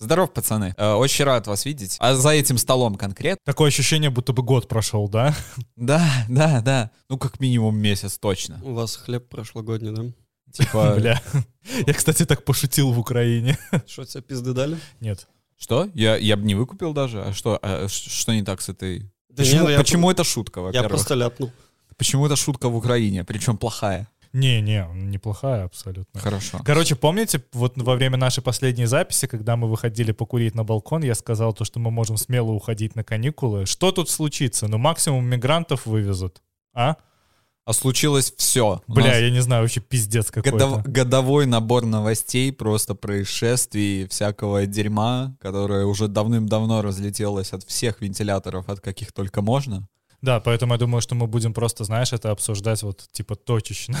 Здоров, 0.00 0.32
пацаны. 0.32 0.74
Э, 0.78 0.94
Очень 0.94 1.26
рад 1.26 1.46
вас 1.46 1.66
видеть. 1.66 1.96
А 2.00 2.14
за 2.14 2.30
этим 2.30 2.56
столом 2.56 2.94
конкретно? 2.96 3.40
Такое 3.44 3.68
ощущение, 3.68 4.08
будто 4.08 4.32
бы 4.32 4.42
год 4.42 4.66
прошел, 4.66 5.08
да? 5.08 5.34
Да, 5.76 6.02
да, 6.28 6.62
да. 6.62 6.90
Ну, 7.10 7.18
как 7.18 7.38
минимум 7.38 7.76
месяц 7.78 8.16
точно. 8.18 8.58
У 8.64 8.72
вас 8.72 8.96
хлеб 8.96 9.28
прошлогодний, 9.28 9.92
да? 9.94 10.04
Типа, 10.52 10.94
Бля. 10.98 11.20
Я, 11.86 11.92
кстати, 11.92 12.24
так 12.24 12.44
пошутил 12.46 12.92
в 12.92 12.98
Украине. 12.98 13.58
Что, 13.86 14.04
тебе 14.06 14.22
пизды 14.22 14.54
дали? 14.54 14.78
Нет. 15.00 15.28
что? 15.58 15.88
Я, 15.94 16.16
я 16.16 16.36
бы 16.38 16.44
не 16.44 16.54
выкупил 16.54 16.94
даже. 16.94 17.22
А 17.22 17.32
что, 17.34 17.58
а 17.62 17.86
что 17.88 18.32
не 18.34 18.42
так 18.42 18.62
с 18.62 18.70
этой... 18.70 19.00
Да 19.28 19.44
почему 19.44 19.66
не, 19.66 19.72
я 19.72 19.78
почему 19.78 20.10
это 20.10 20.24
шутка, 20.24 20.60
Я 20.60 20.64
во-первых? 20.66 20.90
просто 20.90 21.14
ляпнул. 21.14 21.52
Почему 21.98 22.24
это 22.24 22.36
шутка 22.36 22.70
в 22.70 22.74
Украине, 22.76 23.22
причем 23.24 23.58
плохая? 23.58 24.08
Не-не, 24.32 24.86
неплохая 24.94 25.64
абсолютно. 25.64 26.20
Хорошо. 26.20 26.60
Короче, 26.64 26.94
помните, 26.94 27.42
вот 27.52 27.76
во 27.76 27.96
время 27.96 28.16
нашей 28.16 28.42
последней 28.42 28.86
записи, 28.86 29.26
когда 29.26 29.56
мы 29.56 29.68
выходили 29.68 30.12
покурить 30.12 30.54
на 30.54 30.62
балкон, 30.62 31.02
я 31.02 31.14
сказал 31.14 31.52
то, 31.52 31.64
что 31.64 31.80
мы 31.80 31.90
можем 31.90 32.16
смело 32.16 32.52
уходить 32.52 32.94
на 32.94 33.02
каникулы. 33.02 33.66
Что 33.66 33.90
тут 33.90 34.08
случится? 34.08 34.68
Ну, 34.68 34.78
максимум 34.78 35.24
мигрантов 35.24 35.86
вывезут. 35.86 36.42
А? 36.72 36.96
А 37.66 37.72
случилось 37.72 38.32
все. 38.36 38.82
Бля, 38.86 39.16
я 39.16 39.30
не 39.30 39.40
знаю, 39.40 39.62
вообще 39.62 39.80
пиздец 39.80 40.30
какой-то. 40.30 40.82
годовой 40.86 41.46
набор 41.46 41.84
новостей, 41.84 42.52
просто 42.52 42.94
происшествий, 42.94 44.08
всякого 44.08 44.66
дерьма, 44.66 45.36
которое 45.40 45.84
уже 45.84 46.08
давным-давно 46.08 46.82
разлетелось 46.82 47.52
от 47.52 47.64
всех 47.64 48.00
вентиляторов, 48.00 48.68
от 48.68 48.80
каких 48.80 49.12
только 49.12 49.42
можно. 49.42 49.86
Да, 50.22 50.40
поэтому 50.40 50.74
я 50.74 50.78
думаю, 50.78 51.00
что 51.00 51.14
мы 51.14 51.26
будем 51.26 51.54
просто, 51.54 51.84
знаешь, 51.84 52.12
это 52.12 52.30
обсуждать 52.30 52.82
вот 52.82 53.06
типа 53.12 53.36
точечно, 53.36 53.98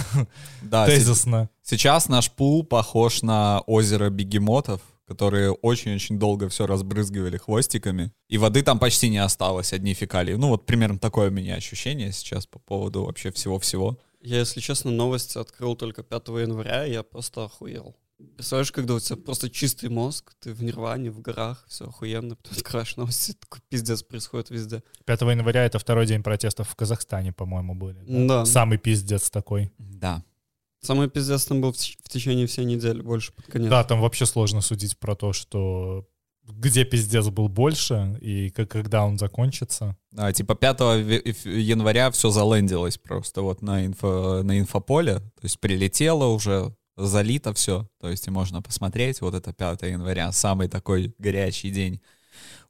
Да, 0.62 0.86
се- 0.86 0.92
тезисно. 0.96 1.48
сейчас 1.62 2.08
наш 2.08 2.30
пул 2.30 2.64
похож 2.64 3.22
на 3.22 3.60
озеро 3.66 4.10
бегемотов, 4.10 4.80
которые 5.06 5.50
очень-очень 5.52 6.18
долго 6.18 6.48
все 6.48 6.66
разбрызгивали 6.66 7.36
хвостиками, 7.36 8.12
и 8.28 8.38
воды 8.38 8.62
там 8.62 8.78
почти 8.78 9.08
не 9.08 9.18
осталось, 9.18 9.72
одни 9.72 9.94
фекалии. 9.94 10.34
Ну 10.34 10.48
вот 10.48 10.66
примерно 10.66 10.98
такое 10.98 11.28
у 11.30 11.32
меня 11.32 11.54
ощущение 11.56 12.12
сейчас 12.12 12.46
по 12.46 12.58
поводу 12.58 13.04
вообще 13.04 13.32
всего-всего. 13.32 13.98
Я, 14.22 14.38
если 14.40 14.60
честно, 14.60 14.90
новости 14.90 15.38
открыл 15.38 15.74
только 15.74 16.02
5 16.02 16.28
января, 16.42 16.86
и 16.86 16.92
я 16.92 17.02
просто 17.02 17.44
охуел. 17.44 17.96
Представляешь, 18.36 18.72
когда 18.72 18.94
у 18.94 19.00
тебя 19.00 19.16
просто 19.16 19.50
чистый 19.50 19.88
мозг, 19.90 20.32
ты 20.40 20.52
в 20.52 20.62
нирване, 20.62 21.10
в 21.10 21.20
горах, 21.20 21.64
все 21.68 21.86
охуенно, 21.86 22.36
потом 22.36 22.56
открываешь 22.56 22.96
новости, 22.96 23.32
такой 23.32 23.60
пиздец 23.68 24.02
происходит 24.02 24.50
везде. 24.50 24.82
5 25.04 25.20
января 25.22 25.64
это 25.64 25.78
второй 25.78 26.06
день 26.06 26.22
протестов 26.22 26.68
в 26.68 26.74
Казахстане, 26.74 27.32
по-моему, 27.32 27.74
были. 27.74 28.02
Да. 28.06 28.46
Самый 28.46 28.78
пиздец 28.78 29.30
такой. 29.30 29.70
Да. 29.78 30.24
Самый 30.82 31.10
пиздец 31.10 31.44
там 31.44 31.60
был 31.60 31.72
в, 31.72 31.76
в 31.76 32.08
течение 32.08 32.46
всей 32.46 32.64
недели, 32.64 33.02
больше 33.02 33.32
под 33.32 33.46
конец. 33.46 33.68
Да, 33.68 33.84
там 33.84 34.00
вообще 34.00 34.24
сложно 34.24 34.62
судить 34.62 34.98
про 34.98 35.14
то, 35.14 35.32
что 35.34 36.06
где 36.48 36.84
пиздец 36.84 37.28
был 37.28 37.48
больше 37.48 38.18
и 38.20 38.50
как, 38.50 38.70
когда 38.70 39.04
он 39.04 39.18
закончится. 39.18 39.96
А, 40.16 40.32
типа 40.32 40.54
5 40.54 40.80
ве- 40.80 41.22
ф- 41.30 41.46
января 41.46 42.10
все 42.10 42.30
залендилось 42.30 42.98
просто 42.98 43.42
вот 43.42 43.62
на, 43.62 43.86
инфо, 43.86 44.42
на 44.42 44.58
инфополе, 44.58 45.16
то 45.20 45.42
есть 45.42 45.60
прилетело 45.60 46.26
уже, 46.26 46.74
залито 47.06 47.52
все, 47.54 47.88
то 48.00 48.08
есть 48.08 48.26
и 48.26 48.30
можно 48.30 48.62
посмотреть, 48.62 49.20
вот 49.20 49.34
это 49.34 49.52
5 49.52 49.82
января, 49.82 50.32
самый 50.32 50.68
такой 50.68 51.14
горячий 51.18 51.70
день. 51.70 52.00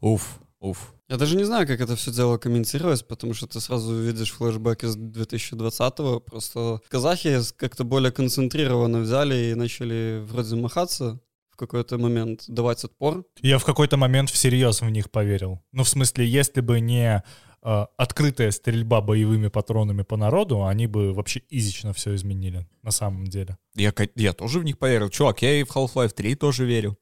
Уф, 0.01 0.41
уф. 0.61 0.95
Я 1.09 1.17
даже 1.17 1.37
не 1.37 1.45
знаю, 1.45 1.67
как 1.67 1.81
это 1.81 1.97
все 1.97 2.13
дело 2.13 2.39
комментировать, 2.39 3.07
потому 3.09 3.35
что 3.35 3.49
ты 3.49 3.61
сразу 3.61 3.95
видишь 3.95 4.31
флешбэк 4.31 4.85
из 4.85 4.97
2020-го. 4.97 6.21
Просто 6.21 6.81
казахи 6.89 7.41
как-то 7.57 7.83
более 7.83 8.13
концентрированно 8.13 9.01
взяли 9.01 9.51
и 9.51 9.55
начали 9.55 10.23
вроде 10.25 10.55
махаться 10.55 11.19
в 11.51 11.57
какой-то 11.57 11.99
момент, 11.99 12.45
давать 12.47 12.85
отпор. 12.85 13.25
Я 13.43 13.59
в 13.59 13.65
какой-то 13.65 13.97
момент 13.97 14.31
всерьез 14.31 14.83
в 14.83 14.89
них 14.89 15.11
поверил. 15.11 15.61
Ну, 15.73 15.83
в 15.83 15.89
смысле, 15.89 16.27
если 16.27 16.61
бы 16.61 16.79
не 16.79 17.25
открытая 17.63 18.51
стрельба 18.51 19.01
боевыми 19.01 19.49
патронами 19.49 20.03
по 20.03 20.17
народу, 20.17 20.65
они 20.65 20.87
бы 20.87 21.13
вообще 21.13 21.43
изично 21.51 21.93
все 21.93 22.15
изменили, 22.15 22.67
на 22.83 22.91
самом 22.91 23.27
деле. 23.27 23.59
Я, 23.75 23.93
я 24.17 24.33
тоже 24.33 24.61
в 24.61 24.65
них 24.65 24.79
поверил. 24.79 25.11
Чувак, 25.11 25.43
я 25.43 25.61
и 25.61 25.65
в 25.65 25.71
Half-Life 25.77 26.13
3 26.15 26.35
тоже 26.37 26.65
верю. 26.65 26.99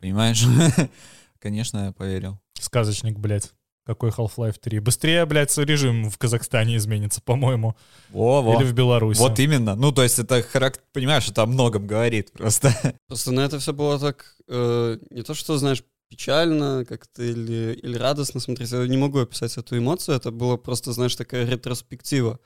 Понимаешь? 0.00 0.44
Конечно, 1.38 1.86
я 1.86 1.92
поверил. 1.92 2.40
Сказочник, 2.54 3.18
блядь. 3.18 3.52
Какой 3.84 4.10
Half-Life 4.10 4.56
3? 4.60 4.80
Быстрее, 4.80 5.24
блядь, 5.26 5.56
режим 5.58 6.10
в 6.10 6.18
Казахстане 6.18 6.76
изменится, 6.76 7.20
по-моему. 7.22 7.76
Во, 8.10 8.42
во. 8.42 8.56
Или 8.56 8.64
в 8.64 8.72
Беларуси. 8.72 9.20
Вот 9.20 9.38
именно. 9.38 9.76
Ну, 9.76 9.92
то 9.92 10.02
есть 10.02 10.18
это, 10.18 10.40
харак- 10.40 10.80
понимаешь, 10.92 11.28
это 11.28 11.44
о 11.44 11.46
многом 11.46 11.86
говорит 11.86 12.32
просто. 12.32 12.72
Просто 13.06 13.30
на 13.30 13.40
это 13.44 13.60
все 13.60 13.72
было 13.72 14.00
так, 14.00 14.34
э, 14.48 14.98
не 15.10 15.22
то 15.22 15.34
что, 15.34 15.56
знаешь, 15.56 15.84
печально 16.08 16.84
как-то 16.88 17.22
или, 17.22 17.78
или 17.82 17.96
радостно 17.96 18.40
смотреть, 18.40 18.70
я 18.72 18.86
не 18.86 18.96
могу 18.96 19.18
описать 19.18 19.56
эту 19.56 19.76
эмоцию, 19.78 20.16
это 20.16 20.30
было 20.30 20.56
просто, 20.56 20.92
знаешь, 20.92 21.16
такая 21.16 21.46
ретроспектива. 21.48 22.38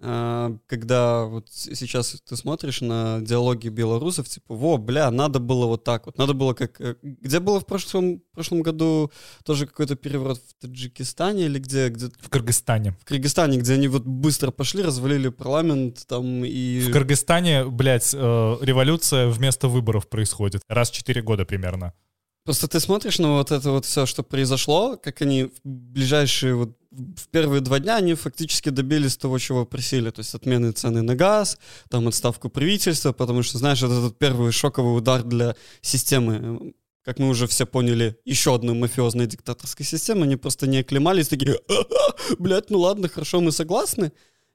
А, 0.00 0.56
Когда 0.68 1.24
вот 1.24 1.48
сейчас 1.50 2.22
ты 2.24 2.36
смотришь 2.36 2.82
на 2.82 3.18
диалоги 3.20 3.68
белорусов, 3.68 4.28
типа, 4.28 4.54
во, 4.54 4.78
бля, 4.78 5.10
надо 5.10 5.40
было 5.40 5.66
вот 5.66 5.82
так 5.82 6.06
вот, 6.06 6.18
надо 6.18 6.34
было 6.34 6.54
как... 6.54 6.80
э, 6.80 6.94
Где 7.02 7.40
было 7.40 7.58
в 7.58 7.66
прошлом, 7.66 8.20
прошлом 8.32 8.62
году 8.62 9.10
тоже 9.44 9.66
какой-то 9.66 9.96
переворот 9.96 10.38
в 10.38 10.54
Таджикистане 10.62 11.46
или 11.46 11.58
где, 11.58 11.88
где 11.88 12.06
В 12.20 12.28
Кыргызстане. 12.28 12.92
в 12.92 13.04
Кыргызстане, 13.06 13.58
где 13.58 13.74
они 13.74 13.88
вот 13.88 14.04
быстро 14.04 14.52
пошли, 14.52 14.84
развалили 14.84 15.30
парламент 15.30 16.06
там 16.06 16.44
и... 16.44 16.78
В 16.78 16.92
Кыргызстане, 16.92 17.64
блядь, 17.64 18.14
э, 18.14 18.18
революция 18.60 19.26
вместо 19.26 19.66
выборов 19.66 20.08
происходит. 20.08 20.62
Раз 20.68 20.90
в 20.90 20.94
4 20.94 21.22
года 21.22 21.44
примерно. 21.44 21.92
Просто 22.48 22.66
ты 22.66 22.80
смотришь 22.80 23.18
на 23.18 23.32
вот 23.32 23.52
это 23.52 23.70
вот 23.72 23.84
все, 23.84 24.06
что 24.06 24.22
произошло, 24.22 24.96
как 24.96 25.20
они 25.20 25.44
в 25.44 25.68
ближайшие 25.68 26.54
вот 26.54 26.78
в 26.90 27.28
первые 27.28 27.60
два 27.60 27.78
дня 27.78 27.96
они 27.96 28.14
фактически 28.14 28.70
добились 28.70 29.18
того, 29.18 29.38
чего 29.38 29.66
просили, 29.66 30.08
то 30.08 30.20
есть 30.20 30.34
отмены 30.34 30.72
цены 30.72 31.02
на 31.02 31.14
газ, 31.14 31.58
там 31.90 32.08
отставку 32.08 32.48
правительства, 32.48 33.12
потому 33.12 33.42
что, 33.42 33.58
знаешь, 33.58 33.82
это 33.82 33.92
этот 33.92 34.18
первый 34.18 34.50
шоковый 34.50 34.96
удар 34.96 35.24
для 35.24 35.56
системы, 35.82 36.72
как 37.04 37.18
мы 37.18 37.28
уже 37.28 37.46
все 37.48 37.66
поняли, 37.66 38.16
еще 38.24 38.54
одной 38.54 38.74
мафиозной 38.74 39.26
диктаторской 39.26 39.84
системы, 39.84 40.22
они 40.22 40.36
просто 40.36 40.66
не 40.66 40.78
оклемались, 40.78 41.28
такие, 41.28 41.60
«А-а, 41.68 42.14
блядь, 42.38 42.70
ну 42.70 42.78
ладно, 42.78 43.10
хорошо, 43.10 43.42
мы 43.42 43.52
согласны, 43.52 44.10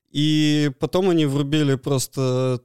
и 0.10 0.72
потом 0.80 1.12
они 1.12 1.28
врубили 1.28 1.75
просто 1.75 2.60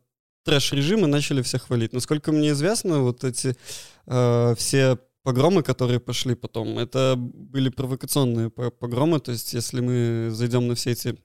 трэш-режим 0.44 1.04
и 1.04 1.06
начали 1.06 1.42
всех 1.42 1.64
хвалить. 1.64 1.92
Насколько 1.92 2.32
мне 2.32 2.52
известно, 2.52 3.00
вот 3.00 3.24
эти 3.24 3.54
э, 4.06 4.54
все 4.56 4.98
погромы, 5.28 5.62
которые 5.62 6.00
пошли 6.00 6.34
потом, 6.34 6.78
это 6.78 7.14
были 7.18 7.68
провокационные 7.68 8.48
по- 8.48 8.70
погромы, 8.70 9.20
то 9.20 9.30
есть 9.32 9.52
если 9.52 9.82
мы 9.82 10.30
зайдем 10.30 10.68
на 10.68 10.74
все 10.74 10.92
эти 10.92 11.18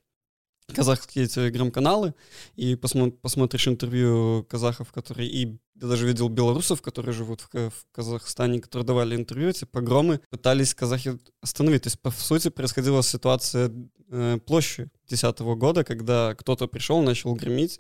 казахские 0.75 1.27
телеграм-каналы 1.27 2.13
и 2.57 2.73
посмо- 2.73 3.11
посмотришь 3.11 3.69
интервью 3.69 4.45
казахов, 4.49 4.91
которые 4.91 5.29
и 5.29 5.57
я 5.81 5.87
даже 5.87 6.05
видел 6.05 6.27
белорусов, 6.27 6.81
которые 6.81 7.13
живут 7.13 7.41
в, 7.41 7.69
в 7.69 7.85
Казахстане, 7.93 8.59
которые 8.59 8.85
давали 8.85 9.15
интервью, 9.15 9.49
эти 9.49 9.63
погромы 9.63 10.19
пытались 10.29 10.73
казахи 10.75 11.17
остановить. 11.41 11.83
То 11.83 11.87
есть, 11.87 12.01
по 12.01 12.11
сути, 12.11 12.49
происходила 12.49 13.01
ситуация 13.03 13.71
э, 14.09 14.37
площади 14.45 14.89
2010 15.07 15.39
года, 15.57 15.85
когда 15.85 16.35
кто-то 16.35 16.67
пришел, 16.67 17.01
начал 17.01 17.33
громить 17.35 17.79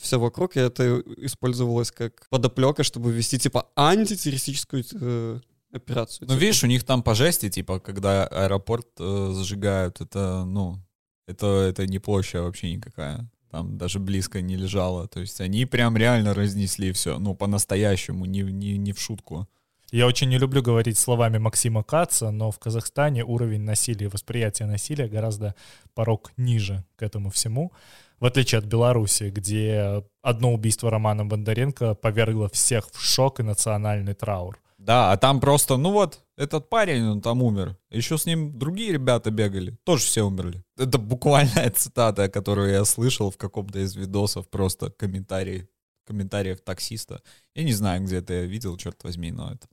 все 0.00 0.20
вокруг, 0.20 0.56
и 0.56 0.60
это 0.60 1.02
использовалось 1.16 1.90
как 1.90 2.28
подоплека, 2.30 2.84
чтобы 2.84 3.10
ввести 3.10 3.38
типа 3.38 3.68
антитеррористическую 3.74 4.84
э, 4.92 5.40
операцию. 5.72 6.28
Ну, 6.28 6.34
Типа, 6.34 6.40
видишь, 6.40 6.64
у 6.64 6.66
них 6.66 6.84
там 6.84 7.02
по 7.02 7.14
жести, 7.14 7.50
типа, 7.50 7.80
когда 7.80 8.26
аэропорт 8.26 8.86
э, 8.98 9.32
сжигают, 9.34 10.00
это, 10.00 10.44
ну, 10.44 10.78
это, 11.26 11.46
это 11.46 11.86
не 11.86 11.98
площадь 11.98 12.40
вообще 12.40 12.74
никакая. 12.74 13.28
Там 13.50 13.76
даже 13.76 13.98
близко 13.98 14.40
не 14.40 14.56
лежало. 14.56 15.08
То 15.08 15.20
есть 15.20 15.40
они 15.40 15.66
прям 15.66 15.96
реально 15.96 16.34
разнесли 16.34 16.92
все, 16.92 17.18
ну, 17.18 17.34
по-настоящему, 17.34 18.26
не, 18.26 18.42
не, 18.42 18.78
не 18.78 18.92
в 18.92 19.00
шутку. 19.00 19.48
Я 19.90 20.06
очень 20.06 20.28
не 20.28 20.38
люблю 20.38 20.62
говорить 20.62 20.96
словами 20.96 21.38
Максима 21.38 21.82
Каца, 21.82 22.30
но 22.30 22.52
в 22.52 22.60
Казахстане 22.60 23.24
уровень 23.24 23.62
насилия 23.62 24.06
и 24.06 24.08
восприятия 24.08 24.66
насилия 24.66 25.08
гораздо 25.08 25.56
порог 25.94 26.32
ниже 26.36 26.84
к 26.94 27.02
этому 27.02 27.30
всему. 27.30 27.72
В 28.20 28.26
отличие 28.26 28.58
от 28.58 28.66
Беларуси, 28.66 29.30
где 29.30 30.04
одно 30.22 30.52
убийство 30.52 30.90
Романа 30.90 31.24
Бондаренко 31.24 31.94
повергло 31.94 32.48
всех 32.50 32.90
в 32.92 33.00
шок 33.00 33.40
и 33.40 33.42
национальный 33.42 34.12
траур. 34.14 34.58
Да, 34.76 35.12
а 35.12 35.16
там 35.16 35.40
просто, 35.40 35.76
ну 35.76 35.90
вот, 35.92 36.20
этот 36.36 36.68
парень, 36.70 37.02
он 37.04 37.20
там 37.20 37.42
умер. 37.42 37.76
Еще 37.90 38.16
с 38.18 38.26
ним 38.26 38.58
другие 38.58 38.92
ребята 38.92 39.30
бегали, 39.30 39.76
тоже 39.84 40.04
все 40.04 40.22
умерли. 40.22 40.62
Это 40.78 40.98
буквальная 40.98 41.70
цитата, 41.76 42.28
которую 42.28 42.70
я 42.70 42.84
слышал 42.84 43.30
в 43.30 43.36
каком-то 43.36 43.78
из 43.78 43.94
видосов, 43.96 44.48
просто 44.48 44.90
комментарий, 44.90 45.68
комментариев 46.06 46.60
таксиста. 46.62 47.22
Я 47.54 47.64
не 47.64 47.72
знаю, 47.72 48.02
где 48.04 48.16
это 48.18 48.32
я 48.34 48.42
видел, 48.44 48.76
черт 48.76 49.02
возьми, 49.04 49.30
но 49.32 49.52
это, 49.52 49.66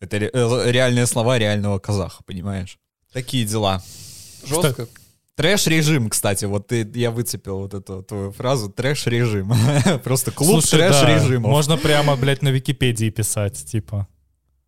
это 0.00 0.18
ре- 0.18 0.30
э, 0.32 0.70
реальные 0.72 1.06
слова 1.06 1.38
реального 1.38 1.78
казаха, 1.78 2.22
понимаешь? 2.24 2.78
Такие 3.12 3.46
дела. 3.46 3.82
жестко. 4.44 4.88
Трэш-режим, 5.38 6.10
кстати, 6.10 6.46
вот 6.46 6.66
ты, 6.66 6.90
я 6.96 7.12
выцепил 7.12 7.58
вот 7.60 7.72
эту 7.72 8.02
твою 8.02 8.32
фразу, 8.32 8.68
трэш-режим. 8.70 9.52
Просто 10.02 10.32
клуб 10.32 10.62
Слушай, 10.64 10.80
да, 10.80 10.88
трэш-режимов. 11.00 11.48
можно 11.48 11.76
прямо, 11.76 12.16
блядь, 12.16 12.42
на 12.42 12.48
Википедии 12.48 13.08
писать, 13.10 13.64
типа. 13.64 14.08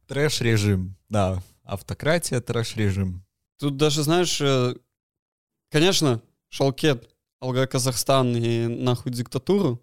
Трэш-режим, 0.07 0.95
да. 1.09 1.43
Автократия, 1.65 2.41
трэш-режим. 2.41 3.25
Тут 3.59 3.79
даже, 3.79 4.05
знаешь, 4.05 4.41
э, 4.41 4.77
конечно, 5.73 6.23
Шалкет, 6.51 7.11
Алга 7.41 7.67
Казахстан 7.67 8.37
и 8.37 8.69
нахуй 8.69 9.11
диктатуру. 9.11 9.83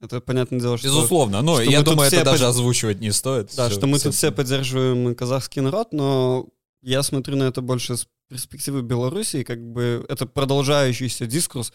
Это 0.00 0.20
понятное 0.20 0.58
дело, 0.58 0.76
что... 0.78 0.88
Безусловно, 0.88 1.42
но 1.42 1.60
что 1.60 1.70
я 1.70 1.82
думаю, 1.82 2.08
это 2.08 2.16
все 2.16 2.24
даже 2.24 2.42
под- 2.42 2.48
озвучивать 2.50 3.00
не 3.00 3.12
стоит. 3.12 3.54
Да, 3.56 3.68
Всё- 3.68 3.78
что 3.78 3.86
мы 3.86 3.98
всё 3.98 4.08
тут 4.08 4.14
все 4.16 4.32
поддерживаем 4.32 5.14
казахский 5.14 5.62
народ, 5.62 5.92
но 5.92 6.48
я 6.82 7.04
смотрю 7.04 7.36
на 7.36 7.44
это 7.44 7.62
больше 7.62 7.96
с 7.96 8.08
перспективы 8.28 8.82
Беларуси, 8.82 9.42
как 9.44 9.60
бы 9.60 10.04
это 10.08 10.26
продолжающийся 10.26 11.26
дискурс, 11.26 11.72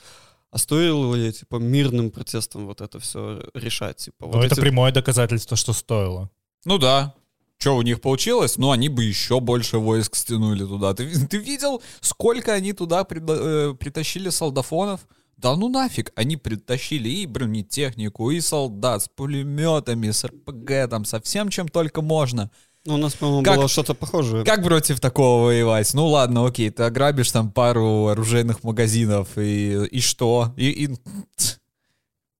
а 0.51 0.57
стоило 0.57 1.15
ли, 1.15 1.31
типа, 1.31 1.57
мирным 1.57 2.09
протестом 2.11 2.65
вот 2.65 2.81
это 2.81 2.99
все 2.99 3.41
решать? 3.53 3.97
Типа, 3.97 4.25
Но 4.25 4.31
вот 4.33 4.45
это 4.45 4.55
эти- 4.55 4.61
прямое 4.61 4.91
доказательство, 4.91 5.55
что 5.55 5.73
стоило. 5.73 6.29
Ну 6.65 6.77
да. 6.77 7.13
Что 7.59 7.75
у 7.75 7.81
них 7.81 7.99
получилось? 8.01 8.57
Ну, 8.57 8.71
они 8.71 8.87
бы 8.89 9.03
еще 9.03 9.39
больше 9.41 9.77
войск 9.79 10.15
стянули 10.15 10.63
туда. 10.65 10.93
Ты, 10.93 11.07
ты 11.27 11.37
видел, 11.37 11.81
сколько 12.01 12.53
они 12.53 12.73
туда 12.73 13.01
прида- 13.03 13.71
э, 13.71 13.73
притащили 13.75 14.29
солдафонов? 14.29 15.01
Да 15.35 15.55
ну 15.55 15.69
нафиг, 15.69 16.11
они 16.15 16.35
притащили 16.35 17.09
и 17.09 17.25
бронетехнику, 17.25 18.31
и 18.31 18.41
солдат 18.41 19.03
с 19.03 19.07
пулеметами, 19.09 20.09
с 20.11 20.25
РПГ, 20.25 20.89
там, 20.89 21.05
со 21.05 21.21
всем, 21.21 21.49
чем 21.49 21.67
только 21.69 22.01
можно. 22.01 22.49
Ну, 22.85 22.95
у 22.95 22.97
нас, 22.97 23.13
по-моему, 23.13 23.43
Как- 23.43 23.57
было 23.57 23.67
что-то 23.67 23.93
похожее. 23.93 24.45
Как 24.45 24.63
против 24.63 24.99
такого 24.99 25.45
воевать? 25.45 25.93
Ну 25.93 26.07
ладно, 26.07 26.45
окей, 26.45 26.69
ты 26.69 26.83
ограбишь 26.83 27.31
там 27.31 27.51
пару 27.51 28.07
оружейных 28.07 28.63
магазинов, 28.63 29.37
и, 29.37 29.85
и 29.85 29.99
что? 29.99 30.53
И, 30.55 30.85
и... 30.85 30.97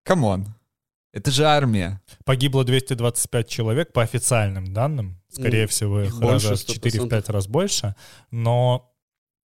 Come 0.03 0.29
on. 0.29 0.47
Это 1.11 1.31
же 1.31 1.45
армия. 1.45 2.01
Погибло 2.23 2.63
225 2.63 3.47
человек 3.47 3.93
по 3.93 4.01
официальным 4.01 4.73
данным. 4.73 5.21
Скорее 5.29 5.63
Ну, 5.63 5.67
всего, 5.67 6.01
их 6.01 6.19
больше, 6.19 6.49
раза 6.49 6.63
в 6.63 6.69
100%. 6.69 7.07
4-5 7.09 7.31
раз 7.31 7.47
больше. 7.47 7.95
Но 8.31 8.91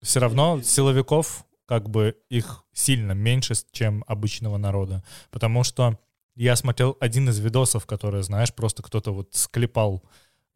все 0.03 0.21
равно 0.21 0.61
силовиков, 0.63 1.45
как 1.67 1.89
бы, 1.89 2.17
их 2.29 2.65
сильно 2.73 3.13
меньше, 3.13 3.55
чем 3.73 4.05
обычного 4.07 4.59
народа. 4.59 5.03
Потому 5.31 5.65
что 5.65 5.99
я 6.37 6.57
смотрел 6.57 6.97
один 7.01 7.29
из 7.31 7.39
видосов, 7.39 7.87
который, 7.87 8.23
знаешь, 8.23 8.53
просто 8.55 8.83
кто-то 8.83 9.13
вот 9.13 9.29
склепал, 9.33 10.03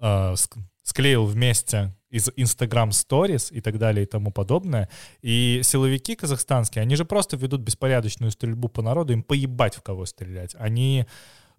э, 0.01 0.33
ск- 0.33 0.59
склеил 0.83 1.27
вместе 1.27 1.95
из 2.11 2.31
Instagram 2.37 2.91
Stories 2.91 3.53
и 3.53 3.61
так 3.61 3.79
далее 3.79 4.05
и 4.05 4.07
тому 4.07 4.33
подобное. 4.33 4.89
И 5.21 5.61
силовики 5.63 6.15
казахстанские, 6.15 6.83
они 6.83 6.97
же 6.97 7.05
просто 7.05 7.37
ведут 7.37 7.61
беспорядочную 7.61 8.31
стрельбу 8.31 8.69
по 8.69 8.83
народу, 8.83 9.13
им 9.13 9.23
поебать 9.23 9.75
в 9.75 9.83
кого 9.83 10.07
стрелять. 10.07 10.55
Они 10.59 11.07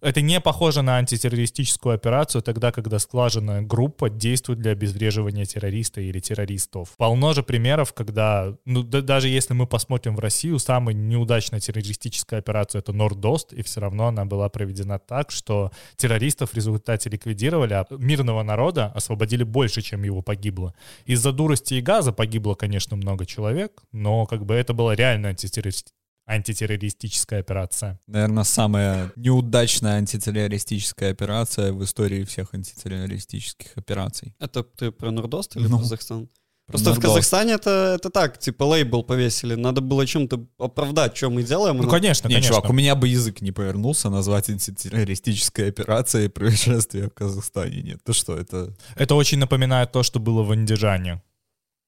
это 0.01 0.21
не 0.21 0.39
похоже 0.39 0.81
на 0.81 0.97
антитеррористическую 0.97 1.95
операцию 1.95 2.41
тогда, 2.41 2.71
когда 2.71 2.99
склаженная 2.99 3.61
группа 3.61 4.09
действует 4.09 4.59
для 4.59 4.71
обезвреживания 4.71 5.45
террориста 5.45 6.01
или 6.01 6.19
террористов. 6.19 6.93
Полно 6.97 7.33
же 7.33 7.43
примеров, 7.43 7.93
когда, 7.93 8.55
ну, 8.65 8.83
да- 8.83 9.01
даже 9.01 9.27
если 9.27 9.53
мы 9.53 9.67
посмотрим 9.67 10.15
в 10.15 10.19
Россию, 10.19 10.59
самая 10.59 10.95
неудачная 10.95 11.59
террористическая 11.59 12.39
операция— 12.39 12.79
это 12.79 12.93
Нордост, 12.93 13.53
и 13.53 13.61
все 13.63 13.81
равно 13.81 14.07
она 14.07 14.25
была 14.25 14.49
проведена 14.49 14.99
так, 14.99 15.31
что 15.31 15.71
террористов 15.95 16.51
в 16.51 16.53
результате 16.55 17.09
ликвидировали, 17.09 17.73
а 17.73 17.85
мирного 17.89 18.43
народа 18.43 18.87
освободили 18.95 19.43
больше, 19.43 19.81
чем 19.81 20.03
его 20.03 20.21
погибло. 20.21 20.73
Из-за 21.05 21.31
дурости 21.31 21.75
и 21.75 21.81
газа 21.81 22.11
погибло, 22.11 22.55
конечно, 22.55 22.95
много 22.95 23.25
человек, 23.25 23.83
но 23.91 24.25
как 24.25 24.45
бы 24.45 24.55
это 24.55 24.73
была 24.73 24.95
реальная 24.95 25.31
антитеррористическая 25.31 25.98
антитеррористическая 26.29 27.39
операция. 27.39 27.99
Наверное, 28.07 28.43
самая 28.43 29.11
неудачная 29.15 29.93
антитеррористическая 29.97 31.11
операция 31.11 31.73
в 31.73 31.83
истории 31.83 32.23
всех 32.23 32.53
антитеррористических 32.53 33.75
операций. 33.75 34.35
Это 34.39 34.63
ты 34.63 34.91
про 34.91 35.11
Нордост 35.11 35.55
или 35.57 35.67
Ну, 35.67 35.79
Казахстан? 35.79 36.29
Просто 36.67 36.91
в 36.91 36.93
Нордост. 36.93 37.07
Казахстане 37.07 37.53
это, 37.53 37.95
это 37.95 38.11
так, 38.11 38.37
типа 38.37 38.63
лейбл 38.63 39.03
повесили. 39.03 39.55
Надо 39.55 39.81
было 39.81 40.05
чем-то 40.05 40.45
оправдать, 40.59 41.17
что 41.17 41.31
мы 41.31 41.41
делаем. 41.41 41.77
Ну, 41.77 41.89
конечно, 41.89 42.27
Не, 42.27 42.35
конечно. 42.35 42.55
чувак, 42.55 42.69
у 42.69 42.73
меня 42.73 42.93
бы 42.93 43.07
язык 43.07 43.41
не 43.41 43.51
повернулся 43.51 44.11
назвать 44.11 44.49
антитеррористической 44.51 45.69
операцией 45.69 46.27
происшествия 46.29 47.07
в 47.07 47.13
Казахстане. 47.13 47.81
Нет, 47.81 48.03
ты 48.03 48.13
что, 48.13 48.37
это... 48.37 48.71
Это 48.95 49.15
очень 49.15 49.39
напоминает 49.39 49.91
то, 49.91 50.03
что 50.03 50.19
было 50.19 50.43
в 50.43 50.51
Андижане. 50.51 51.23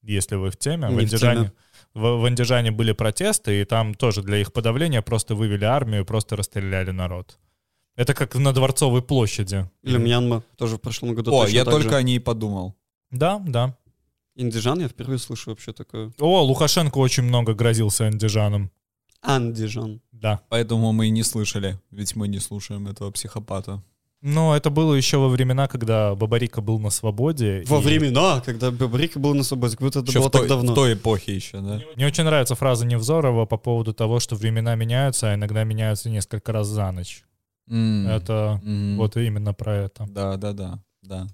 Если 0.01 0.35
вы 0.35 0.49
в 0.49 0.57
теме. 0.57 0.87
В 0.87 0.89
Не 0.89 0.95
в 0.95 0.99
Андижане, 0.99 1.39
теме. 1.41 1.51
В, 1.93 2.01
в 2.01 2.25
Андижане 2.25 2.71
были 2.71 2.91
протесты, 2.93 3.61
и 3.61 3.65
там 3.65 3.93
тоже 3.93 4.21
для 4.21 4.38
их 4.38 4.53
подавления 4.53 5.01
просто 5.01 5.35
вывели 5.35 5.65
армию, 5.65 6.05
просто 6.05 6.35
расстреляли 6.35 6.91
народ. 6.91 7.38
Это 7.95 8.13
как 8.13 8.35
на 8.35 8.53
Дворцовой 8.53 9.01
площади. 9.01 9.69
Или 9.83 9.97
Мьянма 9.97 10.43
тоже 10.57 10.77
в 10.77 10.81
прошлом 10.81 11.13
году. 11.13 11.33
О, 11.33 11.43
точно 11.43 11.55
я 11.55 11.65
так 11.65 11.73
только 11.73 11.89
же. 11.89 11.95
о 11.97 12.01
ней 12.01 12.19
подумал. 12.19 12.75
Да, 13.11 13.39
да. 13.45 13.77
Индижан, 14.35 14.79
я 14.79 14.88
впервые 14.88 15.19
слышу 15.19 15.49
вообще 15.49 15.73
такое. 15.73 16.11
О, 16.19 16.41
Лукашенко 16.41 16.97
очень 16.97 17.23
много 17.23 17.53
грозился 17.53 18.07
андижанам. 18.07 18.71
Андижан. 19.21 20.01
Да. 20.11 20.41
Поэтому 20.49 20.94
мы 20.94 21.07
и 21.07 21.09
не 21.09 21.23
слышали, 21.23 21.79
ведь 21.91 22.15
мы 22.15 22.27
не 22.27 22.39
слушаем 22.39 22.87
этого 22.87 23.11
психопата. 23.11 23.83
Но 24.21 24.56
это 24.56 24.69
было 24.69 24.94
еще 24.94 25.18
во 25.18 25.29
времена, 25.29 25.68
когда 25.68 26.13
Бабарика 26.13 26.62
был 26.62 26.79
на 26.79 26.91
свободе. 26.91 27.63
Во 27.68 27.79
и 27.79 27.83
времена, 27.83 28.39
когда 28.41 28.69
Бабрика 28.69 29.19
был 29.19 29.33
на 29.33 29.44
свободе, 29.44 29.75
как 29.75 29.81
будто 29.81 30.00
это 30.00 30.09
Еще 30.09 30.19
было 30.19 30.27
в 30.27 30.31
той, 30.31 30.41
так 30.41 30.50
давно. 30.50 30.71
в 30.71 30.75
той 30.75 30.94
эпохе 30.94 31.35
еще, 31.35 31.59
да? 31.59 31.81
Мне 31.95 32.06
очень 32.06 32.23
нравится 32.23 32.53
фраза 32.56 32.85
Невзорова 32.85 33.45
по 33.47 33.57
поводу 33.57 33.94
того, 33.94 34.19
что 34.19 34.35
времена 34.35 34.75
меняются, 34.75 35.31
а 35.31 35.35
иногда 35.35 35.63
меняются 35.63 36.09
несколько 36.09 36.51
раз 36.51 36.68
за 36.68 36.91
ночь. 36.91 37.23
М, 37.68 38.07
Это 38.07 38.62
м. 38.63 38.97
вот 38.97 39.18
именно 39.18 39.53
про 39.53 39.75
это. 39.75 40.06
Да, 40.07 40.38
да, 40.38 40.53
да, 40.53 40.79
да. 41.01 41.27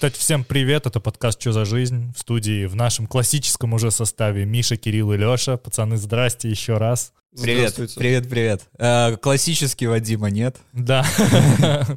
Кстати, 0.00 0.18
всем 0.18 0.44
привет, 0.44 0.86
это 0.86 0.98
подкаст 0.98 1.38
«Что 1.42 1.52
за 1.52 1.66
жизнь?» 1.66 2.14
в 2.16 2.18
студии 2.20 2.64
в 2.64 2.74
нашем 2.74 3.06
классическом 3.06 3.74
уже 3.74 3.90
составе 3.90 4.46
Миша, 4.46 4.78
Кирилл 4.78 5.12
и 5.12 5.18
Леша. 5.18 5.58
Пацаны, 5.58 5.98
здрасте 5.98 6.48
еще 6.48 6.78
раз. 6.78 7.12
Привет, 7.38 7.74
привет, 7.96 8.26
привет. 8.26 8.62
Э, 8.78 9.18
классический 9.18 9.86
Вадима 9.88 10.30
нет. 10.30 10.56
Да, 10.72 11.06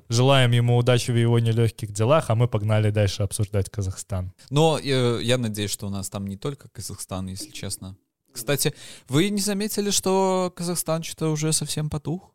желаем 0.10 0.52
ему 0.52 0.76
удачи 0.76 1.12
в 1.12 1.16
его 1.16 1.40
нелегких 1.40 1.94
делах, 1.94 2.26
а 2.28 2.36
мы 2.36 2.50
погнали 2.50 2.90
дальше 2.90 3.24
обсуждать 3.24 3.70
Казахстан. 3.70 4.34
Но 4.50 4.78
э, 4.84 5.22
я 5.24 5.38
надеюсь, 5.38 5.72
что 5.72 5.88
у 5.88 5.90
нас 5.90 6.10
там 6.10 6.28
не 6.28 6.36
только 6.36 6.68
Казахстан, 6.68 7.28
если 7.28 7.52
честно. 7.52 7.96
Кстати, 8.34 8.74
вы 9.08 9.30
не 9.30 9.40
заметили, 9.40 9.92
что 9.92 10.52
Казахстан 10.54 11.04
что-то 11.04 11.30
уже 11.30 11.54
совсем 11.54 11.90
потух? 11.90 12.33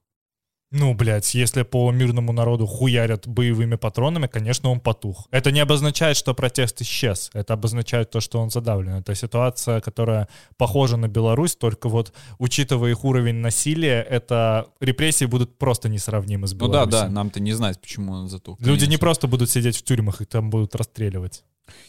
Ну, 0.70 0.92
блядь, 0.92 1.34
если 1.34 1.62
по 1.62 1.90
мирному 1.90 2.32
народу 2.32 2.66
хуярят 2.66 3.26
боевыми 3.26 3.76
патронами, 3.76 4.26
конечно, 4.26 4.68
он 4.70 4.80
потух. 4.80 5.26
Это 5.30 5.50
не 5.50 5.60
обозначает, 5.60 6.16
что 6.18 6.34
протест 6.34 6.82
исчез. 6.82 7.30
Это 7.32 7.54
обозначает 7.54 8.10
то, 8.10 8.20
что 8.20 8.38
он 8.38 8.50
задавлен. 8.50 8.96
Это 8.96 9.14
ситуация, 9.14 9.80
которая 9.80 10.28
похожа 10.58 10.98
на 10.98 11.08
Беларусь, 11.08 11.56
только 11.56 11.88
вот, 11.88 12.12
учитывая 12.38 12.90
их 12.90 13.02
уровень 13.04 13.36
насилия, 13.36 14.02
это 14.02 14.66
репрессии 14.80 15.24
будут 15.24 15.56
просто 15.56 15.88
несравнимы 15.88 16.46
с 16.46 16.52
Ну 16.52 16.58
да, 16.68 16.84
Беларусью. 16.84 17.00
да, 17.00 17.08
нам-то 17.08 17.40
не 17.40 17.52
знать, 17.54 17.80
почему 17.80 18.12
он 18.12 18.28
затух. 18.28 18.60
Люди 18.60 18.84
не 18.84 18.98
просто 18.98 19.26
будут 19.26 19.50
сидеть 19.50 19.76
в 19.78 19.82
тюрьмах, 19.84 20.20
их 20.20 20.28
там 20.28 20.50
будут 20.50 20.74
расстреливать. 20.74 21.44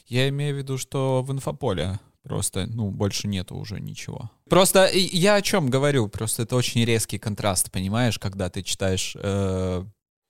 Я 0.07 0.29
имею 0.29 0.55
в 0.55 0.57
виду, 0.57 0.77
что 0.77 1.21
в 1.21 1.31
инфополе 1.33 1.99
просто, 2.29 2.67
ну, 2.67 2.91
больше 2.91 3.27
нету 3.27 3.55
уже 3.55 3.79
ничего. 3.81 4.29
Просто 4.49 4.87
я 4.93 5.35
о 5.35 5.41
чем 5.41 5.67
говорю, 5.67 6.07
просто 6.07 6.43
это 6.43 6.55
очень 6.55 6.85
резкий 6.85 7.17
контраст, 7.17 7.71
понимаешь, 7.71 8.19
когда 8.19 8.51
ты 8.51 8.61
читаешь 8.61 9.17
э, 9.19 9.83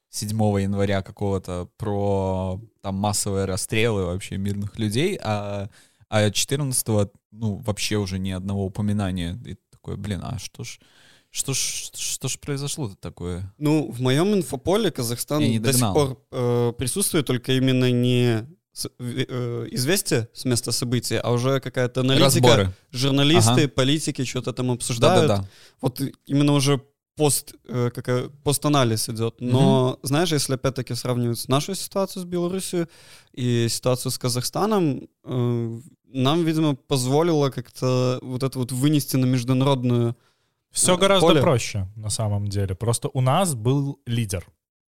7 0.09 0.29
января 0.61 1.01
какого-то 1.01 1.67
про 1.77 2.61
там 2.81 2.95
массовые 2.95 3.45
расстрелы 3.45 4.05
вообще 4.05 4.37
мирных 4.37 4.79
людей, 4.79 5.19
а, 5.21 5.69
а 6.07 6.31
14 6.31 6.87
ну, 7.31 7.55
вообще 7.57 7.97
уже 7.97 8.17
ни 8.17 8.31
одного 8.31 8.65
упоминания. 8.65 9.37
И 9.45 9.57
такой, 9.69 9.97
блин, 9.97 10.21
а 10.23 10.39
что 10.39 10.63
ж, 10.63 10.79
что 11.29 11.53
ж, 11.53 11.91
что 11.93 12.29
ж 12.29 12.39
произошло-то 12.39 12.95
такое? 12.95 13.53
Ну, 13.57 13.91
в 13.91 13.99
моем 13.99 14.33
инфополе 14.33 14.89
Казахстан 14.89 15.61
до 15.61 15.73
сих 15.73 15.93
пор 15.93 16.17
э, 16.31 16.73
присутствует, 16.77 17.25
только 17.25 17.51
именно 17.51 17.91
не 17.91 18.47
с- 18.73 18.89
э, 18.99 19.67
известие 19.71 20.27
с 20.33 20.45
места 20.45 20.71
событий, 20.71 21.17
а 21.17 21.31
уже 21.31 21.59
какая-то 21.59 22.01
аналитика, 22.01 22.47
Разборы. 22.47 22.73
журналисты, 22.91 23.63
Ага. 23.63 23.67
политики 23.67 24.23
что-то 24.25 24.53
там 24.53 24.71
обсуждают. 24.71 25.27
Да-да-да. 25.27 25.47
Вот 25.81 26.01
именно 26.27 26.53
уже 26.53 26.81
пост, 27.15 27.53
э, 27.67 27.89
какая, 27.93 28.29
постанализ 28.43 29.09
идет. 29.09 29.41
Но, 29.41 29.99
знаешь, 30.03 30.31
если 30.31 30.53
опять-таки 30.55 30.95
сравнивать 30.95 31.49
нашу 31.49 31.75
ситуацию 31.75 32.23
с 32.23 32.25
Беларусью 32.25 32.87
и 33.33 33.67
ситуацию 33.69 34.11
с 34.11 34.17
Казахстаном, 34.17 35.07
э, 35.25 35.79
нам, 36.13 36.45
видимо, 36.45 36.75
позволило 36.75 37.49
как-то 37.49 38.19
вот 38.21 38.43
это 38.43 38.57
вот 38.59 38.71
вынести 38.71 39.17
на 39.17 39.25
международную 39.25 40.15
Все 40.71 40.93
Э, 40.93 40.97
гораздо 40.97 41.41
проще, 41.41 41.87
на 41.95 42.09
самом 42.09 42.47
деле. 42.47 42.75
Просто 42.75 43.09
у 43.13 43.21
нас 43.21 43.53
был 43.55 43.99
лидер. 44.05 44.45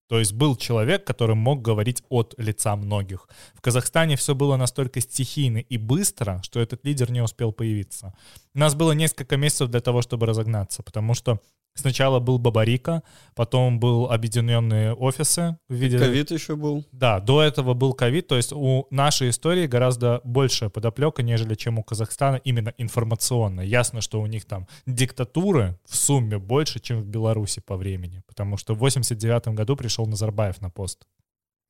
То 0.09 0.17
есть 0.17 0.33
был 0.33 0.55
человек, 0.55 1.05
который 1.05 1.35
мог 1.35 1.61
говорить 1.61 2.03
от 2.09 2.33
лица 2.37 2.75
многих. 2.75 3.29
В 3.53 3.61
Казахстане 3.61 4.15
все 4.15 4.33
было 4.33 4.57
настолько 4.57 5.01
стихийно 5.01 5.59
и 5.59 5.77
быстро, 5.77 6.41
что 6.43 6.59
этот 6.59 6.83
лидер 6.83 7.11
не 7.11 7.21
успел 7.21 7.51
появиться. 7.51 8.13
У 8.55 8.59
нас 8.59 8.73
было 8.73 8.93
несколько 8.93 9.37
месяцев 9.37 9.69
для 9.69 9.81
того, 9.81 10.01
чтобы 10.01 10.25
разогнаться, 10.25 10.81
потому 10.81 11.13
что 11.13 11.39
Сначала 11.79 12.19
был 12.19 12.39
Бабарика, 12.39 13.03
потом 13.35 13.79
был 13.79 14.11
объединенные 14.11 14.93
офисы 14.93 15.57
в 15.69 15.73
виде... 15.73 15.97
Ковид 15.97 16.29
еще 16.29 16.57
был. 16.57 16.83
Да, 16.91 17.21
до 17.21 17.41
этого 17.41 17.73
был 17.73 17.93
ковид, 17.93 18.27
то 18.27 18.35
есть 18.35 18.51
у 18.51 18.85
нашей 18.89 19.29
истории 19.29 19.65
гораздо 19.65 20.19
большая 20.25 20.69
подоплека, 20.69 21.23
нежели 21.23 21.55
чем 21.55 21.79
у 21.79 21.83
Казахстана 21.83 22.35
именно 22.35 22.73
информационная. 22.77 23.63
Ясно, 23.63 24.01
что 24.01 24.19
у 24.19 24.25
них 24.25 24.43
там 24.43 24.67
диктатуры 24.85 25.79
в 25.85 25.95
сумме 25.95 26.37
больше, 26.37 26.81
чем 26.81 26.99
в 26.99 27.05
Беларуси 27.05 27.61
по 27.61 27.77
времени, 27.77 28.23
потому 28.27 28.57
что 28.57 28.75
в 28.75 28.79
89 28.79 29.47
году 29.55 29.77
пришел 29.77 30.05
Назарбаев 30.05 30.59
на 30.59 30.69
пост. 30.69 31.07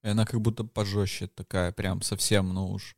И 0.01 0.07
она 0.07 0.25
как 0.25 0.41
будто 0.41 0.63
пожестче 0.63 1.27
такая, 1.27 1.71
прям 1.71 2.01
совсем, 2.01 2.51
ну 2.51 2.71
уж 2.71 2.95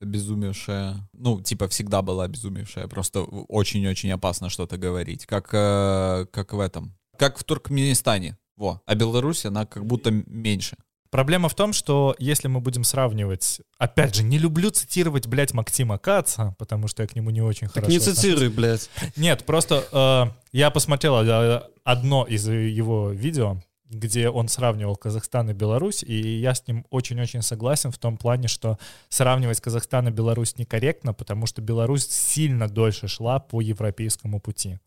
обезумевшая. 0.00 1.08
Ну, 1.12 1.40
типа, 1.40 1.68
всегда 1.68 2.02
была 2.02 2.24
обезумевшая. 2.24 2.88
Просто 2.88 3.22
очень-очень 3.22 4.10
опасно 4.12 4.48
что-то 4.48 4.76
говорить. 4.76 5.26
Как, 5.26 5.48
э, 5.52 6.26
как 6.30 6.52
в 6.52 6.60
этом. 6.60 6.96
Как 7.18 7.38
в 7.38 7.44
Туркменистане. 7.44 8.38
Во. 8.56 8.82
А 8.86 8.94
Беларусь, 8.94 9.46
она 9.46 9.66
как 9.66 9.86
будто 9.86 10.10
меньше. 10.10 10.76
Проблема 11.10 11.48
в 11.48 11.54
том, 11.54 11.72
что 11.72 12.14
если 12.18 12.46
мы 12.46 12.60
будем 12.60 12.84
сравнивать... 12.84 13.60
Опять 13.78 14.14
же, 14.14 14.22
не 14.22 14.38
люблю 14.38 14.70
цитировать, 14.70 15.26
блядь, 15.26 15.52
Максима 15.52 15.98
Каца, 15.98 16.54
потому 16.58 16.86
что 16.86 17.02
я 17.02 17.08
к 17.08 17.16
нему 17.16 17.30
не 17.30 17.42
очень 17.42 17.66
так 17.66 17.84
хорошо 17.84 17.90
не 17.90 17.98
цитируй, 17.98 18.48
блядь. 18.48 18.88
Нет, 19.16 19.44
просто 19.44 19.84
э, 19.90 20.40
я 20.52 20.70
посмотрел 20.70 21.20
э, 21.20 21.62
одно 21.82 22.24
из 22.26 22.48
его 22.48 23.10
видео, 23.10 23.60
где 23.90 24.30
он 24.30 24.48
сравнивал 24.48 24.96
Казахстан 24.96 25.50
и 25.50 25.52
Беларусь, 25.52 26.02
и 26.02 26.14
я 26.14 26.54
с 26.54 26.66
ним 26.66 26.86
очень-очень 26.90 27.42
согласен 27.42 27.90
в 27.90 27.98
том 27.98 28.16
плане, 28.16 28.48
что 28.48 28.78
сравнивать 29.08 29.60
Казахстан 29.60 30.08
и 30.08 30.12
Беларусь 30.12 30.56
некорректно, 30.56 31.12
потому 31.12 31.46
что 31.46 31.60
Беларусь 31.60 32.06
сильно 32.06 32.68
дольше 32.68 33.08
шла 33.08 33.40
по 33.40 33.60
европейскому 33.60 34.40
пути. 34.40 34.78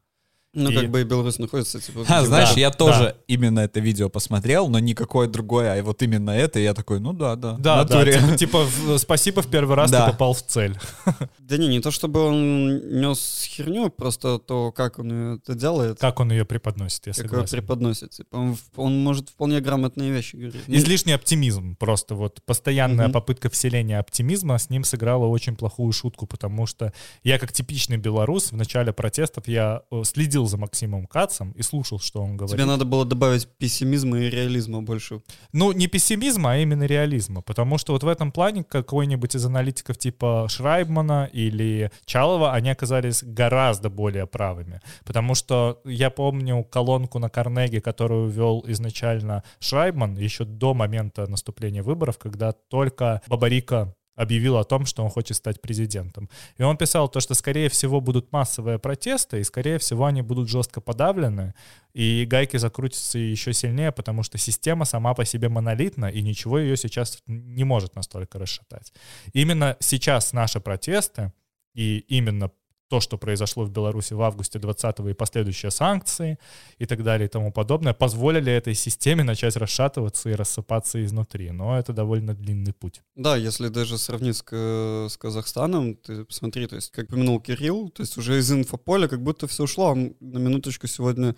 Ну, 0.55 0.69
И- 0.69 0.75
как 0.75 0.89
бы 0.91 1.01
и 1.01 1.03
Беларусь 1.03 1.39
находится, 1.39 1.79
типа... 1.81 2.05
А, 2.07 2.23
знаешь, 2.23 2.53
Да, 2.53 2.59
я 2.59 2.69
да. 2.69 2.75
тоже 2.77 3.15
именно 3.27 3.61
это 3.61 3.79
видео 3.79 4.07
посмотрел, 4.09 4.67
но 4.69 4.77
никакое 4.77 5.27
другое, 5.27 5.79
а 5.79 5.83
вот 5.83 6.03
именно 6.03 6.29
это, 6.29 6.59
и 6.59 6.63
я 6.63 6.75
такой, 6.75 6.99
ну 6.99 7.11
да, 7.11 7.35
да. 7.35 7.55
Да, 7.57 7.83
да, 7.85 8.05
типа, 8.05 8.37
типа, 8.37 8.65
в- 8.65 8.97
спасибо, 8.99 9.41
в 9.41 9.47
первый 9.47 9.75
раз 9.75 9.89
Да. 9.89 10.05
ты 10.05 10.11
попал 10.11 10.33
в 10.33 10.43
цель. 10.43 10.77
Да 11.39 11.57
не, 11.57 11.67
не 11.67 11.81
то 11.81 11.91
чтобы 11.91 12.21
он 12.21 13.01
нес 13.01 13.43
херню, 13.47 13.89
просто 13.89 14.39
то, 14.39 14.71
как 14.71 14.97
он 14.99 15.35
это 15.35 15.55
делает, 15.55 15.99
Как 15.99 16.19
он 16.21 16.31
ее 16.31 16.45
преподносит, 16.45 17.05
я 17.07 17.13
как 17.13 17.23
его 17.25 17.29
согласен. 17.33 17.57
преподносит. 17.57 18.11
Типа, 18.11 18.35
он, 18.37 18.57
он 18.77 19.03
может 19.03 19.29
вполне 19.29 19.59
грамотные 19.59 20.09
вещи 20.11 20.35
говорить. 20.37 20.61
Ну, 20.67 20.75
Излишний 20.75 21.11
оптимизм, 21.13 21.75
просто 21.75 22.15
вот 22.15 22.41
постоянная 22.45 23.05
Мгм. 23.07 23.13
попытка 23.13 23.49
вселения 23.49 23.99
оптимизма 23.99 24.57
с 24.57 24.69
ним 24.69 24.83
сыграла 24.85 25.25
очень 25.25 25.55
плохую 25.55 25.91
шутку, 25.91 26.25
потому 26.27 26.65
что 26.65 26.93
я 27.23 27.37
как 27.37 27.51
типичный 27.51 27.97
белорус 27.97 28.51
в 28.51 28.55
начале 28.55 28.93
протестов 28.93 29.47
я 29.47 29.81
э, 29.91 30.01
следил 30.43 30.47
за 30.47 30.57
Максимом 30.57 31.05
Кацем 31.05 31.51
и 31.51 31.63
слушал, 31.63 31.99
что 31.99 32.21
он 32.21 32.37
говорит. 32.37 32.55
Тебе 32.55 32.65
надо 32.65 32.85
было 32.85 33.05
добавить 33.05 33.47
пессимизма 33.57 34.17
и 34.17 34.29
реализма 34.29 34.81
больше. 34.81 35.21
Ну, 35.53 35.71
не 35.71 35.87
пессимизма, 35.87 36.51
а 36.51 36.57
именно 36.57 36.85
реализма. 36.85 37.41
Потому 37.41 37.77
что 37.77 37.93
вот 37.93 38.03
в 38.03 38.07
этом 38.07 38.31
плане 38.31 38.63
какой-нибудь 38.63 39.35
из 39.35 39.45
аналитиков 39.45 39.97
типа 39.97 40.47
Шрайбмана 40.49 41.29
или 41.33 41.91
Чалова, 42.05 42.53
они 42.53 42.71
оказались 42.71 43.23
гораздо 43.23 43.89
более 43.89 44.25
правыми. 44.25 44.79
Потому 45.05 45.35
что 45.35 45.79
я 45.85 46.09
помню 46.09 46.63
колонку 46.63 47.19
на 47.19 47.29
Карнеге, 47.29 47.81
которую 47.81 48.29
вел 48.29 48.63
изначально 48.67 49.43
Шрайбман 49.59 50.17
еще 50.17 50.45
до 50.45 50.73
момента 50.73 51.27
наступления 51.27 51.83
выборов, 51.83 52.17
когда 52.17 52.51
только 52.51 53.21
Бабарика 53.27 53.93
объявил 54.15 54.57
о 54.57 54.63
том, 54.63 54.85
что 54.85 55.03
он 55.03 55.09
хочет 55.09 55.37
стать 55.37 55.61
президентом. 55.61 56.29
И 56.57 56.63
он 56.63 56.77
писал 56.77 57.09
то, 57.09 57.19
что, 57.19 57.33
скорее 57.33 57.69
всего, 57.69 58.01
будут 58.01 58.31
массовые 58.31 58.79
протесты, 58.79 59.39
и, 59.39 59.43
скорее 59.43 59.77
всего, 59.77 60.05
они 60.05 60.21
будут 60.21 60.49
жестко 60.49 60.81
подавлены, 60.81 61.53
и 61.93 62.25
гайки 62.25 62.57
закрутятся 62.57 63.19
еще 63.19 63.53
сильнее, 63.53 63.91
потому 63.91 64.23
что 64.23 64.37
система 64.37 64.85
сама 64.85 65.13
по 65.13 65.25
себе 65.25 65.49
монолитна, 65.49 66.07
и 66.07 66.21
ничего 66.21 66.59
ее 66.59 66.77
сейчас 66.77 67.21
не 67.27 67.63
может 67.63 67.95
настолько 67.95 68.39
расшатать. 68.39 68.93
Именно 69.33 69.77
сейчас 69.79 70.33
наши 70.33 70.59
протесты, 70.59 71.31
и 71.73 71.99
именно 72.07 72.51
то, 72.89 72.99
что 72.99 73.17
произошло 73.17 73.63
в 73.65 73.71
Беларуси 73.71 74.13
в 74.13 74.21
августе 74.21 74.59
20 74.59 74.99
и 74.99 75.13
последующие 75.13 75.71
санкции 75.71 76.37
и 76.77 76.85
так 76.85 77.03
далее 77.03 77.27
и 77.27 77.29
тому 77.29 77.51
подобное, 77.51 77.93
позволили 77.93 78.51
этой 78.51 78.75
системе 78.75 79.23
начать 79.23 79.55
расшатываться 79.55 80.29
и 80.29 80.33
рассыпаться 80.33 81.03
изнутри. 81.03 81.51
Но 81.51 81.77
это 81.77 81.93
довольно 81.93 82.33
длинный 82.33 82.73
путь. 82.73 83.01
Да, 83.15 83.35
если 83.35 83.69
даже 83.69 83.97
сравнить 83.97 84.37
с, 84.37 84.41
Ка- 84.41 85.07
с 85.09 85.17
Казахстаном, 85.17 85.95
ты 85.95 86.25
посмотри, 86.25 86.67
то 86.67 86.75
есть, 86.75 86.91
как 86.91 87.05
упомянул 87.05 87.39
Кирилл, 87.39 87.89
то 87.89 88.01
есть 88.01 88.17
уже 88.17 88.37
из 88.37 88.51
инфополя 88.51 89.07
как 89.07 89.21
будто 89.21 89.47
все 89.47 89.63
ушло. 89.63 89.95
На 89.95 90.37
минуточку 90.37 90.87
сегодня, 90.87 91.35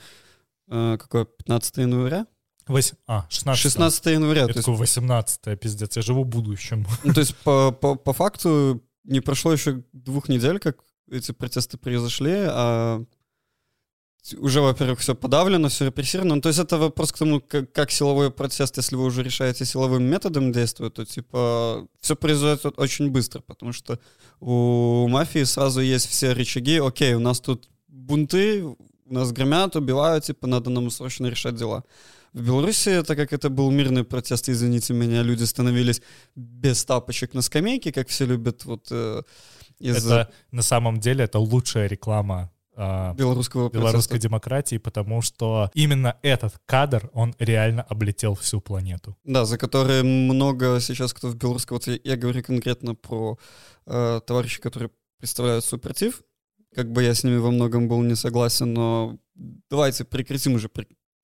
э, 0.69 0.97
какое, 0.99 1.25
15 1.25 1.77
января? 1.77 2.27
Вось... 2.67 2.93
А, 3.07 3.25
16 3.29 3.61
16 3.61 4.05
января. 4.07 4.41
Я 4.41 4.47
то 4.47 4.53
есть, 4.53 4.65
такой, 4.65 4.79
18 4.79 5.59
пиздец, 5.59 5.95
я 5.95 6.01
живу 6.01 6.23
в 6.23 6.27
будущем. 6.27 6.85
ну, 7.03 7.13
то 7.13 7.19
есть 7.19 7.35
по, 7.37 7.71
по, 7.71 7.95
по 7.95 8.13
факту 8.13 8.81
не 9.03 9.21
прошло 9.21 9.53
еще 9.53 9.83
двух 9.93 10.29
недель, 10.29 10.59
как 10.59 10.77
эти 11.09 11.31
протесты 11.31 11.77
произошли, 11.77 12.33
а 12.47 13.03
уже, 14.37 14.61
во-первых, 14.61 14.99
все 14.99 15.13
подавлено, 15.13 15.69
все 15.69 15.85
репрессировано. 15.85 16.35
Ну, 16.35 16.41
то 16.41 16.49
есть 16.49 16.59
это 16.59 16.77
вопрос 16.77 17.11
к 17.11 17.17
тому, 17.17 17.41
как, 17.41 17.71
как 17.71 17.91
силовой 17.91 18.31
протест, 18.31 18.77
если 18.77 18.95
вы 18.95 19.05
уже 19.05 19.21
решаете 19.21 19.65
силовым 19.65 20.03
методом 20.03 20.51
действовать, 20.51 20.95
то 20.95 21.05
типа 21.05 21.87
все 22.01 22.15
произойдет 22.15 22.73
очень 22.77 23.11
быстро, 23.11 23.41
потому 23.41 23.71
что 23.71 23.99
у 24.39 25.07
мафии 25.07 25.43
сразу 25.43 25.81
есть 25.81 26.07
все 26.09 26.33
рычаги. 26.33 26.79
Окей, 26.79 27.13
у 27.13 27.19
нас 27.19 27.39
тут 27.39 27.69
бунты, 27.87 28.63
у 28.63 29.13
нас 29.13 29.31
громят, 29.31 29.75
убивают, 29.75 30.23
типа 30.23 30.47
надо 30.47 30.71
нам 30.71 30.89
срочно 30.89 31.27
решать 31.27 31.55
дела. 31.55 31.83
В 32.33 32.41
Беларуси, 32.41 33.03
так 33.03 33.17
как 33.17 33.31
это 33.31 33.49
был 33.49 33.71
мирный 33.71 34.03
протест, 34.03 34.49
извините 34.49 34.93
меня, 34.93 35.23
люди 35.23 35.43
становились 35.43 36.01
без 36.35 36.83
тапочек 36.83 37.33
на 37.33 37.41
скамейке, 37.41 37.93
как 37.93 38.09
все 38.09 38.25
любят 38.25 38.65
вот 38.65 38.87
э, 38.91 39.21
из 39.79 40.05
Это 40.05 40.31
на 40.51 40.61
самом 40.61 40.99
деле 40.99 41.25
это 41.25 41.39
лучшая 41.39 41.87
реклама 41.87 42.51
а, 42.77 43.13
белорусского 43.13 43.69
белорусской 43.69 44.19
демократии, 44.19 44.77
потому 44.77 45.21
что 45.21 45.69
именно 45.73 46.17
этот 46.21 46.59
кадр, 46.65 47.09
он 47.13 47.33
реально 47.39 47.83
облетел 47.83 48.35
всю 48.35 48.59
планету. 48.59 49.17
Да, 49.23 49.45
за 49.45 49.57
которые 49.57 50.03
много 50.03 50.79
сейчас 50.81 51.13
кто 51.13 51.29
в 51.29 51.35
белорусском... 51.35 51.77
Вот 51.77 51.87
я, 52.03 52.17
говорю 52.17 52.43
конкретно 52.43 52.93
про 52.95 53.39
э, 53.85 54.19
товарищей, 54.25 54.61
которые 54.61 54.91
представляют 55.19 55.63
супротив. 55.63 56.21
Как 56.73 56.91
бы 56.91 57.03
я 57.03 57.13
с 57.13 57.23
ними 57.23 57.37
во 57.37 57.51
многом 57.51 57.87
был 57.87 58.01
не 58.01 58.15
согласен, 58.15 58.73
но 58.73 59.17
давайте 59.69 60.03
прекратим 60.03 60.55
уже 60.55 60.69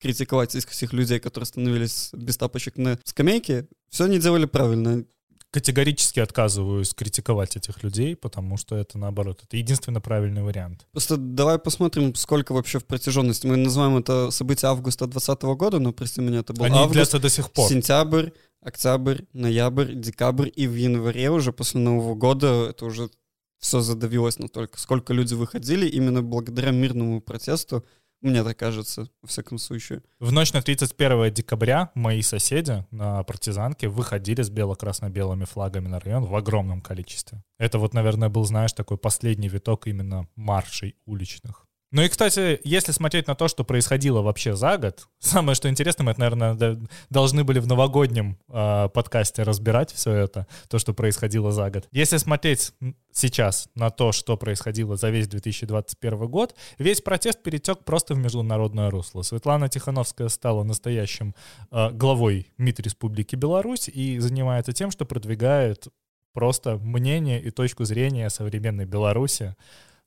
критиковать 0.00 0.54
этих 0.54 0.70
всех 0.70 0.94
людей, 0.94 1.20
которые 1.20 1.46
становились 1.46 2.10
без 2.14 2.36
тапочек 2.38 2.78
на 2.78 2.98
скамейке. 3.04 3.68
Все 3.90 4.04
они 4.04 4.18
делали 4.18 4.46
правильно. 4.46 5.04
Категорически 5.52 6.18
отказываюсь 6.18 6.94
критиковать 6.94 7.56
этих 7.56 7.82
людей, 7.82 8.16
потому 8.16 8.56
что 8.56 8.74
это 8.74 8.96
наоборот, 8.96 9.40
это 9.44 9.58
единственно 9.58 10.00
правильный 10.00 10.42
вариант. 10.42 10.86
Просто 10.92 11.18
давай 11.18 11.58
посмотрим, 11.58 12.14
сколько 12.14 12.52
вообще 12.54 12.78
в 12.78 12.86
протяженности. 12.86 13.46
Мы 13.46 13.56
называем 13.58 13.98
это 13.98 14.30
событие 14.30 14.70
августа 14.70 15.06
2020 15.06 15.42
года, 15.58 15.78
но, 15.78 15.92
прости 15.92 16.22
меня, 16.22 16.38
это 16.38 16.54
был 16.54 16.64
Они 16.64 16.78
август, 16.78 17.20
до 17.20 17.28
сих 17.28 17.50
пор. 17.50 17.68
сентябрь, 17.68 18.30
октябрь, 18.62 19.24
ноябрь, 19.34 19.92
декабрь, 19.94 20.48
и 20.56 20.66
в 20.66 20.74
январе 20.74 21.30
уже 21.30 21.52
после 21.52 21.80
Нового 21.80 22.14
года 22.14 22.68
это 22.70 22.86
уже 22.86 23.10
все 23.58 23.80
задавилось 23.80 24.38
настолько. 24.38 24.80
Сколько 24.80 25.12
люди 25.12 25.34
выходили 25.34 25.86
именно 25.86 26.22
благодаря 26.22 26.70
мирному 26.70 27.20
протесту, 27.20 27.84
мне 28.22 28.44
так 28.44 28.56
кажется, 28.56 29.08
во 29.20 29.28
всяком 29.28 29.58
случае. 29.58 30.02
В 30.20 30.32
ночь 30.32 30.52
на 30.52 30.62
31 30.62 31.32
декабря 31.34 31.90
мои 31.94 32.22
соседи 32.22 32.86
на 32.90 33.22
партизанке 33.24 33.88
выходили 33.88 34.42
с 34.42 34.50
бело-красно-белыми 34.50 35.44
флагами 35.44 35.88
на 35.88 36.00
район 36.00 36.24
в 36.24 36.34
огромном 36.34 36.80
количестве. 36.80 37.42
Это 37.58 37.78
вот, 37.78 37.94
наверное, 37.94 38.28
был, 38.28 38.44
знаешь, 38.44 38.72
такой 38.72 38.96
последний 38.96 39.48
виток 39.48 39.86
именно 39.86 40.28
маршей 40.36 40.96
уличных. 41.04 41.66
Ну 41.92 42.00
и, 42.00 42.08
кстати, 42.08 42.58
если 42.64 42.90
смотреть 42.90 43.26
на 43.26 43.34
то, 43.34 43.48
что 43.48 43.64
происходило 43.64 44.22
вообще 44.22 44.56
за 44.56 44.78
год, 44.78 45.08
самое 45.18 45.54
что 45.54 45.68
интересно, 45.68 46.04
мы 46.04 46.12
это, 46.12 46.20
наверное, 46.20 46.78
должны 47.10 47.44
были 47.44 47.58
в 47.58 47.66
новогоднем 47.66 48.38
э, 48.48 48.88
подкасте 48.88 49.42
разбирать 49.42 49.92
все 49.92 50.12
это, 50.12 50.46
то, 50.68 50.78
что 50.78 50.94
происходило 50.94 51.52
за 51.52 51.70
год. 51.70 51.86
Если 51.92 52.16
смотреть 52.16 52.72
сейчас 53.12 53.68
на 53.74 53.90
то, 53.90 54.10
что 54.12 54.38
происходило 54.38 54.96
за 54.96 55.10
весь 55.10 55.28
2021 55.28 56.28
год, 56.28 56.54
весь 56.78 57.02
протест 57.02 57.42
перетек 57.42 57.84
просто 57.84 58.14
в 58.14 58.18
международное 58.18 58.88
русло. 58.88 59.20
Светлана 59.20 59.68
Тихановская 59.68 60.28
стала 60.28 60.64
настоящим 60.64 61.34
э, 61.70 61.90
главой 61.90 62.48
МИД 62.56 62.80
Республики 62.80 63.36
Беларусь 63.36 63.90
и 63.90 64.18
занимается 64.18 64.72
тем, 64.72 64.90
что 64.90 65.04
продвигает 65.04 65.88
просто 66.32 66.78
мнение 66.78 67.42
и 67.42 67.50
точку 67.50 67.84
зрения 67.84 68.30
современной 68.30 68.86
Беларуси 68.86 69.54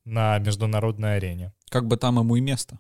на 0.06 0.40
международной 0.40 1.18
арене. 1.18 1.54
Как 1.70 1.88
бы 1.88 1.98
там 1.98 2.20
ему 2.20 2.36
и 2.36 2.42
место. 2.42 2.80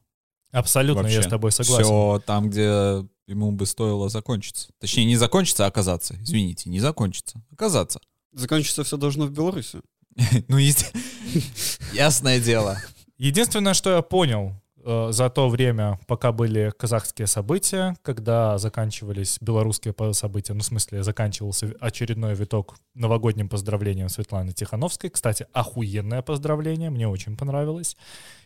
Абсолютно, 0.51 1.07
я 1.07 1.15
Вообще. 1.15 1.23
с 1.23 1.27
тобой 1.27 1.51
согласен. 1.51 1.83
Все 1.83 2.23
там, 2.25 2.49
где 2.49 3.05
ему 3.27 3.51
бы 3.51 3.65
стоило 3.65 4.07
закончиться. 4.07 4.69
Точнее, 4.79 5.05
не 5.05 5.17
закончиться, 5.17 5.65
а 5.65 5.67
оказаться. 5.67 6.15
Извините, 6.21 6.69
не 6.69 6.79
закончиться. 6.79 7.43
Оказаться. 7.51 7.99
Закончиться 8.31 8.83
все 8.83 8.97
должно 8.97 9.25
в 9.25 9.31
Беларуси. 9.31 9.81
Ну, 10.47 10.57
ясное 11.93 12.39
дело. 12.39 12.79
Единственное, 13.17 13.73
что 13.73 13.95
я 13.95 14.01
понял 14.01 14.53
за 14.85 15.29
то 15.29 15.49
время, 15.49 15.99
пока 16.07 16.31
были 16.31 16.71
казахские 16.77 17.27
события, 17.27 17.95
когда 18.03 18.57
заканчивались 18.57 19.37
белорусские 19.41 19.93
события, 20.13 20.53
ну, 20.53 20.59
в 20.59 20.65
смысле, 20.65 21.03
заканчивался 21.03 21.73
очередной 21.79 22.35
виток 22.35 22.75
новогодним 22.93 23.49
поздравлением 23.49 24.09
Светланы 24.09 24.51
Тихановской. 24.53 25.09
Кстати, 25.09 25.47
охуенное 25.53 26.21
поздравление, 26.21 26.89
мне 26.89 27.07
очень 27.07 27.35
понравилось. 27.35 27.97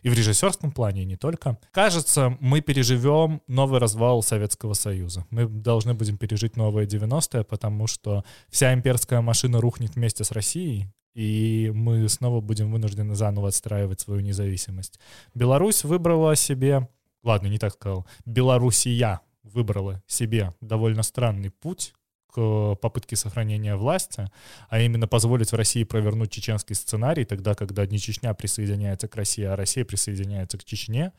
И 0.02 0.08
в 0.08 0.14
режиссерском 0.14 0.72
плане, 0.72 1.02
и 1.02 1.04
не 1.06 1.16
только. 1.16 1.58
Кажется, 1.72 2.36
мы 2.40 2.60
переживем 2.60 3.42
новый 3.46 3.78
развал 3.78 4.22
Советского 4.22 4.72
Союза. 4.72 5.26
Мы 5.30 5.46
должны 5.46 5.94
будем 5.94 6.16
пережить 6.16 6.56
новые 6.56 6.86
90-е, 6.86 7.44
потому 7.44 7.86
что 7.86 8.24
вся 8.48 8.72
имперская 8.72 9.20
машина 9.20 9.60
рухнет 9.60 9.94
вместе 9.94 10.24
с 10.24 10.30
Россией, 10.30 10.88
и 11.14 11.70
мы 11.74 12.08
снова 12.08 12.40
будем 12.40 12.70
вынуждены 12.72 13.14
заново 13.14 13.48
отстраивать 13.48 14.00
свою 14.00 14.20
независимость. 14.20 14.98
Беларусь 15.34 15.84
выбрала 15.84 16.36
себе, 16.36 16.88
ладно, 17.22 17.48
не 17.48 17.58
так 17.58 17.72
сказал, 17.74 18.06
Белоруссия 18.24 19.20
выбрала 19.42 20.02
себе 20.06 20.54
довольно 20.60 21.02
странный 21.02 21.50
путь 21.50 21.94
к 22.32 22.76
попытке 22.76 23.16
сохранения 23.16 23.76
власти, 23.76 24.30
а 24.68 24.80
именно 24.80 25.06
позволить 25.08 25.52
в 25.52 25.56
России 25.56 25.84
провернуть 25.84 26.30
чеченский 26.30 26.74
сценарий, 26.74 27.24
тогда, 27.24 27.54
когда 27.54 27.86
не 27.86 27.98
Чечня 27.98 28.34
присоединяется 28.34 29.08
к 29.08 29.16
России, 29.16 29.44
а 29.44 29.56
Россия 29.56 29.84
присоединяется 29.84 30.58
к 30.58 30.64
Чечне. 30.64 31.12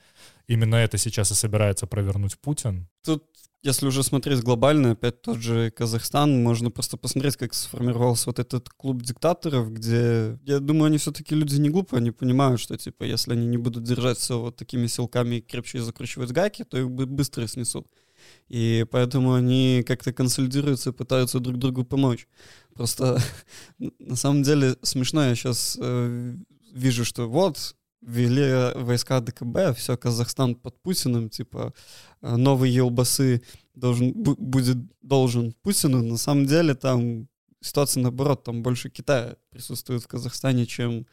Именно 0.48 0.76
это 0.76 0.98
сейчас 0.98 1.32
и 1.32 1.36
собирается 1.36 1.88
провернуть 1.88 2.38
Путин. 2.40 2.88
Тут, 3.04 3.24
если 3.64 3.86
уже 3.86 4.04
смотреть 4.04 4.42
глобально, 4.42 4.92
опять 4.92 5.22
тот 5.22 5.38
же 5.38 5.72
Казахстан, 5.72 6.44
можно 6.44 6.72
просто 6.72 6.98
посмотреть, 6.98 7.38
как 7.38 7.54
сформировался 7.54 8.30
вот 8.30 8.40
этот 8.40 8.70
клуб 8.70 9.02
диктаторов, 9.02 9.72
где, 9.72 10.40
я 10.44 10.60
думаю, 10.60 10.86
они 10.86 10.98
все-таки 10.98 11.36
люди 11.36 11.56
не 11.56 11.70
глупые, 11.70 12.00
они 12.00 12.12
понимают, 12.12 12.60
что, 12.60 12.78
типа, 12.78 13.04
если 13.04 13.34
они 13.34 13.46
не 13.46 13.58
будут 13.58 13.84
держать 13.84 14.18
все 14.18 14.40
вот 14.40 14.56
такими 14.56 14.88
силками 14.88 15.36
и 15.36 15.42
крепче 15.42 15.82
закручивать 15.82 16.32
гайки, 16.32 16.64
то 16.64 16.78
их 16.78 16.90
бы- 16.90 17.06
быстро 17.06 17.48
снесут. 17.48 17.88
И 18.52 18.86
поэтому 18.92 19.34
они 19.34 19.82
как-то 19.88 20.12
консолидируются 20.12 20.90
и 20.90 20.94
пытаются 20.94 21.40
друг 21.40 21.58
другу 21.58 21.86
помочь. 21.86 22.28
Просто 22.74 23.18
на 23.80 24.16
самом 24.16 24.44
деле 24.44 24.76
смешно, 24.82 25.24
я 25.24 25.36
сейчас 25.36 25.80
вижу, 26.74 27.06
что 27.06 27.30
вот 27.30 27.76
ввели 28.02 28.74
войска 28.76 29.22
ДКБ, 29.22 29.78
все, 29.78 29.96
Казахстан 29.96 30.56
под 30.56 30.82
Путиным, 30.82 31.30
типа 31.30 31.74
э, 32.22 32.36
новый 32.36 32.72
Елбасы 32.72 33.44
должен, 33.76 34.12
бу- 34.12 34.36
будет 34.38 34.78
должен 35.02 35.54
Путину. 35.62 36.02
На 36.04 36.18
самом 36.18 36.48
деле 36.48 36.74
там 36.74 37.28
ситуация 37.62 38.02
наоборот, 38.02 38.44
там 38.44 38.64
больше 38.64 38.90
Китая 38.90 39.38
присутствует 39.52 40.04
в 40.04 40.08
Казахстане, 40.08 40.66
чем, 40.66 41.06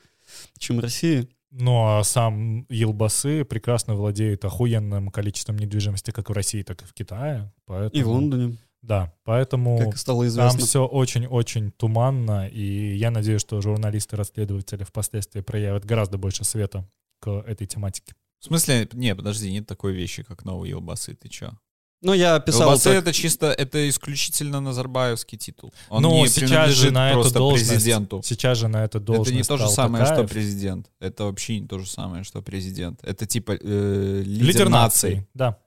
чем 0.59 0.81
России. 0.81 1.29
Ну 1.51 1.87
а 1.87 2.05
сам 2.05 2.67
Елбасы 2.69 3.45
прекрасно 3.45 3.95
владеет 3.95 4.45
охуенным 4.45 5.11
количеством 5.11 5.57
недвижимости 5.57 6.11
как 6.11 6.29
в 6.29 6.33
России, 6.33 6.63
так 6.63 6.83
и 6.83 6.85
в 6.85 6.93
Китае. 6.93 7.53
Поэтому, 7.65 8.01
И 8.01 8.05
в 8.05 8.09
Лондоне, 8.09 8.59
Да, 8.83 9.15
поэтому 9.25 9.79
как 9.79 9.97
стало 9.97 10.31
там 10.31 10.59
все 10.59 10.87
очень-очень 10.87 11.71
туманно, 11.73 12.49
и 12.49 12.97
я 12.97 13.11
надеюсь, 13.11 13.41
что 13.41 13.61
журналисты-расследователи 13.61 14.85
впоследствии 14.85 15.41
проявят 15.41 15.85
гораздо 15.85 16.19
больше 16.19 16.45
света 16.45 16.89
к 17.21 17.31
этой 17.31 17.67
тематике. 17.67 18.15
В 18.41 18.45
смысле, 18.45 18.89
не, 18.93 19.15
подожди, 19.17 19.51
нет 19.51 19.67
такой 19.67 19.93
вещи, 19.95 20.23
как 20.23 20.45
новые 20.45 20.71
елбасы, 20.71 21.15
ты 21.15 21.29
чё? 21.29 21.53
Ну, 22.01 22.13
я 22.13 22.39
писал 22.39 22.63
Елбасы 22.71 22.85
так. 22.91 22.95
это 23.03 23.13
чисто, 23.13 23.47
это 23.53 23.89
исключительно 23.89 24.61
Назарбаевский 24.61 25.37
титул. 25.37 25.73
Он 25.89 26.03
Но 26.03 26.11
не 26.13 26.21
Ну, 26.23 26.27
сейчас 26.29 26.71
же 26.71 26.93
на 26.93 27.11
эту 27.11 27.33
должность, 27.33 27.71
президенту. 27.73 28.23
сейчас 28.25 28.59
же 28.59 28.69
на 28.69 28.85
эту 28.85 29.01
должность 29.01 29.31
Это 29.31 29.37
не 29.37 29.43
то 29.43 29.57
же 29.57 29.69
самое, 29.73 30.05
что 30.05 30.15
Токаев. 30.15 30.31
президент. 30.31 30.91
Это 31.01 31.25
вообще 31.25 31.59
не 31.59 31.67
то 31.67 31.79
же 31.81 31.87
самое, 31.89 32.23
что 32.23 32.41
президент. 32.41 33.01
Это 33.03 33.27
типа 33.27 33.53
э, 33.61 34.23
лидер, 34.25 34.47
лидер 34.47 34.69
нации. 34.69 35.09
нации. 35.15 35.29
Да. 35.35 35.59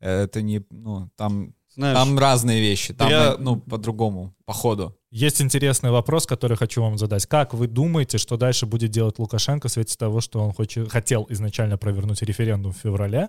Это 0.00 0.40
не, 0.42 0.62
ну, 0.70 1.10
там, 1.16 1.54
Знаешь, 1.74 1.96
там 1.98 2.18
разные 2.18 2.60
вещи. 2.60 2.94
Там, 2.94 3.10
я- 3.10 3.36
ну, 3.38 3.56
по-другому, 3.56 4.34
по 4.46 4.52
ходу. 4.54 4.94
Есть 5.10 5.40
интересный 5.42 5.90
вопрос, 5.90 6.26
который 6.26 6.56
хочу 6.56 6.82
вам 6.82 6.98
задать. 6.98 7.26
Как 7.26 7.54
вы 7.54 7.66
думаете, 7.66 8.18
что 8.18 8.36
дальше 8.36 8.66
будет 8.66 8.90
делать 8.90 9.18
Лукашенко 9.18 9.68
в 9.68 9.72
свете 9.72 9.96
того, 9.96 10.20
что 10.20 10.40
он 10.40 10.52
хочет, 10.52 10.90
хотел 10.90 11.26
изначально 11.30 11.78
провернуть 11.78 12.22
референдум 12.22 12.72
в 12.72 12.76
феврале 12.76 13.28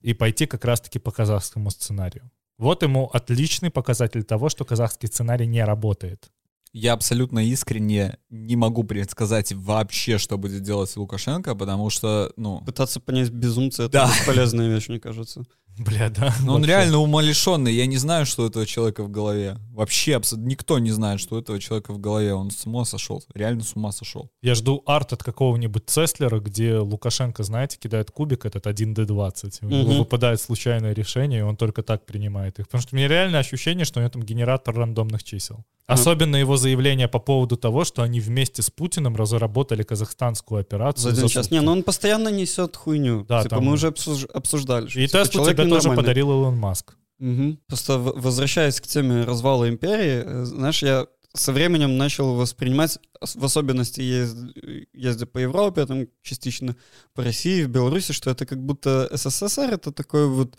и 0.00 0.14
пойти 0.14 0.46
как 0.46 0.64
раз-таки 0.64 0.98
по 0.98 1.10
казахскому 1.10 1.70
сценарию? 1.70 2.30
Вот 2.58 2.82
ему 2.82 3.06
отличный 3.06 3.70
показатель 3.70 4.24
того, 4.24 4.48
что 4.48 4.64
казахский 4.64 5.08
сценарий 5.08 5.46
не 5.46 5.64
работает. 5.64 6.30
Я 6.72 6.92
абсолютно 6.92 7.38
искренне 7.38 8.18
не 8.30 8.56
могу 8.56 8.84
предсказать 8.84 9.52
вообще, 9.52 10.18
что 10.18 10.36
будет 10.36 10.62
делать 10.62 10.94
Лукашенко, 10.96 11.54
потому 11.54 11.88
что, 11.88 12.32
ну, 12.36 12.60
пытаться 12.64 13.00
понять 13.00 13.30
безумца— 13.30 13.82
это 13.84 13.92
Да. 13.92 14.06
бесполезная 14.08 14.68
вещь, 14.68 14.88
мне 14.88 15.00
кажется. 15.00 15.44
Бля, 15.78 16.10
да. 16.10 16.34
ну 16.42 16.54
он 16.54 16.64
реально 16.64 16.98
умалишенный. 16.98 17.72
Я 17.72 17.86
не 17.86 17.96
знаю, 17.96 18.26
что 18.26 18.42
у 18.42 18.46
этого 18.46 18.66
человека 18.66 19.02
в 19.04 19.10
голове. 19.10 19.56
Вообще 19.72 20.16
абсолютно 20.16 20.48
никто 20.48 20.78
не 20.78 20.90
знает, 20.90 21.20
что 21.20 21.36
у 21.36 21.38
этого 21.38 21.60
человека 21.60 21.92
в 21.92 21.98
голове. 21.98 22.34
Он 22.34 22.50
с 22.50 22.66
ума 22.66 22.84
сошел. 22.84 23.22
Реально 23.34 23.62
с 23.62 23.74
ума 23.76 23.92
сошел. 23.92 24.30
Я 24.42 24.54
жду 24.54 24.82
арт 24.86 25.12
от 25.12 25.22
какого-нибудь 25.22 25.84
Цеслера, 25.86 26.40
где 26.40 26.76
Лукашенко, 26.78 27.42
знаете, 27.42 27.78
кидает 27.78 28.10
кубик 28.10 28.44
этот 28.44 28.66
1D20. 28.66 29.58
У 29.62 29.66
него 29.66 29.98
выпадает 29.98 30.40
случайное 30.40 30.92
решение, 30.94 31.40
и 31.40 31.42
он 31.42 31.56
только 31.56 31.82
так 31.82 32.06
принимает 32.06 32.58
их. 32.58 32.66
Потому 32.66 32.82
что 32.82 32.94
у 32.94 32.96
меня 32.96 33.08
реально 33.08 33.38
ощущение, 33.38 33.84
что 33.84 34.00
у 34.00 34.02
него 34.02 34.10
там 34.10 34.22
генератор 34.22 34.74
рандомных 34.74 35.22
чисел. 35.22 35.64
Особенно 35.88 36.36
его 36.36 36.58
заявление 36.58 37.08
по 37.08 37.18
поводу 37.18 37.56
того, 37.56 37.84
что 37.84 38.02
они 38.02 38.20
вместе 38.20 38.60
с 38.60 38.70
Путиным 38.70 39.16
разработали 39.16 39.82
казахстанскую 39.82 40.60
операцию. 40.60 41.14
За 41.14 41.18
один 41.18 41.28
час. 41.30 41.50
Не, 41.50 41.62
ну 41.62 41.72
он 41.72 41.82
постоянно 41.82 42.28
несет 42.28 42.76
хуйню. 42.76 43.24
Да, 43.26 43.42
типа 43.42 43.56
там- 43.56 43.64
мы 43.64 43.72
уже 43.72 43.88
обсуж- 43.88 44.28
обсуждали. 44.34 44.86
что, 44.88 45.00
И 45.00 45.06
типа, 45.06 45.24
Теслу 45.24 45.32
человек 45.32 45.56
тебе 45.56 45.66
тоже 45.68 45.88
ненормальный. 45.88 45.96
подарил 46.02 46.30
Илон 46.30 46.56
Маск. 46.58 46.94
Мгм. 47.18 47.58
Просто 47.66 47.98
возвращаясь 47.98 48.80
к 48.80 48.86
теме 48.86 49.24
развала 49.24 49.68
империи, 49.68 50.22
э, 50.24 50.44
знаешь, 50.44 50.82
я 50.82 51.06
со 51.34 51.52
временем 51.52 51.96
начал 51.98 52.34
воспринимать, 52.34 52.98
ос- 53.20 53.36
в 53.36 53.44
особенности 53.44 54.00
езд- 54.00 54.52
ездя 54.92 55.26
по 55.26 55.38
Европе, 55.38 55.84
там 55.86 56.06
частично 56.22 56.74
по 57.14 57.22
России, 57.24 57.64
в 57.64 57.68
Беларуси, 57.68 58.12
что 58.12 58.30
это 58.30 58.46
как 58.46 58.58
будто 58.64 59.08
СССР, 59.12 59.70
это 59.72 59.92
такой 59.92 60.26
вот... 60.28 60.56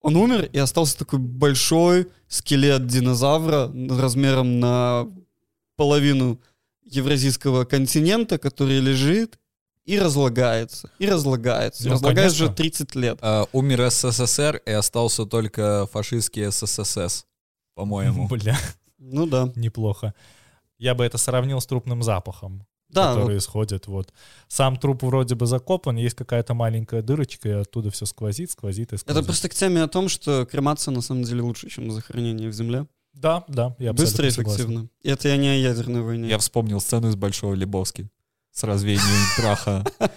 Он 0.00 0.16
умер, 0.16 0.48
и 0.52 0.58
остался 0.58 0.98
такой 0.98 1.20
большой 1.20 2.08
скелет 2.26 2.86
динозавра 2.88 3.72
размером 3.90 4.58
на 4.58 5.06
половину 5.76 6.40
евразийского 6.84 7.64
континента, 7.64 8.36
который 8.38 8.80
лежит 8.80 9.38
и 9.84 9.98
разлагается, 9.98 10.90
и 10.98 11.06
разлагается. 11.08 11.86
Ну, 11.86 11.94
разлагается 11.94 12.38
конечно. 12.38 12.44
уже 12.46 12.54
30 12.54 12.94
лет. 12.94 13.18
А, 13.20 13.46
умер 13.52 13.90
СССР, 13.90 14.62
и 14.64 14.70
остался 14.70 15.26
только 15.26 15.88
фашистский 15.92 16.50
СССР, 16.50 17.10
по-моему. 17.74 18.28
Бля, 18.28 18.56
Ну 18.98 19.26
да. 19.26 19.52
неплохо. 19.56 20.14
Я 20.78 20.94
бы 20.94 21.04
это 21.04 21.18
сравнил 21.18 21.60
с 21.60 21.66
трупным 21.66 22.02
запахом. 22.02 22.66
Да, 22.88 23.14
который 23.14 23.38
исходит. 23.38 23.86
Вот. 23.86 24.12
Сам 24.48 24.76
труп 24.76 25.02
вроде 25.04 25.34
бы 25.34 25.46
закопан, 25.46 25.96
есть 25.96 26.14
какая-то 26.14 26.52
маленькая 26.52 27.00
дырочка, 27.00 27.48
и 27.48 27.52
оттуда 27.52 27.90
все 27.90 28.04
сквозит, 28.04 28.50
сквозит 28.50 28.92
и 28.92 28.98
сквозит. 28.98 29.18
Это 29.18 29.26
просто 29.26 29.48
к 29.48 29.54
теме 29.54 29.82
о 29.82 29.88
том, 29.88 30.10
что 30.10 30.44
кремация 30.44 30.92
на 30.92 31.00
самом 31.00 31.22
деле 31.22 31.40
лучше, 31.40 31.70
чем 31.70 31.90
захоронение 31.90 32.50
в 32.50 32.52
земле. 32.52 32.86
Да, 33.14 33.44
да, 33.48 33.74
я 33.78 33.94
Быстро 33.94 34.26
и 34.26 34.30
эффективно. 34.30 34.88
Это 35.02 35.28
я 35.28 35.38
не 35.38 35.48
о 35.48 35.54
ядерной 35.54 36.02
войне. 36.02 36.28
Я 36.28 36.38
вспомнил 36.38 36.80
сцену 36.80 37.08
из 37.08 37.16
Большого 37.16 37.54
Лебовски 37.54 38.10
с 38.52 38.62
развеянием 38.64 39.26
праха. 39.36 39.84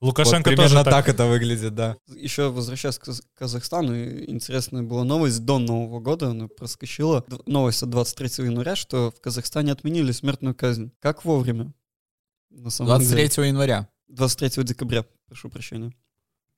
Вот 0.00 0.10
Лукашенко 0.10 0.50
примерно 0.50 0.84
тоже 0.84 0.84
так 0.84 1.06
так. 1.06 1.08
это 1.08 1.26
выглядит, 1.26 1.74
да. 1.74 1.96
Еще 2.06 2.50
возвращаясь 2.50 2.98
к 2.98 3.02
Каз- 3.08 3.22
Казахстану, 3.34 3.98
интересная 3.98 4.82
была 4.84 5.02
новость 5.02 5.44
до 5.44 5.58
Нового 5.58 5.98
года, 5.98 6.30
она 6.30 6.46
проскочила. 6.46 7.24
Новость 7.46 7.82
от 7.82 7.90
23 7.90 8.44
января, 8.44 8.76
что 8.76 9.10
в 9.10 9.20
Казахстане 9.20 9.72
отменили 9.72 10.12
смертную 10.12 10.54
казнь. 10.54 10.92
Как 11.00 11.24
вовремя? 11.24 11.72
На 12.50 12.70
самом 12.70 13.00
деле. 13.00 13.10
23 13.10 13.46
января. 13.48 13.88
23 14.06 14.62
декабря, 14.62 15.04
прошу 15.26 15.48
прощения. 15.50 15.92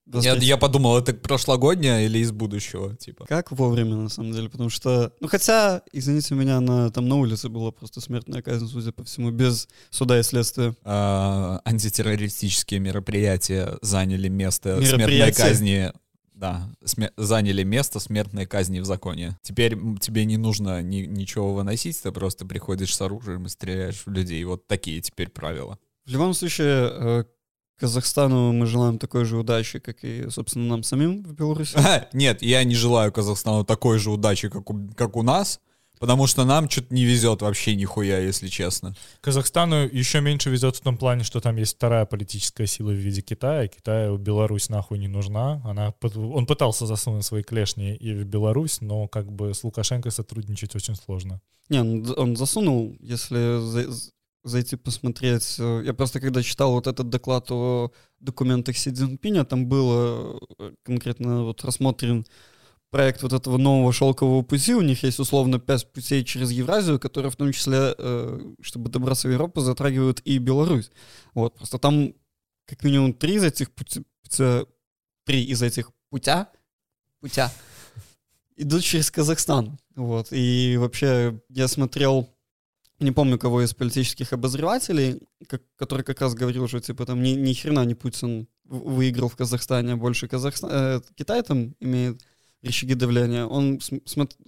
Я, 0.07 0.13
23. 0.13 0.47
я 0.47 0.57
подумал, 0.57 0.99
это 0.99 1.15
прошлогоднее 1.15 2.07
или 2.07 2.19
из 2.19 2.33
будущего, 2.33 2.97
типа. 2.97 3.27
Как 3.27 3.53
вовремя, 3.53 3.95
на 3.95 4.09
самом 4.09 4.33
деле, 4.33 4.49
потому 4.49 4.69
что... 4.69 5.13
Ну, 5.21 5.29
хотя, 5.29 5.83
извините 5.93 6.35
меня, 6.35 6.61
на, 6.61 6.91
там 6.91 7.09
на 7.09 7.15
улице 7.15 7.49
была 7.49 7.71
просто 7.71 8.01
смертная 8.01 8.43
казнь, 8.43 8.67
судя 8.67 8.91
по 8.91 9.05
всему, 9.05 9.31
без 9.31 9.69
суда 9.91 10.19
и 10.19 10.23
следствия. 10.25 10.75
А, 10.85 11.61
антитеррористические 11.65 12.81
мероприятия 12.81 13.79
заняли 13.83 14.29
место 14.29 14.85
смертной 14.85 15.33
казни. 15.33 15.93
Да, 16.35 16.71
сме- 16.83 17.13
заняли 17.19 17.63
место 17.65 18.01
смертной 18.01 18.47
казни 18.47 18.81
в 18.81 18.87
законе. 18.87 19.39
Теперь 19.43 19.77
тебе 20.01 20.25
не 20.25 20.39
нужно 20.39 20.81
ни- 20.81 21.05
ничего 21.05 21.53
выносить, 21.53 22.03
ты 22.03 22.11
просто 22.13 22.47
приходишь 22.47 22.97
с 22.97 23.01
оружием 23.03 23.45
и 23.45 23.49
стреляешь 23.51 24.03
в 24.07 24.11
людей. 24.11 24.43
Вот 24.45 24.67
такие 24.67 25.03
теперь 25.03 25.29
правила. 25.29 25.79
В 26.07 26.11
любом 26.11 26.33
случае, 26.33 26.91
э, 26.91 27.25
Казахстану 27.81 28.53
мы 28.53 28.67
желаем 28.67 28.99
такой 28.99 29.25
же 29.25 29.39
удачи, 29.39 29.79
как 29.79 30.05
и, 30.05 30.29
собственно, 30.29 30.67
нам 30.67 30.83
самим 30.83 31.23
в 31.23 31.33
Беларуси. 31.33 31.79
Нет, 32.13 32.43
я 32.43 32.63
не 32.65 32.75
желаю 32.75 33.11
Казахстану 33.11 33.65
такой 33.65 33.99
же 33.99 34.11
удачи, 34.11 34.51
как 34.51 34.69
у, 34.69 34.91
как 34.95 35.17
у 35.17 35.23
нас, 35.23 35.61
потому 35.99 36.27
что 36.27 36.45
нам 36.45 36.69
что-то 36.69 36.93
не 36.93 37.07
везет 37.07 37.41
вообще 37.41 37.75
нихуя, 37.75 38.19
если 38.19 38.49
честно. 38.49 38.95
Казахстану 39.23 39.89
еще 39.89 40.21
меньше 40.21 40.51
везет 40.51 40.77
в 40.77 40.83
том 40.83 40.99
плане, 40.99 41.25
что 41.25 41.41
там 41.41 41.57
есть 41.57 41.77
вторая 41.77 42.05
политическая 42.05 42.67
сила 42.67 42.91
в 42.91 42.97
виде 42.97 43.23
Китая. 43.23 43.67
Китаю 43.67 44.19
Беларусь 44.19 44.69
нахуй 44.69 44.99
не 44.99 45.09
нужна. 45.09 45.63
Она, 45.65 45.95
он 46.15 46.45
пытался 46.45 46.85
засунуть 46.85 47.25
свои 47.25 47.43
клешни 47.43 47.97
и 47.97 48.13
в 48.13 48.25
Беларусь, 48.25 48.83
но 48.83 49.09
как 49.09 49.33
бы 49.33 49.55
с 49.55 49.65
Лукашенко 49.65 50.11
сотрудничать 50.11 50.77
очень 50.77 50.97
сложно. 50.97 51.41
Не, 51.71 51.81
он, 51.81 52.15
он 52.15 52.37
засунул, 52.37 52.95
если 53.01 53.57
зайти 54.43 54.77
посмотреть. 54.77 55.57
Э, 55.59 55.83
я 55.85 55.95
просто 55.95 56.21
когда 56.21 56.43
читал 56.43 56.73
вот 56.73 56.87
этот 56.87 57.09
доклад 57.09 57.51
о 57.51 57.93
документах 58.21 58.77
Си 58.77 58.91
Цзиньпиня, 58.91 59.45
там 59.45 59.67
было 59.67 60.41
э, 60.59 60.73
конкретно 60.83 61.45
вот 61.45 61.65
рассмотрен 61.65 62.25
проект 62.91 63.23
вот 63.23 63.33
этого 63.33 63.57
нового 63.57 63.93
шелкового 63.93 64.43
пути. 64.43 64.75
У 64.75 64.81
них 64.81 65.03
есть 65.05 65.21
условно 65.21 65.59
пять 65.59 65.91
путей 65.93 66.25
через 66.25 66.51
Евразию, 66.51 66.99
которые 66.99 67.31
в 67.31 67.37
том 67.37 67.53
числе, 67.53 67.95
э, 67.97 68.55
чтобы 68.61 68.91
добраться 68.91 69.29
в 69.29 69.31
Европу, 69.31 69.61
затрагивают 69.61 70.21
и 70.25 70.39
Беларусь. 70.39 70.91
Вот, 71.35 71.55
просто 71.57 71.79
там 71.79 72.15
как 72.67 72.85
минимум 72.85 73.15
три 73.15 73.35
из 73.35 73.45
этих 73.45 73.71
пути, 73.73 74.05
три 75.25 75.45
из 75.45 75.63
этих 75.63 75.91
путя, 76.09 76.49
путя 77.21 77.53
идут 78.57 78.83
через 78.83 79.11
Казахстан. 79.11 79.79
Вот, 79.97 80.29
и 80.31 80.77
вообще 80.79 81.41
я 81.49 81.69
смотрел 81.69 82.29
не 83.01 83.13
помню 83.13 83.39
кого 83.39 83.63
из 83.63 83.75
политических 83.75 84.33
обозревателей, 84.33 85.23
как, 85.47 85.63
который 85.77 86.03
как 86.03 86.21
раз 86.21 86.35
говорил, 86.35 86.69
что 86.69 86.81
типа 86.81 87.07
там 87.07 87.23
ни, 87.23 87.31
ни 87.31 87.55
хрена 87.55 87.85
не 87.85 87.95
Путин 87.95 88.49
выиграл 88.65 89.29
в 89.29 89.37
Казахстане, 89.37 89.95
а 89.95 89.97
больше 89.97 90.29
Казахстан, 90.29 90.71
э, 90.73 91.01
Китай 91.17 91.43
там 91.43 91.75
имеет 91.81 92.21
рычаги 92.63 92.95
давления. 92.95 93.47
Он, 93.47 93.81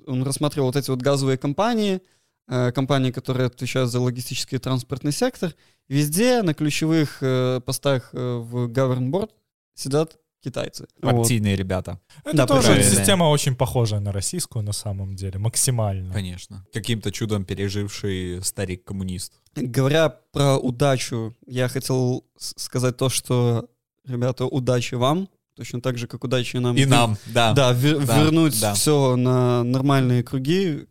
он 0.07 0.23
рассматривал 0.23 0.69
вот 0.69 0.77
эти 0.77 0.91
вот 0.91 1.01
газовые 1.01 1.39
компании, 1.39 2.03
э, 2.49 2.73
компании, 2.73 3.11
которые 3.11 3.47
отвечают 3.47 3.91
за 3.91 4.01
логистический 4.01 4.57
и 4.57 4.61
транспортный 4.61 5.13
сектор. 5.13 5.55
Везде 5.89 6.43
на 6.43 6.55
ключевых 6.55 7.19
э, 7.21 7.61
постах 7.65 8.11
э, 8.13 8.19
в 8.19 8.69
Govern 8.69 9.11
Board 9.11 9.31
сидят 9.75 10.19
китайцы. 10.43 10.87
Партийные 11.01 11.55
вот. 11.55 11.59
ребята. 11.59 12.01
Это 12.25 12.37
да, 12.37 12.47
тоже 12.47 12.69
правильно. 12.69 12.91
система 12.91 13.25
очень 13.25 13.55
похожая 13.55 14.01
на 14.01 14.13
российскую 14.13 14.65
на 14.65 14.73
самом 14.73 15.15
деле, 15.15 15.39
максимально. 15.39 16.13
Конечно. 16.13 16.67
Каким-то 16.73 17.13
чудом 17.13 17.45
переживший 17.45 18.43
старик-коммунист. 18.43 19.35
Говоря 19.55 20.09
про 20.33 20.59
удачу, 20.59 21.35
я 21.47 21.69
хотел 21.69 22.25
сказать 22.37 22.97
то, 22.97 23.09
что, 23.09 23.69
ребята, 24.07 24.47
удачи 24.47 24.95
вам. 24.95 25.29
Точно 25.55 25.81
так 25.83 25.99
же, 25.99 26.07
как 26.07 26.25
удачи 26.25 26.57
нам. 26.57 26.77
И 26.77 26.87
нам, 26.87 27.19
да. 27.27 27.53
Да, 27.53 27.73
вер- 27.73 28.05
да 28.05 28.23
вернуть 28.23 28.59
да. 28.61 28.73
все 28.75 29.17
на 29.17 29.63
нормальные 29.63 30.23
круги, 30.23 30.87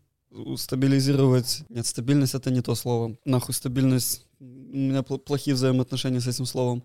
стабилизировать... 0.55 1.63
Нет, 1.69 1.85
стабильность— 1.85 2.33
это 2.35 2.51
не 2.51 2.61
то 2.61 2.75
слово. 2.75 3.17
Нахуй 3.25 3.53
стабильность... 3.53 4.27
У 4.39 4.43
меня 4.43 5.03
плохие 5.03 5.55
взаимоотношения 5.55 6.21
с 6.21 6.27
этим 6.27 6.45
словом. 6.45 6.83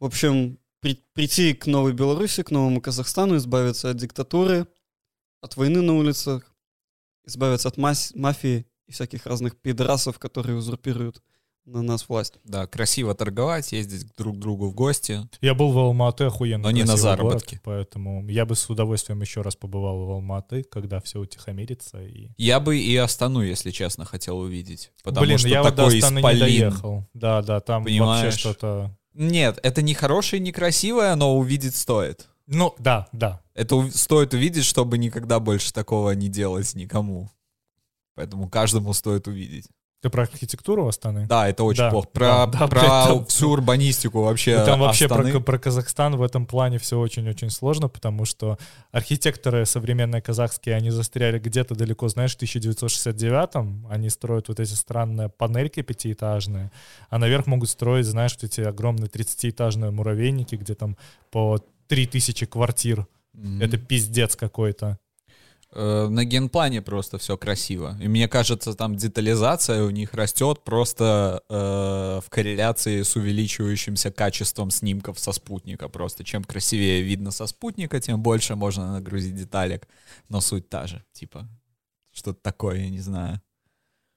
В 0.00 0.04
общем, 0.04 0.58
при, 0.80 1.02
прийти 1.12 1.54
к 1.54 1.66
новой 1.66 1.92
Беларуси, 1.92 2.42
к 2.42 2.50
новому 2.50 2.80
Казахстану, 2.80 3.36
избавиться 3.36 3.90
от 3.90 3.96
диктатуры, 3.96 4.66
от 5.40 5.56
войны 5.56 5.82
на 5.82 5.94
улицах, 5.94 6.54
избавиться 7.26 7.68
от 7.68 7.76
мас- 7.76 8.12
мафии 8.14 8.66
и 8.86 8.92
всяких 8.92 9.26
разных 9.26 9.56
пидорасов, 9.56 10.18
которые 10.18 10.56
узурпируют 10.56 11.22
на 11.66 11.82
нас 11.82 12.08
власть. 12.08 12.34
Да, 12.44 12.66
красиво 12.66 13.14
торговать, 13.14 13.72
ездить 13.72 14.06
друг 14.16 14.36
к 14.36 14.38
другу 14.38 14.68
в 14.68 14.74
гости. 14.74 15.28
Я 15.40 15.54
был 15.54 15.72
в 15.72 15.78
Алматы 15.78 16.24
охуенно. 16.24 16.62
Но 16.62 16.70
не 16.70 16.84
на 16.84 16.96
заработки. 16.96 17.54
Город, 17.54 17.62
поэтому 17.64 18.28
я 18.28 18.46
бы 18.46 18.54
с 18.54 18.70
удовольствием 18.70 19.20
еще 19.20 19.42
раз 19.42 19.56
побывал 19.56 20.06
в 20.06 20.10
Алматы, 20.12 20.62
когда 20.62 21.00
все 21.00 21.18
утихомирится. 21.18 22.00
И... 22.02 22.30
Я 22.36 22.60
бы 22.60 22.78
и 22.78 22.96
Астану, 22.96 23.42
если 23.42 23.72
честно, 23.72 24.04
хотел 24.04 24.38
увидеть. 24.38 24.92
Потому 25.02 25.26
Блин, 25.26 25.38
что 25.38 25.48
я 25.48 25.64
такой 25.64 25.70
вот 25.70 25.90
до 25.90 25.96
Астаны 25.96 26.18
исполин. 26.20 26.36
не 26.36 26.40
доехал. 26.40 27.04
Да, 27.14 27.42
да, 27.42 27.60
там 27.60 27.84
Понимаешь? 27.84 28.24
вообще 28.26 28.38
что-то... 28.38 28.96
Нет, 29.16 29.58
это 29.62 29.80
не 29.80 29.94
хорошее, 29.94 30.40
не 30.40 30.52
красивое, 30.52 31.14
но 31.14 31.38
увидеть 31.38 31.74
стоит. 31.74 32.28
Ну, 32.46 32.74
да, 32.78 33.08
да. 33.12 33.40
Это 33.54 33.90
стоит 33.90 34.34
увидеть, 34.34 34.64
чтобы 34.64 34.98
никогда 34.98 35.40
больше 35.40 35.72
такого 35.72 36.10
не 36.10 36.28
делать 36.28 36.74
никому. 36.74 37.30
Поэтому 38.14 38.48
каждому 38.50 38.92
стоит 38.92 39.26
увидеть. 39.26 39.68
Ты 40.02 40.10
про 40.10 40.22
архитектуру 40.22 40.86
Астаны? 40.86 41.26
Да, 41.26 41.48
это 41.48 41.64
очень 41.64 41.78
да, 41.78 41.90
плохо. 41.90 42.08
Про, 42.12 42.26
да, 42.26 42.46
да, 42.46 42.66
про 42.68 42.80
там, 42.80 43.26
всю 43.26 43.50
урбанистику 43.50 44.22
вообще. 44.22 44.62
Там 44.64 44.80
вообще 44.80 45.08
про, 45.08 45.40
про 45.40 45.58
Казахстан 45.58 46.16
в 46.16 46.22
этом 46.22 46.44
плане 46.44 46.78
все 46.78 46.98
очень-очень 46.98 47.48
сложно, 47.50 47.88
потому 47.88 48.26
что 48.26 48.58
архитекторы 48.92 49.64
современные 49.64 50.20
казахские, 50.20 50.76
они 50.76 50.90
застряли 50.90 51.38
где-то 51.38 51.74
далеко, 51.74 52.08
знаешь, 52.08 52.36
в 52.36 52.42
1969-м. 52.42 53.86
Они 53.90 54.10
строят 54.10 54.48
вот 54.48 54.60
эти 54.60 54.74
странные 54.74 55.30
панельки 55.30 55.80
пятиэтажные, 55.80 56.70
а 57.08 57.18
наверх 57.18 57.46
могут 57.46 57.70
строить, 57.70 58.04
знаешь, 58.04 58.34
вот 58.34 58.44
эти 58.44 58.60
огромные 58.60 59.08
30-этажные 59.08 59.90
муравейники, 59.90 60.56
где 60.56 60.74
там 60.74 60.96
по 61.30 61.58
3000 61.88 62.46
квартир. 62.46 63.06
Mm-hmm. 63.34 63.64
Это 63.64 63.78
пиздец 63.78 64.36
какой-то. 64.36 64.98
Э, 65.72 66.06
на 66.08 66.24
генплане 66.24 66.80
просто 66.80 67.18
все 67.18 67.36
красиво. 67.36 67.96
И 68.00 68.08
мне 68.08 68.28
кажется, 68.28 68.74
там 68.74 68.96
детализация 68.96 69.82
у 69.82 69.90
них 69.90 70.14
растет 70.14 70.62
просто 70.64 71.42
э, 71.48 72.20
в 72.24 72.30
корреляции 72.30 73.02
с 73.02 73.16
увеличивающимся 73.16 74.10
качеством 74.10 74.70
снимков 74.70 75.18
со 75.18 75.32
спутника. 75.32 75.88
Просто 75.88 76.24
чем 76.24 76.44
красивее 76.44 77.02
видно 77.02 77.30
со 77.30 77.46
спутника, 77.46 78.00
тем 78.00 78.22
больше 78.22 78.54
можно 78.54 78.92
нагрузить 78.92 79.34
деталек. 79.34 79.88
Но 80.28 80.40
суть 80.40 80.68
та 80.68 80.86
же. 80.86 81.04
Типа, 81.12 81.48
что-то 82.12 82.40
такое, 82.40 82.80
я 82.80 82.88
не 82.88 83.00
знаю. 83.00 83.40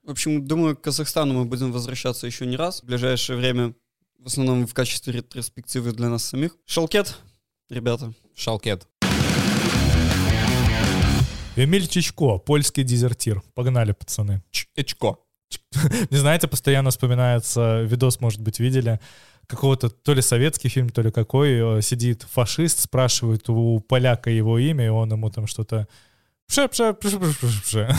В 0.04 0.12
общем, 0.12 0.46
думаю, 0.46 0.78
к 0.78 0.82
Казахстану 0.82 1.34
мы 1.34 1.46
будем 1.46 1.72
возвращаться 1.72 2.26
еще 2.26 2.46
не 2.46 2.56
раз. 2.56 2.82
В 2.82 2.86
ближайшее 2.86 3.38
время, 3.38 3.74
в 4.18 4.28
основном 4.28 4.66
в 4.66 4.74
качестве 4.74 5.14
ретроспективы 5.14 5.92
для 5.92 6.10
нас 6.10 6.24
самих. 6.24 6.56
Шалкет, 6.66 7.18
ребята. 7.70 8.14
Шалкет. 8.36 8.88
Эмиль 11.64 11.88
Чичко, 11.88 12.38
польский 12.38 12.84
дезертир. 12.84 13.42
Погнали, 13.54 13.92
пацаны. 13.92 14.42
Чичко. 14.52 15.18
Не 16.10 16.18
знаете, 16.18 16.48
постоянно 16.48 16.90
вспоминается, 16.92 17.82
видос, 17.82 18.22
может 18.22 18.42
быть, 18.42 18.60
видели, 18.60 19.00
какого-то 19.48 19.90
то 19.90 20.14
ли 20.14 20.22
советский 20.22 20.70
фильм, 20.70 20.90
то 20.90 21.02
ли 21.02 21.12
какой, 21.12 21.80
э, 21.80 21.82
сидит 21.82 22.24
фашист, 22.24 22.80
спрашивает 22.80 23.50
у 23.50 23.80
поляка 23.80 24.30
его 24.30 24.58
имя, 24.58 24.86
и 24.86 24.90
он 24.90 25.12
ему 25.12 25.30
там 25.30 25.48
что-то... 25.48 25.88
Пше, 26.48 26.68
пше, 26.68 26.94
пше, 26.94 27.20
пше, 27.20 27.36
пше, 27.40 27.62
пше. 27.64 27.96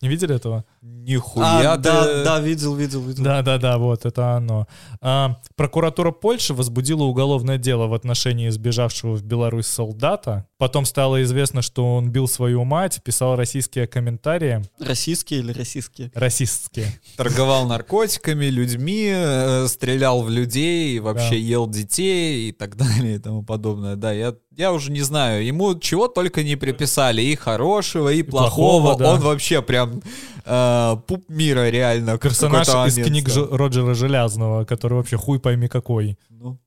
Не 0.00 0.08
видели 0.08 0.34
этого? 0.34 0.64
Нихуя 0.82 1.72
а, 1.72 1.76
да, 1.76 2.24
да, 2.24 2.40
видел, 2.40 2.74
видел, 2.74 3.02
видел. 3.02 3.24
Да, 3.24 3.42
да, 3.42 3.58
да, 3.58 3.78
вот 3.78 4.04
это 4.04 4.32
оно. 4.32 4.66
А, 5.00 5.40
прокуратура 5.56 6.10
Польши 6.10 6.54
возбудила 6.54 7.04
уголовное 7.04 7.58
дело 7.58 7.86
в 7.86 7.94
отношении 7.94 8.48
сбежавшего 8.48 9.14
в 9.14 9.22
Беларусь 9.22 9.66
солдата. 9.66 10.46
Потом 10.58 10.84
стало 10.84 11.22
известно, 11.22 11.62
что 11.62 11.96
он 11.96 12.10
бил 12.10 12.28
свою 12.28 12.64
мать, 12.64 13.02
писал 13.02 13.36
российские 13.36 13.86
комментарии. 13.86 14.62
Российские 14.78 15.40
или 15.40 15.52
российские? 15.52 16.10
Российские. 16.14 16.86
Торговал 17.16 17.66
наркотиками, 17.66 18.46
людьми, 18.46 19.10
э, 19.14 19.66
стрелял 19.68 20.22
в 20.22 20.30
людей, 20.30 20.98
вообще 21.00 21.30
да. 21.30 21.36
ел 21.36 21.66
детей 21.66 22.48
и 22.48 22.52
так 22.52 22.76
далее 22.78 23.16
и 23.16 23.18
тому 23.18 23.42
подобное. 23.42 23.96
Да, 23.96 24.12
я, 24.12 24.34
я 24.56 24.72
уже 24.72 24.90
не 24.90 25.02
знаю, 25.02 25.44
ему 25.44 25.78
чего 25.78 26.08
только 26.08 26.42
не 26.42 26.56
приписали, 26.56 27.22
и 27.22 27.34
хорошего, 27.36 28.12
и, 28.12 28.18
и 28.18 28.22
плохого. 28.22 28.82
плохого 28.82 28.98
да. 28.98 29.12
Он 29.14 29.20
вообще 29.20 29.62
прям 29.62 30.02
э, 30.44 30.96
пуп 31.06 31.28
мира 31.28 31.70
реально. 31.70 32.18
Персонаж 32.18 32.68
из 32.68 32.94
книг 32.94 33.28
Ж- 33.28 33.48
Роджера 33.50 33.94
Желязного, 33.94 34.64
который 34.64 34.94
вообще 34.94 35.16
хуй 35.16 35.38
пойми 35.38 35.68
какой. 35.68 36.18
Ну. 36.30 36.58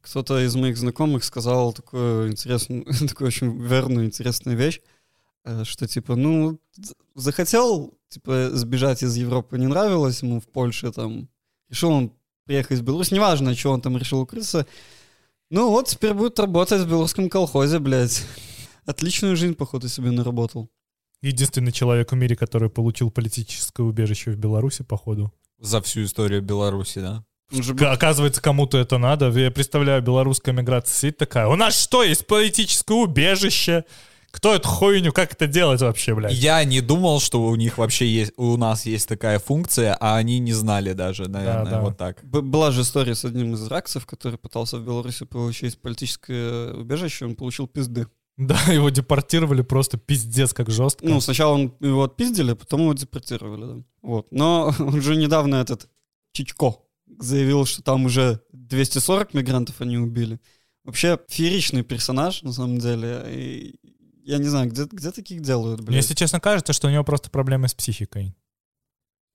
Кто-то 0.00 0.44
из 0.44 0.54
моих 0.54 0.76
знакомых 0.76 1.24
сказал 1.24 1.72
такую 1.72 2.30
интересную, 2.30 2.84
такую 3.08 3.28
очень 3.28 3.60
верную, 3.60 4.06
интересную 4.06 4.56
вещь, 4.56 4.80
э, 5.44 5.64
что 5.64 5.86
типа, 5.86 6.16
ну, 6.16 6.58
захотел, 7.14 7.94
типа, 8.08 8.50
сбежать 8.52 9.02
из 9.02 9.16
Европы, 9.16 9.58
не 9.58 9.66
нравилось 9.66 10.22
ему 10.22 10.40
в 10.40 10.46
Польше, 10.46 10.92
там, 10.92 11.28
решил 11.70 11.90
он 11.90 12.12
приехать 12.44 12.78
в 12.78 12.82
Беларусь, 12.82 13.10
неважно, 13.10 13.54
что 13.54 13.72
он 13.72 13.80
там 13.80 13.96
решил 13.96 14.20
укрыться, 14.20 14.66
ну 15.50 15.70
вот, 15.70 15.88
теперь 15.88 16.14
будет 16.14 16.38
работать 16.38 16.82
в 16.82 16.88
белорусском 16.88 17.28
колхозе, 17.28 17.78
блядь. 17.78 18.24
Отличную 18.86 19.36
жизнь, 19.36 19.54
походу, 19.54 19.88
себе 19.88 20.10
наработал. 20.10 20.70
Единственный 21.22 21.72
человек 21.72 22.12
в 22.12 22.16
мире, 22.16 22.36
который 22.36 22.68
получил 22.68 23.10
политическое 23.10 23.82
убежище 23.82 24.32
в 24.32 24.36
Беларуси, 24.36 24.82
походу. 24.82 25.32
За 25.58 25.80
всю 25.80 26.04
историю 26.04 26.42
Беларуси, 26.42 26.98
да? 26.98 27.24
Оказывается, 27.80 28.42
кому-то 28.42 28.78
это 28.78 28.98
надо. 28.98 29.30
Я 29.30 29.50
представляю, 29.50 30.02
белорусская 30.02 30.52
миграция 30.52 30.94
сидит 30.94 31.18
такая, 31.18 31.46
у 31.46 31.56
нас 31.56 31.78
что, 31.78 32.02
есть 32.02 32.26
политическое 32.26 32.94
убежище? 32.94 33.84
Кто 34.34 34.52
эту 34.52 34.68
хуйню, 34.68 35.12
как 35.12 35.32
это 35.32 35.46
делать 35.46 35.80
вообще, 35.80 36.12
блядь? 36.12 36.32
Я 36.34 36.64
не 36.64 36.80
думал, 36.80 37.20
что 37.20 37.40
у 37.44 37.54
них 37.54 37.78
вообще 37.78 38.08
есть, 38.08 38.32
у 38.36 38.56
нас 38.56 38.84
есть 38.84 39.08
такая 39.08 39.38
функция, 39.38 39.96
а 40.00 40.16
они 40.16 40.40
не 40.40 40.52
знали 40.52 40.92
даже, 40.92 41.28
наверное, 41.28 41.70
да. 41.70 41.80
вот 41.80 41.96
так. 41.96 42.18
Б- 42.24 42.40
Была 42.42 42.72
же 42.72 42.80
история 42.82 43.14
с 43.14 43.24
одним 43.24 43.54
из 43.54 43.64
иракцев, 43.68 44.06
который 44.06 44.36
пытался 44.36 44.78
в 44.78 44.84
Беларуси 44.84 45.24
получить 45.24 45.80
политическое 45.80 46.72
убежище, 46.72 47.26
он 47.26 47.36
получил 47.36 47.68
пизды. 47.68 48.08
Да, 48.36 48.58
его 48.72 48.90
депортировали 48.90 49.62
просто 49.62 49.98
пиздец 49.98 50.52
как 50.52 50.68
жестко. 50.68 51.06
Ну, 51.06 51.20
сначала 51.20 51.54
он 51.54 51.72
его 51.78 52.02
отпиздили, 52.02 52.50
а 52.50 52.56
потом 52.56 52.80
его 52.80 52.92
депортировали, 52.94 53.64
да. 53.78 53.84
Вот. 54.02 54.26
Но 54.32 54.74
уже 54.80 55.14
недавно 55.14 55.54
этот 55.56 55.88
Чичко 56.32 56.74
заявил, 57.20 57.66
что 57.66 57.82
там 57.82 58.06
уже 58.06 58.40
240 58.52 59.32
мигрантов 59.34 59.80
они 59.80 59.96
убили. 59.96 60.40
Вообще 60.82 61.18
фееричный 61.28 61.82
персонаж, 61.82 62.42
на 62.42 62.52
самом 62.52 62.78
деле. 62.78 63.22
И 63.28 63.76
я 64.24 64.38
не 64.38 64.48
знаю, 64.48 64.70
где, 64.70 64.84
где 64.84 65.10
таких 65.10 65.42
делают, 65.42 65.80
Мне, 65.80 65.86
блядь? 65.88 65.96
если 66.02 66.14
честно, 66.14 66.40
кажется, 66.40 66.72
что 66.72 66.88
у 66.88 66.90
него 66.90 67.04
просто 67.04 67.30
проблемы 67.30 67.68
с 67.68 67.74
психикой. 67.74 68.34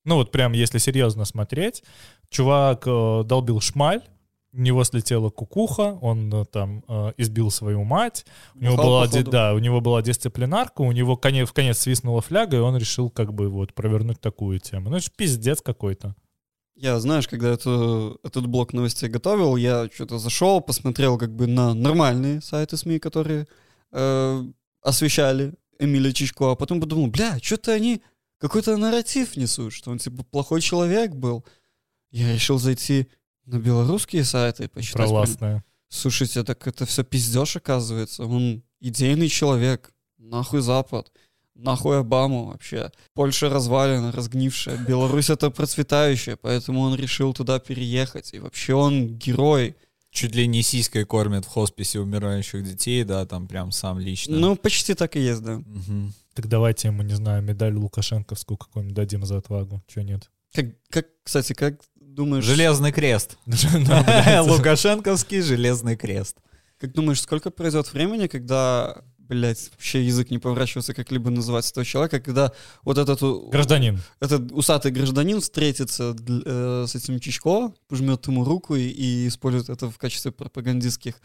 Ну 0.06 0.16
вот 0.16 0.32
прям, 0.32 0.54
если 0.54 0.78
серьезно 0.78 1.26
смотреть, 1.26 1.84
чувак 2.30 2.84
э, 2.88 3.24
долбил 3.26 3.60
шмаль, 3.62 4.02
у 4.52 4.60
него 4.60 4.84
слетела 4.84 5.30
кукуха, 5.30 6.00
он 6.02 6.34
э, 6.34 6.46
там 6.46 6.84
э, 6.88 7.14
избил 7.18 7.52
свою 7.52 7.84
мать, 7.84 8.26
у 8.56 8.60
него, 8.60 8.78
была, 8.78 9.08
ди- 9.08 9.22
да, 9.24 9.54
у 9.54 9.60
него 9.60 9.82
была 9.82 10.02
дисциплинарка, 10.02 10.82
у 10.82 10.92
него 10.92 11.18
конец, 11.18 11.50
в 11.50 11.54
конец 11.54 11.80
свистнула 11.80 12.22
фляга, 12.22 12.58
и 12.58 12.62
он 12.62 12.76
решил 12.78 13.10
как 13.10 13.34
бы 13.34 13.50
вот 13.50 13.74
провернуть 13.74 14.20
такую 14.20 14.60
тему. 14.60 14.90
Ну 14.90 14.98
это 14.98 15.12
пиздец 15.16 15.62
какой-то. 15.62 16.16
Я, 16.76 16.98
знаешь, 17.00 17.28
когда 17.28 17.50
эту, 17.50 18.20
этот 18.24 18.48
блок 18.48 18.74
новостей 18.74 19.10
готовил, 19.10 19.58
я 19.58 19.90
что-то 19.94 20.18
зашел, 20.18 20.62
посмотрел 20.62 21.18
как 21.18 21.36
бы 21.36 21.46
на 21.46 21.74
нормальные 21.74 22.42
сайты 22.42 22.78
СМИ, 22.78 23.00
которые 23.00 23.48
э, 23.92 24.44
освещали 24.82 25.54
Эмиля 25.80 26.12
Чичко, 26.12 26.52
а 26.52 26.56
потом 26.56 26.82
подумал, 26.82 27.08
бля, 27.08 27.40
что-то 27.42 27.74
они 27.74 28.02
какой-то 28.38 28.78
нарратив 28.78 29.36
несут, 29.38 29.74
что 29.74 29.92
он 29.92 30.00
типа 30.00 30.24
плохой 30.24 30.62
человек 30.62 31.14
был. 31.14 31.46
Я 32.12 32.34
решил 32.34 32.58
зайти 32.58 33.08
на 33.46 33.60
белорусские 33.60 34.24
сайты 34.24 34.66
и 34.66 34.68
почитать. 34.68 35.08
Провластная. 35.08 35.64
Слушайте, 35.90 36.44
так 36.44 36.68
это 36.68 36.86
все 36.86 37.04
пиздеж 37.04 37.56
оказывается. 37.56 38.26
Он 38.26 38.64
идейный 38.80 39.28
человек. 39.28 39.92
Нахуй 40.18 40.62
Запад. 40.62 41.12
Нахуй 41.56 42.00
Обаму 42.00 42.46
вообще. 42.46 42.92
Польша 43.14 43.50
развалена, 43.50 44.12
разгнившая. 44.12 44.78
Беларусь 44.78 45.30
это 45.30 45.50
процветающая, 45.50 46.38
поэтому 46.38 46.82
он 46.82 46.96
решил 46.96 47.34
туда 47.34 47.60
переехать. 47.60 48.34
И 48.34 48.40
вообще 48.40 48.76
он 48.76 49.08
герой. 49.08 49.76
Чуть 50.12 50.36
ли 50.36 50.48
не 50.48 50.64
сиськой 50.64 51.06
кормят 51.06 51.46
в 51.46 51.50
хосписе 51.50 52.00
умирающих 52.00 52.64
детей, 52.64 53.04
да, 53.04 53.26
там 53.26 53.48
прям 53.48 53.72
сам 53.72 54.00
лично. 54.00 54.38
Ну, 54.38 54.56
почти 54.56 54.96
так 54.96 55.16
и 55.16 55.20
есть, 55.20 55.42
да. 55.42 55.58
Мгм. 55.58 56.14
Так 56.34 56.48
давайте 56.48 56.88
ему, 56.88 57.04
не 57.04 57.14
знаю, 57.14 57.44
медаль 57.44 57.76
Лукашенковскую 57.76 58.58
какую-нибудь 58.58 58.96
дадим 58.96 59.26
за 59.26 59.38
отвагу. 59.38 59.84
Чего 59.88 60.04
нет? 60.04 60.30
Как, 60.54 60.66
как, 60.90 61.06
кстати, 61.24 61.54
как 61.54 61.80
думаешь... 61.96 62.44
Железный 62.44 62.92
крест. 62.92 63.38
Блядь. 63.46 64.48
Лукашенковский 64.48 65.42
железный 65.42 65.96
крест. 65.96 66.38
Как 66.80 66.94
думаешь, 66.94 67.22
сколько 67.22 67.52
пройдет 67.52 67.92
времени, 67.94 68.28
когда, 68.28 69.04
блядь, 69.30 69.70
вообще 69.72 70.04
язык 70.04 70.32
не 70.32 70.40
поворачивается 70.40 70.94
как-либо 70.94 71.30
называть 71.30 71.70
этого 71.70 71.86
человека, 71.86 72.20
когда 72.20 72.52
вот 72.84 72.98
этот, 72.98 73.22
Гражданин. 73.52 74.02
этот 74.20 74.52
усатый 74.52 74.92
гражданин 74.92 75.40
встретится 75.40 76.16
э, 76.28 76.86
с 76.88 76.96
этим 76.96 77.20
Чичко, 77.20 77.72
пожмет 77.88 78.28
ему 78.28 78.44
руку 78.44 78.76
и, 78.76 78.88
и 78.88 79.28
использует 79.28 79.70
это 79.70 79.90
в 79.90 79.98
качестве 79.98 80.32
пропагандистских 80.32 81.16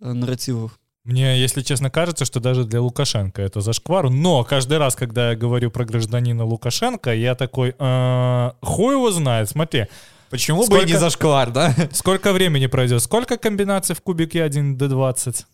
э, 0.00 0.12
нарративов. 0.12 0.78
Мне, 1.04 1.40
если 1.40 1.62
честно, 1.62 1.90
кажется, 1.90 2.24
что 2.24 2.38
даже 2.38 2.64
для 2.64 2.82
Лукашенко 2.82 3.40
это 3.40 3.60
зашквар. 3.60 4.10
Но 4.10 4.44
каждый 4.44 4.78
раз, 4.78 4.94
когда 4.94 5.30
я 5.30 5.36
говорю 5.36 5.70
про 5.70 5.84
гражданина 5.84 6.44
Лукашенко, 6.44 7.14
я 7.14 7.34
такой, 7.34 7.74
«А, 7.78 8.54
хуй 8.60 8.94
его 8.94 9.10
знает, 9.10 9.48
смотри, 9.48 9.86
Почему 10.30 10.60
бы 10.60 10.66
Сколько- 10.66 10.84
и 10.84 10.92
не 10.92 10.98
зашквар, 10.98 11.50
да? 11.50 11.74
сколько 11.92 12.32
времени 12.34 12.66
пройдет, 12.66 13.02
сколько 13.02 13.38
комбинаций 13.38 13.96
в 13.96 14.02
кубике 14.02 14.46
1D20? 14.46 15.46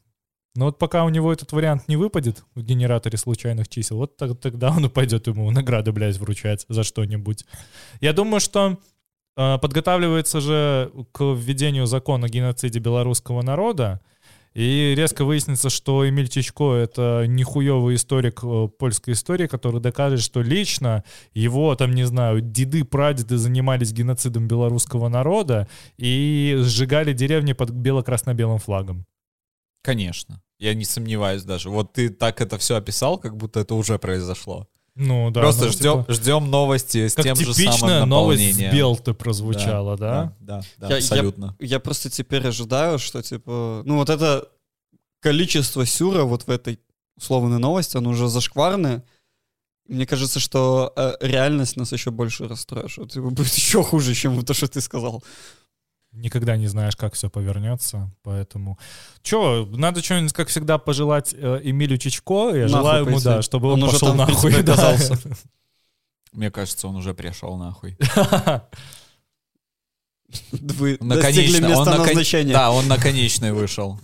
Ну 0.57 0.67
вот 0.67 0.79
пока 0.79 1.05
у 1.05 1.09
него 1.09 1.33
этот 1.33 1.51
вариант 1.53 1.89
не 1.89 1.97
выпадет 1.97 2.45
в 2.55 2.63
генераторе 2.63 3.19
случайных 3.19 3.69
чисел, 3.69 3.97
вот 3.97 4.17
тогда 4.17 4.71
он 4.71 4.87
и 4.87 4.89
пойдет 4.89 5.27
ему 5.27 5.51
награды, 5.51 5.91
блядь, 5.91 6.19
вручать 6.19 6.65
за 6.69 6.85
что-нибудь. 6.85 7.45
Я 8.01 8.13
думаю, 8.13 8.39
что 8.39 8.79
э, 9.37 9.59
подготавливается 9.59 10.41
же 10.41 10.93
к 11.11 11.25
введению 11.25 11.87
закона 11.87 12.27
о 12.27 12.29
геноциде 12.29 12.79
белорусского 12.79 13.43
народа, 13.43 14.01
и 14.55 14.95
резко 14.97 15.25
выяснится, 15.25 15.69
что 15.69 16.09
Эмиль 16.09 16.29
Чичко— 16.29 16.75
это 16.77 17.25
нихуевый 17.27 17.97
историк 17.97 18.45
э, 18.45 18.69
польской 18.79 19.15
истории, 19.15 19.49
который 19.49 19.81
докажет, 19.81 20.21
что 20.21 20.41
лично 20.41 21.03
его, 21.33 21.75
там, 21.75 21.93
не 21.93 22.05
знаю, 22.05 22.41
деды, 22.41 22.85
прадеды 22.85 23.37
занимались 23.37 23.93
геноцидом 23.93 24.47
белорусского 24.47 25.09
народа 25.09 25.67
и 25.97 26.57
сжигали 26.61 27.13
деревни 27.13 27.53
под 27.53 27.71
бело-красно-белым 27.71 28.61
флагом. 28.61 29.05
Конечно. 29.83 30.41
Я 30.59 30.75
не 30.75 30.85
сомневаюсь 30.85 31.43
даже. 31.43 31.71
Вот 31.71 31.93
ты 31.93 32.09
так 32.11 32.41
это 32.41 32.59
все 32.59 32.77
описал, 32.77 33.19
как 33.19 33.37
будто 33.37 33.61
это 33.61 33.75
уже 33.75 33.99
произошло. 33.99 34.69
Ну 34.95 35.31
да. 35.31 35.41
Просто 35.41 35.67
ну, 35.67 35.73
ждем, 35.73 36.01
типа, 36.03 36.13
ждем 36.13 36.51
новости 36.51 37.09
с 37.09 37.15
как 37.15 37.25
тем 37.25 37.37
же 37.37 37.53
самым 37.53 37.55
типичная 37.73 38.05
новость 38.05 38.41
наполнением. 38.43 38.73
Белте 38.73 39.15
прозвучала, 39.15 39.97
да? 39.97 40.37
Да, 40.39 40.63
да, 40.79 40.89
Я- 40.89 40.95
я- 40.95 40.99
абсолютно. 40.99 41.57
Я 41.59 41.81
просто 41.81 42.11
теперь 42.11 42.47
ожидаю, 42.47 42.99
что, 43.01 43.21
типа, 43.21 43.83
ну 43.85 43.97
вот 43.97 44.09
это 44.09 44.49
количество 45.21 45.85
сюра 45.85 46.23
вот 46.23 46.47
в 46.47 46.51
этой 46.51 46.79
условной 47.17 47.59
новости, 47.59 47.97
оно 47.97 48.11
уже 48.11 48.29
зашкварное. 48.29 49.03
Мне 49.89 50.07
кажется, 50.07 50.39
что 50.39 50.93
э, 50.97 51.15
реальность 51.21 51.77
нас 51.77 51.93
еще 51.93 52.11
больше 52.11 52.47
расстроит, 52.47 52.91
что 52.91 53.05
типа, 53.07 53.31
будет 53.31 53.53
еще 53.55 53.83
хуже, 53.83 54.15
чем 54.15 54.45
то, 54.45 54.55
что 54.55 54.69
ты 54.69 54.81
сказал. 54.81 55.25
Никогда 56.15 56.57
не 56.57 56.69
знаешь, 56.69 56.95
как 56.97 57.15
все 57.15 57.29
повернется, 57.29 58.11
поэтому... 58.23 58.79
Че, 59.23 59.67
надо 59.73 60.03
что-нибудь, 60.03 60.33
как 60.33 60.49
всегда, 60.49 60.79
пожелать 60.79 61.35
э, 61.37 61.61
Эмилю 61.65 61.99
Чичко. 61.99 62.55
Я 62.55 62.63
Нахуй 62.63 62.69
желаю 62.69 63.07
ему, 63.07 63.21
да, 63.21 63.43
чтобы 63.43 63.69
он, 63.69 63.83
Он 63.83 63.89
уже 63.89 63.93
пошел 63.95 64.09
там, 64.09 64.17
нахуй. 64.19 64.35
принципе, 64.51 64.63
да. 64.67 64.73
оказался. 64.75 65.19
Мне 66.33 66.51
кажется, 66.51 66.89
он 66.89 66.97
уже 66.97 67.15
пришел 67.15 67.57
нахуй. 67.57 67.97
Вы 70.53 70.99
достигли 70.99 71.05
Наконечно, 71.05 71.67
он 71.67 71.71
места 71.71 71.91
након- 71.91 72.07
назначения. 72.07 72.53
Да, 72.53 72.71
он 72.71 72.89
на 72.89 72.97
конечной 72.97 73.53
вышел. 73.53 74.01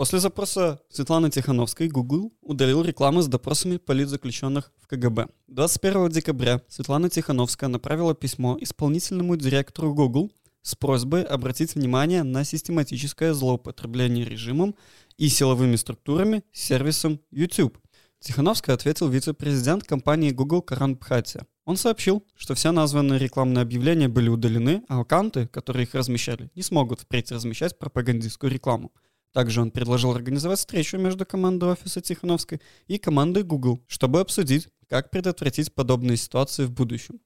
После 0.00 0.18
запроса 0.18 0.80
Светланы 0.88 1.28
Тихановской 1.28 1.86
Google 1.86 2.32
удалил 2.40 2.82
рекламу 2.82 3.20
с 3.20 3.28
допросами 3.28 3.76
политзаключенных 3.76 4.72
в 4.80 4.86
КГБ. 4.86 5.28
21 5.48 6.08
декабря 6.08 6.62
Светлана 6.68 7.10
Тихановская 7.10 7.68
направила 7.68 8.14
письмо 8.14 8.56
исполнительному 8.58 9.36
директору 9.36 9.92
Google 9.92 10.32
с 10.62 10.74
просьбой 10.74 11.22
обратить 11.22 11.74
внимание 11.74 12.22
на 12.22 12.44
систематическое 12.44 13.34
злоупотребление 13.34 14.24
режимом 14.24 14.74
и 15.18 15.28
силовыми 15.28 15.76
структурами 15.76 16.44
сервисом 16.50 17.20
YouTube. 17.30 17.76
Тихановская 18.20 18.76
ответил 18.76 19.10
вице-президент 19.10 19.84
компании 19.84 20.30
Google 20.30 20.62
Каран 20.62 20.96
Бхатия. 20.96 21.46
Он 21.66 21.76
сообщил, 21.76 22.24
что 22.36 22.54
все 22.54 22.72
названные 22.72 23.18
рекламные 23.18 23.60
объявления 23.60 24.08
были 24.08 24.30
удалены, 24.30 24.82
а 24.88 25.00
аккаунты, 25.00 25.46
которые 25.46 25.82
их 25.82 25.94
размещали, 25.94 26.50
не 26.54 26.62
смогут 26.62 27.00
впредь 27.00 27.30
размещать 27.30 27.78
пропагандистскую 27.78 28.50
рекламу. 28.50 28.92
Также 29.32 29.60
он 29.60 29.70
предложил 29.70 30.10
организовать 30.12 30.58
встречу 30.58 30.98
между 30.98 31.24
командой 31.24 31.70
офиса 31.70 32.00
Тихановской 32.00 32.60
и 32.88 32.98
командой 32.98 33.44
Google, 33.44 33.80
чтобы 33.86 34.20
обсудить, 34.20 34.68
как 34.88 35.10
предотвратить 35.10 35.72
подобные 35.72 36.16
ситуации 36.16 36.64
в 36.64 36.72
будущем. 36.72 37.20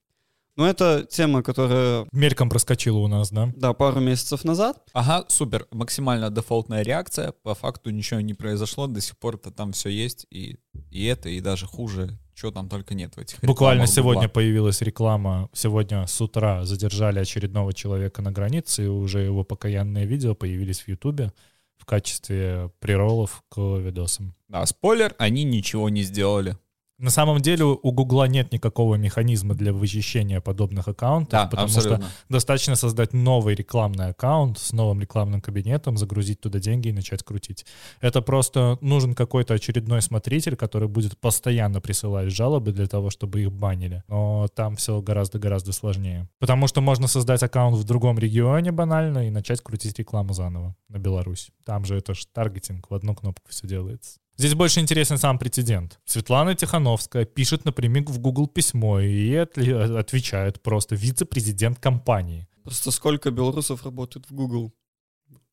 Но 0.57 0.65
это 0.65 1.05
тема, 1.09 1.43
которая, 1.43 2.07
Мельком 2.13 2.49
проскочила 2.49 2.99
у 2.99 3.07
нас, 3.07 3.29
да? 3.29 3.51
да, 3.57 3.73
пару 3.73 3.99
месяцев 3.99 4.45
назад. 4.45 4.81
Ага, 4.93 5.25
супер. 5.27 5.67
Максимально 5.71 6.29
дефолтная 6.29 6.81
реакция. 6.81 7.33
По 7.43 7.55
факту 7.55 7.89
ничего 7.89 8.21
не 8.21 8.33
произошло. 8.33 8.87
До 8.87 9.01
сих 9.01 9.17
пор-то 9.17 9.51
там 9.51 9.73
все 9.73 9.89
есть. 9.89 10.25
И, 10.29 10.57
и 10.91 11.05
это, 11.05 11.27
и 11.27 11.41
даже 11.41 11.65
хуже. 11.65 12.17
Чего 12.35 12.51
там 12.51 12.69
только 12.69 12.95
нет 12.95 13.15
в 13.15 13.19
этих 13.19 13.41
Буквально 13.41 13.85
сегодня 13.85 14.23
Гугла. 14.23 14.33
появилась 14.33 14.81
реклама. 14.81 15.49
Сегодня 15.53 16.07
с 16.07 16.21
утра 16.21 16.63
задержали 16.63 17.19
очередного 17.19 17.73
человека 17.73 18.21
на 18.21 18.31
границе, 18.31 18.85
и 18.85 18.87
уже 18.87 19.21
его 19.21 19.43
покаянные 19.43 20.05
видео 20.05 20.35
появились 20.35 20.81
в 20.81 20.87
Ютубе 20.87 21.33
в 21.77 21.85
качестве 21.85 22.71
приролов 22.79 23.43
к 23.49 23.59
видосам. 23.59 24.35
Да, 24.47 24.65
спойлер, 24.65 25.15
они 25.17 25.43
ничего 25.43 25.89
не 25.89 26.03
сделали. 26.03 26.57
На 26.97 27.09
самом 27.09 27.39
деле 27.39 27.65
у 27.65 27.91
Гугла 27.91 28.25
нет 28.25 28.53
никакого 28.53 28.95
механизма 28.95 29.53
для 29.53 29.73
вычищения 29.73 30.39
подобных 30.39 30.87
аккаунтов, 30.87 31.31
Да, 31.31 31.45
потому 31.45 31.65
абсолютно. 31.67 32.05
что 32.05 32.15
достаточно 32.29 32.75
создать 32.75 33.11
новый 33.11 33.53
рекламный 33.53 34.07
аккаунт 34.07 34.57
с 34.57 34.71
новым 34.71 35.01
рекламным 35.01 35.41
кабинетом, 35.41 35.97
загрузить 35.97 36.39
туда 36.39 36.59
деньги 36.59 36.87
и 36.87 36.91
начать 36.93 37.21
крутить. 37.21 37.65
Это 37.99 38.21
просто 38.21 38.77
нужен 38.79 39.13
какой-то 39.13 39.55
очередной 39.55 40.01
смотритель, 40.01 40.55
который 40.55 40.87
будет 40.87 41.17
постоянно 41.19 41.81
присылать 41.81 42.31
жалобы 42.31 42.71
для 42.71 42.87
того, 42.87 43.09
чтобы 43.09 43.41
их 43.41 43.51
банили. 43.51 44.03
Но 44.07 44.47
там 44.55 44.77
все 44.77 45.01
гораздо-гораздо 45.01 45.73
сложнее. 45.73 46.29
Потому 46.39 46.67
что 46.67 46.79
можно 46.79 47.07
создать 47.07 47.43
аккаунт 47.43 47.75
в 47.75 47.83
другом 47.83 48.17
регионе 48.19 48.71
банально 48.71 49.27
и 49.27 49.29
начать 49.29 49.59
крутить 49.59 49.99
рекламу 49.99 50.33
заново 50.33 50.77
на 50.87 50.97
Беларусь. 50.97 51.49
Там 51.65 51.83
же 51.83 51.97
это 51.97 52.13
ж 52.13 52.25
таргетинг, 52.31 52.89
в 52.89 52.93
одну 52.93 53.15
кнопку 53.15 53.49
все 53.49 53.67
делается. 53.67 54.19
Здесь 54.37 54.53
больше 54.53 54.79
интересен 54.81 55.17
сам 55.17 55.37
прецедент. 55.39 55.99
Светлана 56.05 56.55
Тихановская 56.55 57.25
пишет 57.25 57.63
напрямик 57.65 58.09
в 58.09 58.19
Google 58.19 58.47
письмо 58.47 58.99
и 58.99 59.07
ей 59.09 59.43
отли- 59.43 59.97
отвечает 59.97 60.61
просто 60.61 60.95
вице-президент 60.95 61.79
компании. 61.79 62.47
Просто 62.63 62.91
сколько 62.91 63.31
белорусов 63.31 63.85
работает 63.85 64.29
в 64.29 64.33
Google? 64.33 64.73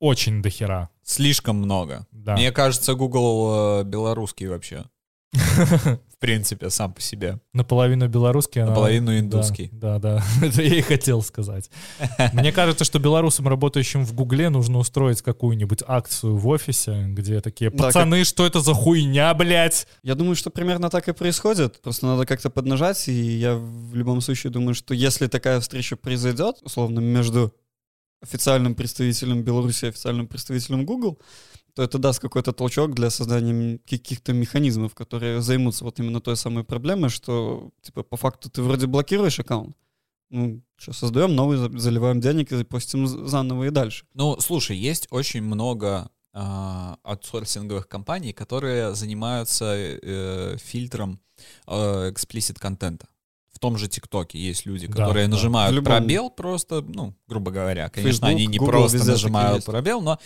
Очень 0.01 0.43
дохера. 0.43 0.89
Слишком 1.05 1.57
много. 1.57 2.07
Да. 2.11 2.35
Мне 2.35 2.51
кажется, 2.51 2.95
Google 2.95 3.81
э, 3.81 3.85
белорусский 3.85 4.49
вообще. 4.49 4.85
В 5.33 6.19
принципе, 6.19 6.71
сам 6.71 6.93
по 6.93 7.01
себе. 7.01 7.41
Наполовину 7.53 8.07
белорусский, 8.07 8.63
а 8.63 8.67
Наполовину 8.67 9.19
индусский. 9.19 9.71
Да, 9.73 9.99
да, 9.99 10.23
да. 10.41 10.47
это 10.47 10.63
я 10.63 10.77
и 10.77 10.83
хотел 10.83 11.23
сказать. 11.23 11.71
Мне 12.33 12.53
кажется, 12.53 12.85
что 12.85 12.99
белорусам, 12.99 13.49
работающим 13.49 14.05
в 14.05 14.13
Гугле, 14.15 14.51
нужно 14.51 14.79
устроить 14.79 15.23
какую-нибудь 15.23 15.83
акцию 15.87 16.37
в 16.37 16.47
офисе, 16.49 17.07
где 17.09 17.41
такие, 17.41 17.71
Да, 17.71 17.85
пацаны, 17.85 18.25
что 18.25 18.47
это 18.47 18.61
за 18.61 18.75
хуйня, 18.75 19.33
блядь? 19.35 19.87
Я 20.03 20.15
думаю, 20.15 20.37
что 20.37 20.51
примерно 20.51 20.91
так 20.91 21.09
и 21.09 21.13
происходит. 21.13 21.81
Просто 21.81 22.07
надо 22.07 22.27
как-то 22.27 22.51
поднажать, 22.51 23.09
и 23.09 23.13
я 23.13 23.57
в 23.57 23.95
любом 23.95 24.21
случае 24.21 24.53
думаю, 24.53 24.75
что 24.75 24.95
если 24.95 25.27
такая 25.29 25.61
встреча 25.61 25.97
произойдет, 25.97 26.59
условно, 26.63 27.01
между 27.01 27.55
официальным 28.23 28.75
представителем 28.75 29.43
Беларуси 29.43 29.87
и 29.87 29.89
официальным 29.89 30.29
представителем 30.29 30.87
Google, 30.87 31.19
то 31.75 31.83
это 31.83 31.99
даст 31.99 32.21
какой-то 32.21 32.53
толчок 32.53 32.95
для 32.95 33.11
создания 33.11 33.79
каких-то 33.79 34.33
механизмов, 34.33 34.95
которые 34.95 35.41
займутся 35.41 35.85
вот 35.85 35.99
именно 36.01 36.21
той 36.21 36.37
самой 36.37 36.65
проблемой, 36.65 37.11
что, 37.11 37.71
типа, 37.83 38.03
по 38.03 38.17
факту 38.17 38.51
ты 38.51 38.63
вроде 38.63 38.87
блокируешь 38.87 39.41
аккаунт, 39.41 39.77
ну, 40.31 40.63
что, 40.77 40.93
создаем 40.93 41.35
новый, 41.35 41.57
за- 41.59 41.79
заливаем 41.79 42.21
денег 42.21 42.53
и 42.53 42.65
постим 42.65 43.07
з- 43.07 43.27
заново 43.29 43.65
и 43.65 43.71
дальше. 43.71 44.05
Ну, 44.15 44.39
слушай, 44.41 44.77
есть 44.77 45.07
очень 45.11 45.43
много 45.43 46.11
а, 46.35 46.97
аутсорсинговых 47.03 47.89
компаний, 47.89 48.33
которые 48.33 48.95
занимаются 48.95 49.75
э, 49.77 50.57
фильтром 50.59 51.21
э, 51.67 52.11
explicit 52.11 52.59
контента. 52.59 53.07
В 53.63 53.65
том 53.65 53.77
же 53.79 53.87
ТикТоке 53.87 54.41
есть 54.41 54.67
люди, 54.67 54.89
Да, 54.89 54.93
которые 54.95 55.29
да. 55.29 55.37
нажимают 55.37 55.73
В 55.73 55.77
любом- 55.77 55.99
пробел 55.99 56.31
просто, 56.31 56.83
ну, 56.83 57.15
грубо 57.29 57.53
говоря. 57.53 57.89
Конечно, 57.91 58.11
Facebook, 58.11 58.31
они 58.31 58.47
не 58.49 58.59
Google, 58.59 58.73
просто 58.73 58.99
нажимают 59.05 59.65
пробел, 59.65 60.01
но 60.01 60.19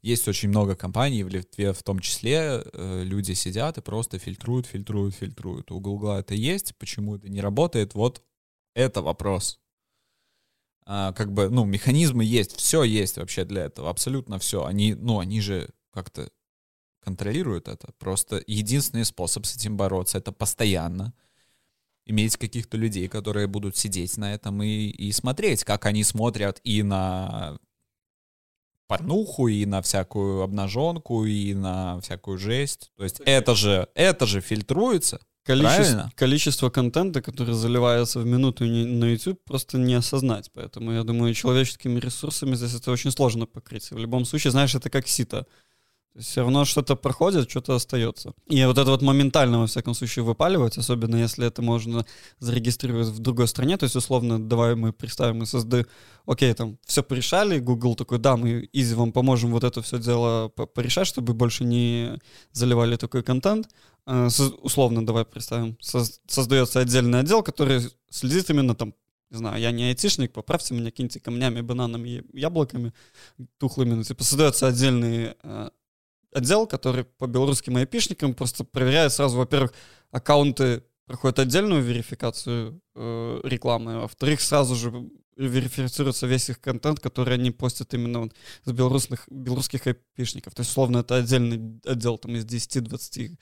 есть 0.00 0.28
очень 0.28 0.48
много 0.48 0.76
компаний, 0.76 1.24
в 1.24 1.28
Литве 1.28 1.72
в 1.72 1.82
том 1.82 1.98
числе, 1.98 2.62
э, 2.72 3.02
люди 3.02 3.32
сидят 3.32 3.78
и 3.78 3.80
просто 3.80 4.20
фильтруют, 4.20 4.66
фильтруют, 4.66 5.16
фильтруют. 5.16 5.72
У 5.72 5.80
Гугла 5.80 6.20
это 6.20 6.34
есть, 6.36 6.76
почему 6.78 7.16
это 7.16 7.28
не 7.28 7.40
работает, 7.40 7.94
вот 7.96 8.22
это 8.76 9.02
вопрос. 9.02 9.58
А, 10.86 11.12
как 11.14 11.32
бы, 11.32 11.48
ну, 11.50 11.64
механизмы 11.64 12.24
есть, 12.24 12.56
все 12.56 12.84
есть 12.84 13.16
вообще 13.16 13.44
для 13.44 13.64
этого, 13.64 13.90
абсолютно 13.90 14.38
все. 14.38 14.64
Они, 14.66 14.94
ну, 14.94 15.18
они 15.18 15.40
же 15.40 15.68
как-то 15.92 16.30
контролируют 17.02 17.66
это. 17.66 17.88
Просто 17.98 18.40
единственный 18.46 19.04
способ 19.04 19.46
с 19.46 19.56
этим 19.56 19.76
бороться— 19.76 20.16
это 20.18 20.30
постоянно 20.30 21.12
иметь 22.06 22.36
каких-то 22.36 22.76
людей, 22.76 23.08
которые 23.08 23.46
будут 23.46 23.76
сидеть 23.76 24.16
на 24.16 24.34
этом 24.34 24.62
и, 24.62 24.88
и 24.88 25.12
смотреть, 25.12 25.64
как 25.64 25.86
они 25.86 26.04
смотрят 26.04 26.60
и 26.64 26.82
на 26.82 27.58
порнуху, 28.86 29.48
и 29.48 29.64
на 29.66 29.82
всякую 29.82 30.42
обнаженку, 30.42 31.24
и 31.24 31.54
на 31.54 32.00
всякую 32.00 32.38
жесть. 32.38 32.92
То 32.96 33.04
есть 33.04 33.20
это 33.24 33.54
же, 33.54 33.88
это 33.94 34.26
же 34.26 34.40
фильтруется. 34.40 35.20
Количество, 35.44 35.82
Правильно. 35.82 36.12
количество 36.16 36.70
контента, 36.70 37.20
который 37.20 37.54
заливается 37.54 38.18
в 38.20 38.24
минуту 38.24 38.64
на 38.64 39.04
YouTube, 39.04 39.38
просто 39.44 39.76
не 39.76 39.92
осознать. 39.92 40.50
Поэтому 40.54 40.92
я 40.92 41.02
думаю, 41.02 41.34
человеческими 41.34 42.00
ресурсами 42.00 42.54
здесь 42.54 42.74
это 42.74 42.90
очень 42.90 43.10
сложно 43.10 43.44
покрыть. 43.44 43.90
В 43.90 43.98
любом 43.98 44.24
случае, 44.24 44.52
знаешь, 44.52 44.74
это 44.74 44.88
как 44.88 45.06
сито. 45.06 45.46
Все 46.18 46.42
равно 46.42 46.64
что-то 46.64 46.94
проходит, 46.94 47.50
что-то 47.50 47.74
остается. 47.74 48.34
И 48.46 48.64
вот 48.64 48.78
это 48.78 48.90
вот 48.90 49.02
моментально, 49.02 49.58
во 49.58 49.66
всяком 49.66 49.94
случае, 49.94 50.24
выпаливать, 50.24 50.78
особенно 50.78 51.16
если 51.16 51.44
это 51.44 51.60
можно 51.60 52.06
зарегистрировать 52.38 53.08
в 53.08 53.18
другой 53.18 53.48
стране, 53.48 53.76
то 53.76 53.84
есть, 53.84 53.96
условно, 53.96 54.38
давай 54.38 54.76
мы 54.76 54.92
представим, 54.92 55.44
создаем, 55.44 55.86
окей, 56.24 56.54
там, 56.54 56.78
все 56.86 57.02
порешали, 57.02 57.58
Google 57.58 57.96
такой, 57.96 58.18
да, 58.18 58.36
мы 58.36 58.68
изи 58.72 58.94
вам 58.94 59.12
поможем 59.12 59.50
вот 59.50 59.64
это 59.64 59.82
все 59.82 59.98
дело 59.98 60.50
по- 60.50 60.66
порешать, 60.66 61.08
чтобы 61.08 61.34
больше 61.34 61.64
не 61.64 62.20
заливали 62.52 62.96
такой 62.96 63.24
контент, 63.24 63.68
соз- 64.06 64.54
условно, 64.62 65.04
давай 65.04 65.24
представим, 65.24 65.76
соз- 65.80 66.20
создается 66.28 66.78
отдельный 66.78 67.20
отдел, 67.20 67.42
который 67.42 67.80
следит 68.10 68.50
именно 68.50 68.76
там, 68.76 68.94
не 69.30 69.38
знаю, 69.38 69.60
я 69.60 69.72
не 69.72 69.84
айтишник, 69.88 70.32
поправьте 70.32 70.74
меня, 70.74 70.92
киньте 70.92 71.18
камнями, 71.18 71.60
бананами, 71.60 72.22
яблоками 72.32 72.92
тухлыми, 73.58 73.94
ну, 73.94 74.04
типа, 74.04 74.22
создается 74.22 74.68
отдельный 74.68 75.34
э, 75.42 75.70
отдел, 76.34 76.66
который 76.66 77.04
по 77.04 77.26
белорусским 77.26 77.76
айпишникам 77.76 78.34
просто 78.34 78.64
проверяет 78.64 79.12
сразу, 79.12 79.38
во-первых, 79.38 79.72
аккаунты 80.10 80.82
проходят 81.06 81.38
отдельную 81.38 81.82
верификацию 81.82 82.80
э, 82.94 83.40
рекламы, 83.44 83.94
а 83.94 84.00
во-вторых, 84.00 84.40
сразу 84.40 84.74
же 84.74 85.08
верифицируется 85.36 86.26
весь 86.26 86.50
их 86.50 86.60
контент, 86.60 87.00
который 87.00 87.34
они 87.34 87.50
постят 87.50 87.94
именно 87.94 88.20
вот 88.20 88.34
с 88.64 88.72
белорусских, 88.72 89.26
белорусских 89.30 89.86
айпишников. 89.86 90.54
То 90.54 90.60
есть, 90.60 90.70
условно, 90.70 90.98
это 90.98 91.16
отдельный 91.16 91.80
отдел 91.84 92.18
там 92.18 92.36
из 92.36 92.44
10-20 92.44 93.36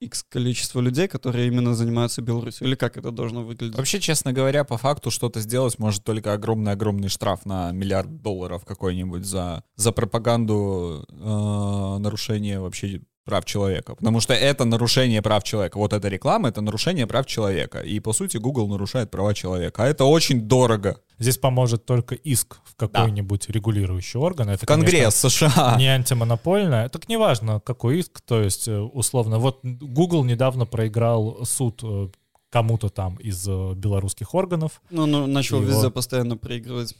x 0.00 0.24
количества 0.28 0.80
людей, 0.80 1.08
которые 1.08 1.48
именно 1.48 1.74
занимаются 1.74 2.22
Беларусью. 2.22 2.66
Или 2.66 2.74
как 2.74 2.96
это 2.96 3.10
должно 3.10 3.44
выглядеть? 3.44 3.76
Вообще, 3.76 4.00
честно 4.00 4.32
говоря, 4.32 4.64
по 4.64 4.78
факту 4.78 5.10
что-то 5.10 5.40
сделать 5.40 5.78
может 5.78 6.04
только 6.04 6.32
огромный-огромный 6.32 7.08
штраф 7.08 7.44
на 7.44 7.72
миллиард 7.72 8.22
долларов 8.22 8.64
какой-нибудь 8.64 9.24
за, 9.24 9.64
за 9.76 9.92
пропаганду 9.92 11.06
э, 11.08 11.98
нарушения 11.98 12.60
вообще 12.60 13.02
прав 13.24 13.44
человека. 13.44 13.94
Потому 13.94 14.20
что 14.20 14.34
это 14.34 14.64
нарушение 14.64 15.22
прав 15.22 15.42
человека. 15.44 15.78
Вот 15.78 15.92
эта 15.92 16.08
реклама— 16.08 16.48
это 16.50 16.60
нарушение 16.60 17.06
прав 17.06 17.26
человека. 17.26 17.80
И, 17.80 18.00
по 18.00 18.12
сути, 18.12 18.36
Google 18.36 18.68
нарушает 18.68 19.10
права 19.10 19.34
человека. 19.34 19.84
А 19.84 19.86
это 19.86 20.04
очень 20.04 20.42
дорого. 20.42 21.00
Здесь 21.18 21.38
поможет 21.38 21.86
только 21.86 22.14
иск 22.14 22.58
в 22.64 22.76
какой-нибудь 22.76 23.48
регулирующий 23.48 24.20
орган. 24.20 24.50
Это, 24.50 24.66
Конгресс 24.66 25.14
США. 25.16 25.50
конечно, 25.50 25.78
не 25.78 25.86
антимонопольное. 25.88 26.88
Так 26.88 27.08
неважно, 27.08 27.60
какой 27.60 28.00
иск. 28.00 28.20
То 28.20 28.42
есть, 28.42 28.68
э, 28.68 28.78
условно, 28.78 29.38
вот 29.38 29.60
Google 29.62 30.24
недавно 30.24 30.66
проиграл 30.66 31.44
суд 31.44 31.80
э, 31.82 32.08
кому-то 32.50 32.88
там 32.88 33.16
из 33.16 33.46
э, 33.48 33.72
белорусских 33.74 34.34
органов. 34.34 34.82
Ну, 34.90 35.06
ну, 35.06 35.26
начал 35.26 35.60
Его- 35.60 35.70
везде 35.70 35.90
постоянно 35.90 36.36
проигрывать 36.36 36.94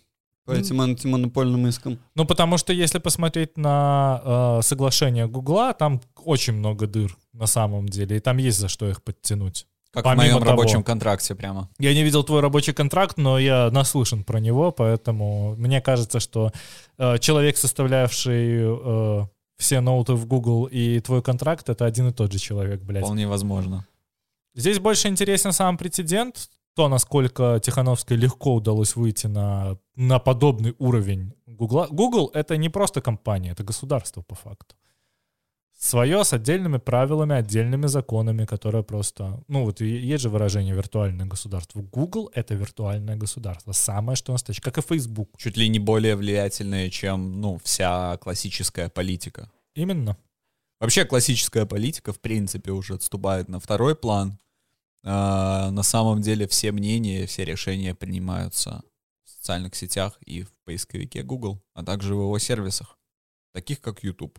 по 0.44 0.52
этим 0.52 0.80
антимонопольным 0.80 1.66
искам. 1.66 1.98
Ну, 2.14 2.24
потому 2.26 2.58
что 2.58 2.72
если 2.72 2.98
посмотреть 2.98 3.56
на 3.56 4.20
э, 4.24 4.62
соглашение 4.62 5.26
Гугла, 5.26 5.72
там 5.72 6.00
очень 6.22 6.52
много 6.54 6.86
дыр 6.86 7.16
на 7.32 7.46
самом 7.46 7.88
деле, 7.88 8.16
и 8.16 8.20
там 8.20 8.36
есть 8.36 8.58
за 8.58 8.68
что 8.68 8.88
их 8.88 9.02
подтянуть. 9.02 9.66
Как 9.90 10.02
Помимо 10.04 10.22
в 10.22 10.26
моем 10.26 10.38
того- 10.40 10.50
рабочем 10.50 10.82
контракте 10.82 11.34
прямо. 11.36 11.70
Я 11.78 11.94
не 11.94 12.02
видел 12.02 12.24
твой 12.24 12.40
рабочий 12.40 12.72
контракт, 12.72 13.16
но 13.16 13.38
я 13.38 13.70
наслышан 13.70 14.24
про 14.24 14.40
него, 14.40 14.72
поэтому 14.72 15.54
мне 15.56 15.80
кажется, 15.80 16.18
что 16.20 16.52
э, 16.98 17.18
человек, 17.18 17.56
составлявший 17.56 18.58
э, 18.60 19.26
все 19.56 19.80
ноуты 19.80 20.14
в 20.14 20.26
Google 20.26 20.64
и 20.64 20.98
твой 21.00 21.22
контракт, 21.22 21.68
это 21.68 21.86
один 21.86 22.08
и 22.08 22.12
тот 22.12 22.32
же 22.32 22.38
человек, 22.40 22.82
блядь. 22.82 23.04
Вполне 23.04 23.28
возможно. 23.28 23.86
Здесь 24.56 24.78
больше 24.80 25.08
интересен 25.08 25.52
сам 25.52 25.78
прецедент, 25.78 26.48
то, 26.74 26.88
насколько 26.88 27.60
Тихановской 27.62 28.16
легко 28.16 28.54
удалось 28.54 28.96
выйти 28.96 29.28
на, 29.28 29.78
на 29.94 30.18
подобный 30.18 30.74
уровень 30.78 31.32
Гугла. 31.46 31.86
Google— 31.90 32.30
это 32.34 32.56
не 32.56 32.68
просто 32.68 33.00
компания, 33.00 33.52
это 33.52 33.62
государство 33.62 34.22
по 34.22 34.34
факту. 34.34 34.74
Свое 35.78 36.24
с 36.24 36.32
отдельными 36.32 36.78
правилами, 36.78 37.36
отдельными 37.36 37.86
законами, 37.86 38.46
которое 38.46 38.82
просто... 38.82 39.44
Ну 39.48 39.64
вот 39.64 39.80
есть 39.80 40.22
же 40.22 40.30
выражение 40.30 40.74
«виртуальное 40.74 41.26
государство». 41.26 41.82
Google— 41.82 42.30
это 42.34 42.54
виртуальное 42.54 43.16
государство. 43.16 43.72
Самое, 43.72 44.16
что 44.16 44.32
настоящее. 44.32 44.62
Как 44.62 44.78
и 44.78 44.80
Facebook. 44.80 45.36
Чуть 45.36 45.56
ли 45.56 45.68
не 45.68 45.78
более 45.78 46.16
влиятельные, 46.16 46.90
чем, 46.90 47.40
ну, 47.40 47.60
вся 47.62 48.16
классическая 48.16 48.88
политика. 48.88 49.50
Именно. 49.74 50.16
Вообще 50.80 51.04
классическая 51.04 51.66
политика, 51.66 52.12
в 52.12 52.20
принципе, 52.20 52.70
уже 52.70 52.94
отступает 52.94 53.48
на 53.48 53.60
второй 53.60 53.94
план. 53.94 54.38
А, 55.04 55.70
на 55.70 55.82
самом 55.82 56.22
деле 56.22 56.48
все 56.48 56.72
мнения, 56.72 57.26
все 57.26 57.44
решения 57.44 57.94
принимаются 57.94 58.82
в 59.24 59.30
социальных 59.30 59.74
сетях 59.74 60.18
и 60.24 60.42
в 60.42 60.52
поисковике 60.64 61.22
Google, 61.22 61.62
а 61.74 61.84
также 61.84 62.14
в 62.14 62.20
его 62.20 62.38
сервисах, 62.38 62.98
таких 63.52 63.80
как 63.80 64.02
YouTube. 64.02 64.38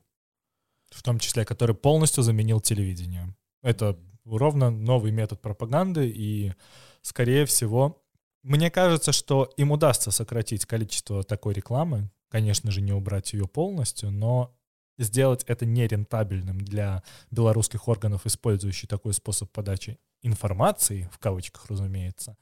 В 0.90 1.04
том 1.04 1.20
числе, 1.20 1.46
который 1.46 1.76
полностью 1.76 2.24
заменил 2.24 2.62
телевидение. 2.62 3.36
Это 3.62 4.00
ровно 4.24 4.72
новый 4.72 5.12
метод 5.12 5.42
пропаганды, 5.42 6.10
и, 6.10 6.54
скорее 7.02 7.46
всего, 7.46 8.04
мне 8.42 8.72
кажется, 8.72 9.12
что 9.12 9.52
им 9.58 9.72
удастся 9.72 10.12
сократить 10.12 10.66
количество 10.66 11.24
такой 11.24 11.54
рекламы, 11.54 12.10
конечно 12.30 12.72
же, 12.72 12.82
не 12.82 12.92
убрать 12.92 13.34
ее 13.34 13.48
полностью, 13.48 14.12
но 14.12 14.55
сделать 14.98 15.44
это 15.48 15.66
нерентабельным 15.66 16.60
для 16.60 17.04
белорусских 17.32 17.88
органов, 17.88 18.26
использующих 18.26 18.90
такой 18.90 19.14
способ 19.14 19.52
подачи 19.52 19.98
информации, 20.22 21.10
в 21.12 21.20
кавычках, 21.20 21.68
разумеется, 21.70 22.38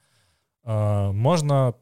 а, 0.62 1.12
можно 1.12 1.74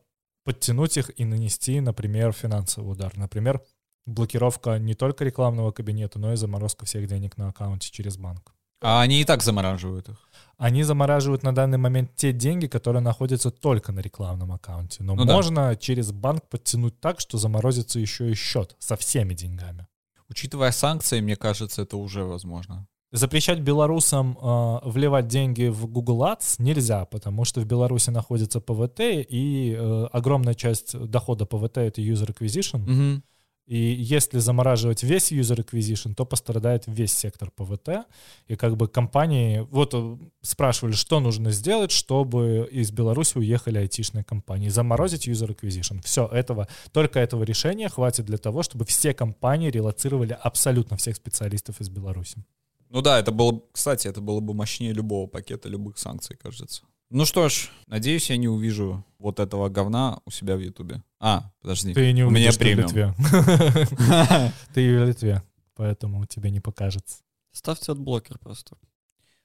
подтянуть 0.45 0.97
их 0.97 1.11
и 1.19 1.25
нанести, 1.25 1.81
например, 1.81 2.33
финансовый 2.33 2.93
удар. 2.93 3.17
Например, 3.17 3.63
блокировка 4.07 4.79
не 4.79 4.95
только 4.95 5.25
рекламного 5.25 5.71
кабинета, 5.71 6.19
но 6.19 6.33
и 6.33 6.37
заморозка 6.37 6.85
всех 6.85 7.07
денег 7.07 7.37
на 7.37 7.49
аккаунте 7.49 7.91
через 7.91 8.17
банк. 8.17 8.55
А 8.81 9.01
они 9.01 9.21
и 9.21 9.25
так 9.25 9.43
замораживают 9.43 10.09
их. 10.09 10.17
Они 10.59 10.83
замораживают 10.83 11.45
на 11.45 11.55
данный 11.55 11.79
момент 11.79 12.17
те 12.17 12.33
деньги, 12.33 12.67
которые 12.67 13.01
находятся 13.01 13.53
только 13.53 13.93
на 13.93 14.01
рекламном 14.01 14.51
аккаунте. 14.53 15.05
Но 15.05 15.15
Ну 15.15 15.25
да. 15.25 15.35
можно 15.35 15.77
через 15.77 16.11
банк 16.11 16.49
подтянуть 16.49 16.99
так, 17.01 17.21
что 17.21 17.39
заморозится 17.39 18.01
еще 18.01 18.29
и 18.31 18.35
счет 18.35 18.75
со 18.81 18.97
всеми 18.97 19.35
деньгами. 19.35 19.87
Учитывая 20.33 20.73
санкции, 20.73 21.21
мне 21.21 21.37
кажется, 21.37 21.83
это 21.83 21.99
уже 21.99 22.25
возможно. 22.25 22.87
Запрещать 23.11 23.61
белорусам 23.61 24.39
э, 24.41 24.79
вливать 24.85 25.27
деньги 25.27 25.67
в 25.69 25.87
Google 25.87 26.25
Ads 26.25 26.55
нельзя, 26.59 27.05
потому 27.05 27.45
что 27.45 27.61
в 27.61 27.67
Беларуси 27.67 28.09
находится 28.09 28.59
ПВТ, 28.59 29.01
и 29.01 29.77
э, 29.79 30.07
огромная 30.11 30.55
часть 30.55 30.99
дохода 30.99 31.45
ПВТ— 31.45 31.77
это 31.77 32.01
user 32.01 32.35
acquisition. 32.35 32.79
Мгм. 32.79 33.23
И 33.67 33.77
если 33.77 34.39
замораживать 34.39 35.03
весь 35.03 35.31
user 35.33 35.65
acquisition, 35.65 36.15
то 36.15 36.25
пострадает 36.25 36.85
весь 36.87 37.13
сектор 37.13 37.51
ПВТ. 37.51 38.07
И 38.49 38.57
как 38.57 38.77
бы 38.77 38.89
компании... 38.89 39.67
Вот 39.71 39.95
э, 39.95 40.17
спрашивали, 40.41 40.93
что 40.95 41.21
нужно 41.21 41.53
сделать, 41.53 41.93
чтобы 41.93 42.69
из 42.73 42.91
Беларуси 42.91 43.39
уехали 43.39 43.79
айтишные 43.79 44.25
компании. 44.25 44.69
Заморозить 44.69 45.29
user 45.29 45.57
acquisition. 45.57 46.03
Все, 46.03 46.27
этого, 46.27 46.67
только 46.91 47.21
этого 47.21 47.45
решения 47.45 47.89
хватит 47.89 48.27
для 48.27 48.39
того, 48.39 48.63
чтобы 48.63 48.85
все 48.85 49.15
компании 49.15 49.71
релацировали 49.71 50.37
абсолютно 50.41 50.97
всех 50.97 51.17
специалистов 51.17 51.81
из 51.81 51.89
Беларуси. 51.89 52.45
Ну 52.91 53.01
да, 53.01 53.19
это 53.19 53.31
было, 53.31 53.53
бы- 53.53 53.63
кстати, 53.73 54.09
это 54.09 54.21
было 54.21 54.41
бы 54.41 54.55
мощнее 54.55 54.93
любого 54.93 55.27
пакета, 55.27 55.69
любых 55.69 55.99
санкций, 55.99 56.37
кажется. 56.37 56.83
Ну 57.15 57.27
что 57.27 57.51
ж, 57.51 57.69
надеюсь, 57.89 58.31
я 58.31 58.39
не 58.39 58.49
увижу 58.49 59.05
вот 59.19 59.39
этого 59.39 59.69
говна 59.69 60.21
у 60.25 60.31
себя 60.31 60.57
в 60.57 60.61
Ютубе. 60.61 61.03
А, 61.21 61.51
подожди. 61.61 61.93
Ты 61.93 62.11
не 62.13 62.25
у 62.25 62.31
меня 62.31 62.49
увидишь 62.51 62.57
ты 62.57 62.59
в 62.59 62.59
премиум. 62.65 62.87
Литве. 62.89 63.15
Ты 64.75 64.99
в 64.99 65.05
Литве, 65.07 65.43
поэтому 65.75 66.25
тебе 66.25 66.51
не 66.51 66.61
покажется. 66.61 67.19
Ставьте 67.53 67.93
adblocker 67.93 68.39
просто. 68.39 68.79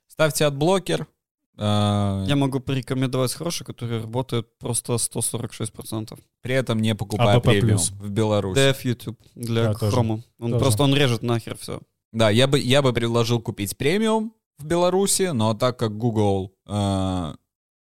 Ставьте 0.08 0.46
adblocker. 0.46 1.08
э, 1.58 2.26
Я 2.28 2.36
могу 2.38 2.62
порекомендовать 2.62 3.34
хороший, 3.34 3.66
который 3.66 4.02
работает 4.02 4.48
просто 4.60 4.94
146%. 4.94 6.18
При 6.42 6.54
этом 6.56 6.80
не 6.80 6.96
покупая 6.96 7.36
АПП+. 7.36 7.48
премиум 7.48 7.80
в 8.00 8.10
Беларуси. 8.10 8.60
DF 8.60 8.78
YouTube 8.84 9.20
для 9.36 9.74
Chrome 9.74 10.11
а. 10.11 10.24
Он 10.40 10.58
просто 10.58 10.84
он 10.84 10.96
режет 10.96 11.22
нахер 11.22 11.58
все. 11.58 11.82
Да, 12.14 12.30
я 12.30 12.48
бы, 12.48 12.58
я 12.60 12.82
бы 12.82 12.94
предложил 12.94 13.42
купить 13.42 13.76
премиум 13.78 14.34
в 14.58 14.64
Беларуси, 14.66 15.32
но 15.34 15.54
так 15.54 15.78
как 15.78 15.98
Google 15.98 16.54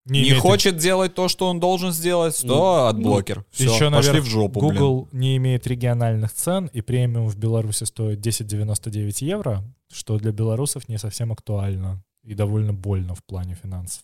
не, 0.06 0.22
имеет- 0.22 0.40
хочет 0.40 0.78
делать 0.78 1.14
то, 1.14 1.28
что 1.28 1.48
он 1.48 1.60
должен 1.60 1.92
сделать, 1.92 2.40
то 2.42 2.48
Ну, 2.48 2.86
adblocker. 2.88 3.46
Все, 3.52 3.66
Еще, 3.66 3.90
пошли 3.90 4.10
наверх, 4.12 4.26
в 4.26 4.28
жопу, 4.30 4.60
блин. 4.60 4.74
Google 4.74 5.10
не 5.12 5.38
имеет 5.38 5.66
региональных 5.68 6.34
цен, 6.34 6.70
и 6.74 6.82
премиум 6.82 7.28
в 7.30 7.38
Беларуси 7.38 7.86
стоит 7.86 8.20
10,99 8.20 9.24
евро, 9.24 9.64
что 9.92 10.18
для 10.18 10.32
белорусов 10.32 10.90
не 10.90 10.98
совсем 10.98 11.32
актуально 11.32 12.04
и 12.24 12.34
довольно 12.34 12.74
больно 12.74 13.16
в 13.16 13.24
плане 13.24 13.56
финансов. 13.62 14.04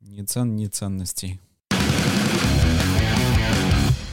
Ни 0.00 0.22
цен, 0.22 0.54
ни 0.56 0.66
ценностей. 0.66 1.40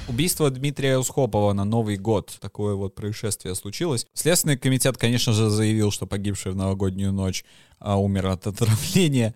Убийство 0.07 0.49
Дмитрия 0.49 0.97
Усхопова 0.97 1.53
на 1.53 1.63
Новый 1.65 1.97
год. 1.97 2.37
Такое 2.39 2.75
вот 2.75 2.93
происшествие 2.93 3.55
случилось. 3.55 4.05
Следственный 4.13 4.57
комитет, 4.57 4.97
конечно 4.97 5.33
же, 5.33 5.49
заявил, 5.49 5.91
что 5.91 6.05
погибший 6.05 6.51
в 6.51 6.55
новогоднюю 6.55 7.11
ночь 7.11 7.45
а, 7.79 7.97
умер 7.97 8.27
от 8.27 8.45
отравления. 8.47 9.33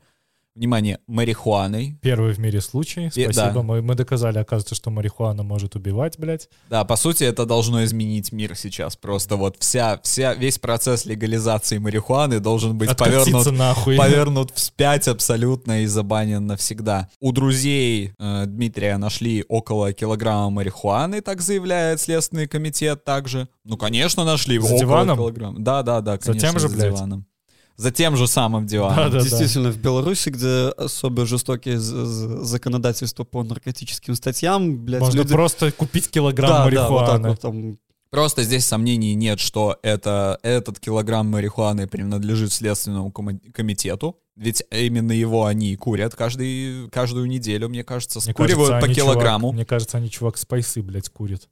Внимание, 0.58 0.98
марихуаной. 1.06 2.00
Первый 2.02 2.34
в 2.34 2.40
мире 2.40 2.62
случай. 2.62 3.06
И- 3.14 3.24
Спасибо. 3.26 3.52
да. 3.54 3.62
Мы, 3.62 3.84
мы 3.84 3.94
доказали, 3.94 4.40
оказывается, 4.40 4.74
что 4.74 4.90
марихуана 4.90 5.44
может 5.44 5.76
убивать, 5.76 6.18
блядь. 6.18 6.50
Да, 6.68 6.84
по 6.84 6.96
сути, 6.96 7.24
это 7.26 7.46
должно 7.46 7.84
изменить 7.86 8.32
мир 8.32 8.56
сейчас. 8.56 8.96
Просто 8.96 9.36
вот 9.36 9.58
вся, 9.60 10.00
вся, 10.02 10.34
весь 10.34 10.58
процесс 10.58 11.06
легализации 11.06 11.78
марихуаны 11.78 12.40
должен 12.40 12.76
быть 12.76 12.90
Откатиться 12.90 13.26
повернут 13.26 13.52
нахуй. 13.56 13.98
повернут 13.98 14.50
вспять 14.56 15.08
абсолютно 15.08 15.84
и 15.84 15.86
забанен 15.86 16.48
навсегда. 16.48 17.08
У 17.20 17.32
друзей 17.32 18.14
э, 18.18 18.46
Дмитрия 18.48 18.98
нашли 18.98 19.46
около 19.48 19.94
килограмма 19.94 20.50
марихуаны, 20.50 21.22
так 21.22 21.42
заявляет 21.42 22.02
Следственный 22.02 22.48
комитет 22.48 23.04
также. 23.06 23.48
Ну, 23.64 23.78
конечно, 23.78 24.24
нашли. 24.24 24.58
За 24.58 24.66
около 24.66 24.80
диваном? 24.80 25.18
килограмма. 25.18 25.60
Да, 25.60 25.84
да, 25.84 26.02
да, 26.02 26.14
За 26.14 26.18
конечно, 26.20 26.50
тем 26.50 26.60
же, 26.60 26.68
за 26.68 26.76
блядь? 26.76 26.96
диваном. 26.96 27.26
За 27.78 27.92
тем 27.92 28.18
же 28.18 28.28
самым 28.28 28.66
диваном. 28.66 28.96
Да-да-да. 28.98 29.24
Действительно, 29.24 29.72
в 29.72 29.78
Беларуси, 29.78 30.30
где 30.30 30.70
особо 30.70 31.26
жестокие 31.28 31.78
законодательства 31.80 33.24
по 33.24 33.44
наркотическим 33.44 34.16
статьям, 34.16 34.84
блядь, 34.84 35.02
Можно 35.02 35.20
люди- 35.20 35.34
просто 35.34 35.72
купить 35.72 36.10
килограмм 36.10 36.50
да, 36.50 36.72
да, 36.72 36.90
вот 36.90 37.00
так 37.06 37.20
марихуаны. 37.22 37.30
вот 37.30 37.40
там 37.40 37.78
Просто 38.10 38.44
здесь 38.44 38.66
сомнений 38.66 39.14
нет, 39.16 39.40
что 39.40 39.78
это, 39.84 40.40
этот 40.42 40.80
килограмм 40.80 41.28
марихуаны 41.28 41.88
принадлежит 41.88 42.54
Следственному 42.54 43.12
комитету. 43.12 44.18
Ведь 44.38 44.64
именно 44.72 45.12
его 45.12 45.46
они 45.46 45.74
и 45.74 45.76
курят 45.76 46.16
каждый, 46.16 46.90
каждую 46.90 47.26
неделю, 47.28 47.70
мне 47.70 47.84
кажется, 47.84 48.20
Мне 48.24 48.34
скуривают 48.34 48.70
кажется, 48.70 48.80
по 48.80 48.86
они, 48.86 48.96
килограмму. 48.96 49.48
Чувак, 49.48 49.56
мне 49.56 49.66
кажется, 49.66 49.98
они 49.98 50.10
чувак 50.10 50.38
спайсы, 50.38 50.82
блядь, 50.82 51.10
курят. 51.10 51.50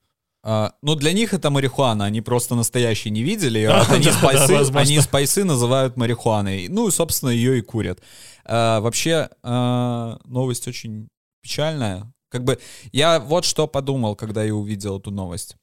А, 0.47 0.75
ну, 0.83 0.93
для 0.93 1.11
них 1.11 1.33
это 1.33 1.49
марихуана, 1.49 2.05
они 2.05 2.21
просто 2.21 2.53
настоящие 2.53 3.11
не 3.11 3.23
видели, 3.23 3.63
а 3.69 3.79
вот 3.79 3.89
они, 3.91 4.05
Да, 4.05 4.13
спайсы, 4.13 4.71
да, 4.71 4.79
они 4.79 4.99
спайсы 5.01 5.43
называют 5.43 5.97
марихуаной. 5.97 6.67
Ну, 6.67 6.87
и, 6.87 6.91
собственно, 6.91 7.31
ее 7.31 7.57
и 7.57 7.61
курят. 7.61 7.99
А, 8.45 8.79
вообще, 8.79 9.29
а, 9.41 10.19
новость 10.25 10.67
очень 10.67 11.07
печальная. 11.41 12.13
Как 12.29 12.43
бы 12.43 12.59
я 12.91 13.19
вот 13.19 13.43
что 13.43 13.65
подумал, 13.65 14.15
когда 14.15 14.43
я 14.43 14.53
увидел 14.53 14.99
эту 14.99 15.09
новость. 15.09 15.55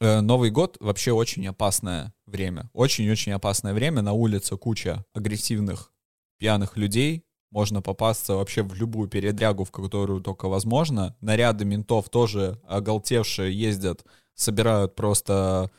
Э, 0.00 0.20
Новый 0.20 0.50
год 0.50 0.76
вообще 0.80 1.12
очень 1.12 1.46
опасное 1.46 2.12
время. 2.26 2.70
Очень-очень 2.72 3.32
опасное 3.32 3.72
время. 3.74 4.02
На 4.02 4.12
улице 4.12 4.56
куча 4.56 5.04
агрессивных 5.12 5.92
пьяных 6.38 6.76
людей. 6.76 7.24
Можно 7.50 7.82
попасться 7.82 8.34
вообще 8.34 8.62
в 8.62 8.74
любую 8.74 9.08
передрягу, 9.08 9.64
в 9.64 9.70
которую 9.70 10.20
только 10.20 10.48
возможно. 10.48 11.16
Наряды 11.20 11.64
ментов 11.64 12.08
тоже 12.10 12.60
оголтевшие 12.66 13.56
ездят, 13.56 14.04
собирают 14.34 14.94
просто 14.94 15.70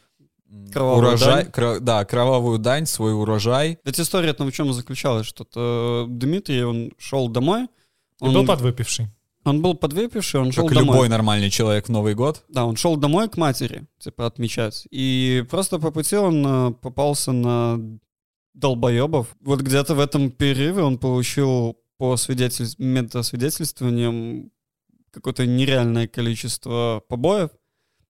Кровавую 0.72 1.08
урожай, 1.08 1.44
дань. 1.44 1.52
кро- 1.52 1.80
да, 1.80 2.06
кровавую 2.06 2.60
дань, 2.60 2.86
свой 2.86 3.14
урожай. 3.14 3.80
Ведь 3.84 4.00
история 4.00 4.34
там 4.34 4.50
в 4.50 4.54
чем 4.54 4.72
заключалась, 4.74 5.26
что-то 5.28 6.06
Дмитрий, 6.08 6.64
он 6.64 6.92
шел 6.98 7.28
домой, 7.28 7.68
он, 8.20 8.34
был 8.34 8.46
подвыпивший? 8.46 9.08
он 9.44 9.62
был 9.62 9.76
подвыпивший, 9.76 10.40
он 10.40 10.52
шел 10.52 10.68
Как 10.68 10.78
домой. 10.78 10.96
любой 10.96 11.10
нормальный 11.10 11.50
человек 11.50 11.88
в 11.88 11.92
Новый 11.92 12.16
год. 12.16 12.44
Да, 12.50 12.66
он 12.66 12.78
шел 12.78 12.96
домой 12.96 13.30
к 13.30 13.38
матери, 13.38 13.86
типа, 14.00 14.26
отмечать. 14.26 14.88
И 14.92 15.46
просто 15.50 15.78
по 15.78 15.92
пути 15.92 16.16
он 16.16 16.46
э, 16.46 16.72
попался 16.74 17.32
на 17.32 17.80
долбоебов. 18.54 19.28
Вот 19.42 19.62
где-то 19.62 19.94
в 19.94 20.00
этом 20.00 20.32
перерыве 20.32 20.82
он 20.84 20.98
получил 20.98 21.78
по 21.98 22.18
свидетель... 22.18 22.68
метасвидетельствованиям 22.78 24.52
какое-то 25.12 25.46
нереальное 25.46 26.08
количество 26.08 27.02
побоев, 27.08 27.52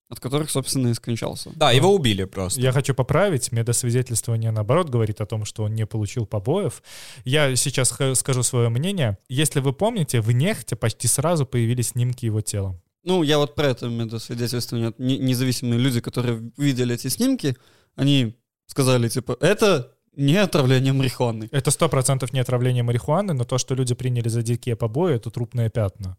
от 0.09 0.19
которых, 0.19 0.49
собственно, 0.51 0.89
и 0.89 0.93
скончался. 0.93 1.51
Да, 1.55 1.71
его 1.71 1.93
убили 1.93 2.25
просто. 2.25 2.61
Я 2.61 2.71
хочу 2.71 2.93
поправить. 2.93 3.51
Медосвидетельствование, 3.51 4.51
наоборот, 4.51 4.89
говорит 4.89 5.19
о 5.21 5.25
том, 5.25 5.45
что 5.45 5.63
он 5.63 5.73
не 5.73 5.85
получил 5.85 6.25
побоев. 6.25 6.83
Я 7.23 7.55
сейчас 7.55 7.89
скажу 8.13 8.43
свое 8.43 8.69
мнение. 8.69 9.17
Если 9.29 9.59
вы 9.61 9.73
помните, 9.73 10.21
в 10.21 10.31
Нехте 10.31 10.75
почти 10.75 11.07
сразу 11.07 11.45
появились 11.45 11.89
снимки 11.89 12.25
его 12.25 12.41
тела. 12.41 12.79
Ну, 13.03 13.23
я 13.23 13.37
вот 13.37 13.55
про 13.55 13.67
это 13.67 13.87
медосвидетельствование. 13.87 14.93
Не- 14.97 15.17
Независимые 15.17 15.79
люди, 15.79 16.01
которые 16.01 16.51
видели 16.57 16.95
эти 16.95 17.07
снимки, 17.07 17.55
они 17.95 18.35
сказали, 18.67 19.09
типа, 19.09 19.37
это 19.41 19.91
не 20.15 20.37
отравление 20.37 20.93
марихуаны. 20.93 21.49
Это 21.51 21.71
сто 21.71 21.89
процентов 21.89 22.31
не 22.33 22.39
отравление 22.39 22.83
марихуаны, 22.83 23.33
но 23.33 23.43
то, 23.43 23.57
что 23.57 23.75
люди 23.75 23.93
приняли 23.95 24.29
за 24.29 24.41
дикие 24.43 24.75
побои, 24.75 25.15
это 25.15 25.29
трупные 25.29 25.69
пятна. 25.69 26.17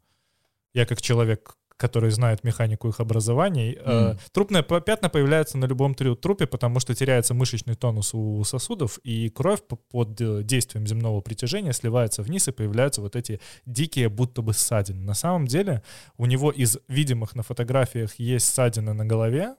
Я 0.75 0.87
как 0.87 1.01
человек, 1.03 1.57
который 1.77 2.11
знает 2.11 2.43
механику 2.45 2.89
их 2.89 3.01
образований, 3.01 3.77
э, 3.79 4.09
Мгм. 4.11 4.19
трупные 4.33 4.63
пятна 4.63 5.09
появляются 5.11 5.59
на 5.59 5.67
любом 5.67 5.95
трупе, 5.95 6.47
потому 6.47 6.81
что 6.81 6.95
теряется 6.95 7.35
мышечный 7.35 7.75
тонус 7.75 8.15
у 8.15 8.43
сосудов, 8.45 8.99
и 9.05 9.29
кровь 9.29 9.63
по- 9.67 9.77
под 9.77 10.21
э, 10.21 10.43
действием 10.43 10.87
земного 10.87 11.21
притяжения 11.21 11.73
сливается 11.73 12.23
вниз, 12.23 12.49
и 12.49 12.53
появляются 12.53 13.03
вот 13.03 13.15
эти 13.17 13.41
дикие 13.67 14.09
будто 14.09 14.43
бы 14.43 14.55
ссадины. 14.55 15.01
На 15.05 15.15
самом 15.15 15.47
деле 15.47 15.83
у 16.17 16.27
него 16.27 16.51
из 16.51 16.79
видимых 16.89 17.35
на 17.35 17.43
фотографиях 17.43 18.15
есть 18.19 18.47
ссадина 18.47 18.95
на 18.95 19.05
голове, 19.05 19.55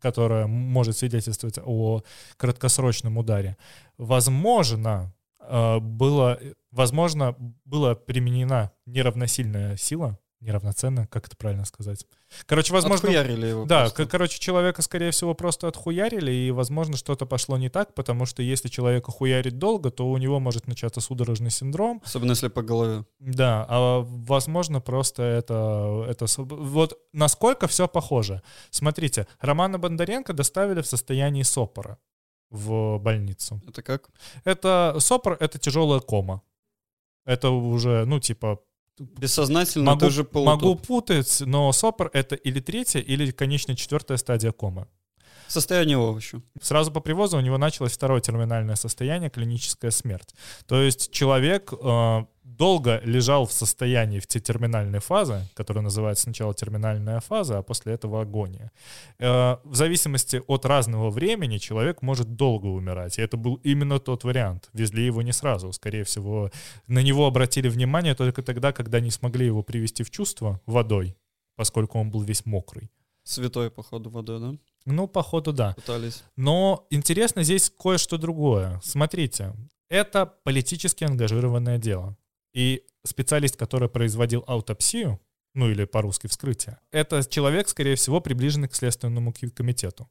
которая 0.00 0.46
может 0.46 0.96
свидетельствовать 0.96 1.58
о 1.62 2.02
краткосрочном 2.36 3.18
ударе. 3.18 3.56
Возможно, 3.98 5.12
э, 5.40 5.78
было, 5.78 6.38
возможно, 6.70 7.36
была 7.64 7.94
применена 7.94 8.72
неравносильная 8.86 9.76
сила, 9.76 10.18
неравноценная, 10.42 11.06
как 11.06 11.26
это 11.26 11.36
правильно 11.36 11.64
сказать. 11.64 12.06
Короче, 12.46 12.72
возможно... 12.72 13.08
Отхуярили 13.08 13.46
его 13.46 13.64
Да, 13.64 13.80
просто. 13.82 14.06
короче, 14.06 14.38
человека, 14.38 14.82
скорее 14.82 15.10
всего, 15.12 15.34
просто 15.34 15.68
отхуярили, 15.68 16.30
и, 16.32 16.50
возможно, 16.50 16.96
что-то 16.96 17.26
пошло 17.26 17.56
не 17.56 17.68
так, 17.70 17.94
потому 17.94 18.26
что 18.26 18.42
если 18.42 18.68
человека 18.68 19.10
хуярить 19.12 19.58
долго, 19.58 19.90
то 19.90 20.08
у 20.10 20.16
него 20.18 20.40
может 20.40 20.66
начаться 20.66 21.00
судорожный 21.00 21.50
синдром, 21.50 22.02
Особенно 22.04 22.30
если 22.32 22.48
по 22.48 22.62
голове. 22.62 23.04
да, 23.20 23.64
а 23.68 24.00
возможно 24.02 24.80
просто 24.80 25.22
это, 25.22 26.04
это 26.08 26.26
вот 26.38 26.98
насколько 27.12 27.66
все 27.68 27.86
похоже. 27.88 28.42
Смотрите, 28.70 29.26
Романа 29.40 29.78
Бондаренко 29.78 30.32
доставили 30.32 30.80
в 30.82 30.86
состоянии 30.86 31.42
сопора 31.44 31.98
в 32.50 32.98
больницу. 32.98 33.62
Это 33.68 33.82
как? 33.82 34.10
Это 34.44 34.96
сопор, 34.98 35.36
это 35.40 35.58
тяжелая 35.58 36.00
кома. 36.00 36.42
Это 37.24 37.50
уже, 37.50 38.04
ну 38.04 38.18
типа 38.20 38.58
Бессознательно 38.98 39.92
могу, 39.92 40.00
тоже 40.00 40.24
полутоп. 40.24 40.62
могу 40.62 40.76
путать, 40.76 41.40
но 41.40 41.72
сопор 41.72 42.10
это 42.12 42.34
или 42.34 42.60
третья, 42.60 43.00
или 43.00 43.30
конечная 43.30 43.74
четвертая 43.74 44.18
стадия 44.18 44.52
комы. 44.52 44.86
Состояние 45.52 45.98
овоща. 45.98 46.40
Сразу 46.62 46.90
по 46.90 47.00
привозу 47.00 47.36
у 47.36 47.40
него 47.40 47.58
началось 47.58 47.92
второе 47.92 48.22
терминальное 48.22 48.74
состояние, 48.74 49.28
клиническая 49.28 49.90
смерть. 49.90 50.34
То 50.66 50.80
есть 50.80 51.12
человек 51.12 51.74
э, 51.74 52.24
долго 52.42 53.02
лежал 53.04 53.44
в 53.44 53.52
состоянии 53.52 54.18
в 54.18 54.26
те 54.26 54.40
терминальной 54.40 55.00
фазы, 55.00 55.42
которая 55.52 55.84
называется 55.84 56.22
сначала 56.22 56.54
терминальная 56.54 57.20
фаза, 57.20 57.58
а 57.58 57.62
после 57.62 57.92
этого 57.92 58.22
агония. 58.22 58.72
Э, 59.18 59.58
в 59.64 59.74
зависимости 59.74 60.40
от 60.46 60.64
разного 60.64 61.10
времени 61.10 61.58
человек 61.58 62.00
может 62.00 62.34
долго 62.34 62.68
умирать. 62.68 63.18
И 63.18 63.22
это 63.22 63.36
был 63.36 63.56
именно 63.56 63.98
тот 63.98 64.24
вариант. 64.24 64.70
Везли 64.72 65.04
его 65.04 65.20
не 65.20 65.32
сразу. 65.32 65.70
Скорее 65.72 66.04
всего, 66.04 66.50
на 66.86 67.02
него 67.02 67.26
обратили 67.26 67.68
внимание 67.68 68.14
только 68.14 68.42
тогда, 68.42 68.72
когда 68.72 69.00
не 69.00 69.10
смогли 69.10 69.44
его 69.44 69.62
привести 69.62 70.02
в 70.02 70.10
чувство 70.10 70.62
водой, 70.64 71.14
поскольку 71.56 71.98
он 71.98 72.10
был 72.10 72.22
весь 72.22 72.46
мокрый. 72.46 72.90
Святой, 73.24 73.70
походу, 73.70 74.08
водой, 74.08 74.40
да? 74.40 74.58
Ну, 74.84 75.06
походу, 75.08 75.52
да. 75.52 75.74
Пытались. 75.74 76.22
Но 76.36 76.86
интересно 76.90 77.42
здесь 77.42 77.70
кое-что 77.70 78.18
другое. 78.18 78.80
Смотрите, 78.82 79.54
это 79.88 80.26
политически 80.26 81.04
ангажированное 81.04 81.78
дело. 81.78 82.16
И 82.54 82.84
специалист, 83.04 83.56
который 83.56 83.88
производил 83.88 84.44
аутопсию, 84.46 85.20
ну 85.54 85.70
или 85.70 85.84
по-русски 85.84 86.26
вскрытие, 86.26 86.78
это 86.90 87.24
человек, 87.28 87.68
скорее 87.68 87.96
всего, 87.96 88.20
приближенный 88.20 88.68
к 88.68 88.74
Следственному 88.74 89.32
комитету. 89.32 90.10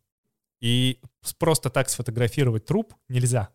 И 0.59 0.99
просто 1.39 1.69
так 1.69 1.89
сфотографировать 1.89 2.65
труп 2.65 2.93
нельзя. 3.09 3.49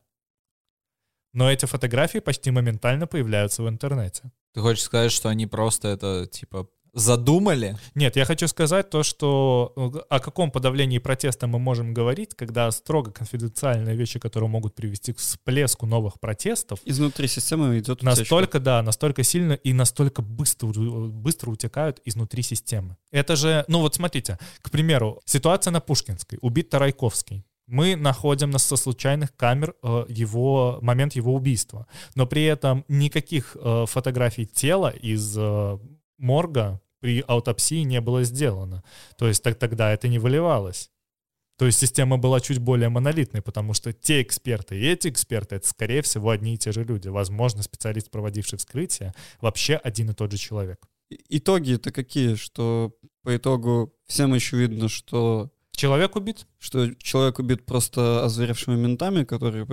Но 1.32 1.50
эти 1.52 1.66
фотографии 1.66 2.18
почти 2.18 2.50
моментально 2.50 3.06
появляются 3.06 3.62
в 3.62 3.68
интернете. 3.68 4.32
Ты 4.54 4.60
хочешь 4.60 4.84
сказать, 4.84 5.12
что 5.12 5.28
они 5.28 5.46
просто 5.46 5.88
это, 5.88 6.26
типа, 6.26 6.68
задумали? 6.97 7.76
Нет, 7.94 8.16
я 8.16 8.24
хочу 8.24 8.49
сказать 8.49 8.88
то, 8.90 9.03
что 9.03 9.72
э, 9.76 9.99
о 10.09 10.18
каком 10.18 10.51
подавлении 10.51 10.99
протеста 10.99 11.47
мы 11.47 11.59
можем 11.59 11.92
говорить, 11.92 12.34
когда 12.34 12.70
строго 12.70 13.12
конфиденциальные 13.12 13.94
вещи, 13.94 14.18
которые 14.18 14.49
могут 14.49 14.74
привести 14.74 15.12
к 15.12 15.18
всплеску 15.18 15.86
новых 15.86 16.18
протестов, 16.18 16.80
Изнутри 16.86 17.28
системы 17.28 17.78
идет 17.78 18.03
утечка. 18.03 18.07
настолько, 18.07 18.61
да, 18.61 18.82
настолько 18.82 19.22
сильно 19.22 19.53
и 19.53 19.74
настолько 19.74 20.22
быстро, 20.22 20.68
быстро 20.68 21.51
утекают 21.51 22.01
изнутри 22.07 22.42
системы. 22.42 22.97
Это 23.12 23.36
же, 23.36 23.64
ну 23.68 23.80
вот 23.80 23.94
смотрите, 23.94 24.38
к 24.62 24.70
примеру, 24.70 25.20
ситуация 25.26 25.72
на 25.72 25.80
Пушкинской, 25.80 26.38
убит 26.40 26.70
Тарайковский. 26.70 27.44
Мы 27.66 27.97
находим 27.97 28.51
на, 28.51 28.59
со 28.59 28.76
случайных 28.76 29.36
камер 29.36 29.74
э, 29.82 30.07
его 30.09 30.78
момент 30.80 31.14
его 31.14 31.34
убийства, 31.34 31.86
но 32.14 32.24
при 32.26 32.44
этом 32.44 32.84
никаких 32.88 33.55
э, 33.61 33.84
фотографий 33.86 34.47
тела 34.47 34.88
из 34.88 35.36
э, 35.36 35.78
морга 36.16 36.80
при 37.01 37.24
аутопсии 37.26 37.82
не 37.82 38.01
было 38.01 38.24
сделано. 38.24 38.82
То 39.16 39.28
есть 39.28 39.42
так, 39.42 39.59
тогда 39.59 39.92
это 39.92 40.09
не 40.09 40.18
выливалось. 40.18 40.90
То 41.59 41.64
есть 41.64 41.78
система 41.78 42.18
была 42.18 42.40
чуть 42.40 42.59
более 42.59 42.90
монолитной, 42.90 43.40
потому 43.40 43.72
что 43.72 43.92
те 43.92 44.20
эксперты 44.20 44.78
и 44.78 44.86
эти 44.86 45.09
эксперты— 45.09 45.55
это, 45.57 45.66
скорее 45.66 46.03
всего, 46.03 46.30
одни 46.30 46.55
и 46.55 46.59
те 46.59 46.70
же 46.70 46.84
люди. 46.84 47.09
Возможно, 47.09 47.62
специалист, 47.62 48.11
проводивший 48.11 48.59
вскрытие, 48.59 49.14
вообще 49.40 49.76
один 49.76 50.11
и 50.11 50.14
тот 50.14 50.32
же 50.32 50.38
человек. 50.38 50.86
Итоги-то 51.09 51.92
какие, 51.92 52.34
что 52.34 52.94
по 53.22 53.36
итогу 53.36 53.94
всем 54.07 54.34
еще 54.34 54.59
видно, 54.59 54.88
что, 54.88 55.51
Человек 55.76 56.16
убит? 56.16 56.47
что 56.59 56.94
человек 56.94 57.38
убит 57.38 57.66
просто 57.66 58.24
озверевшими 58.24 58.76
ментами, 58.76 59.24
которые 59.24 59.66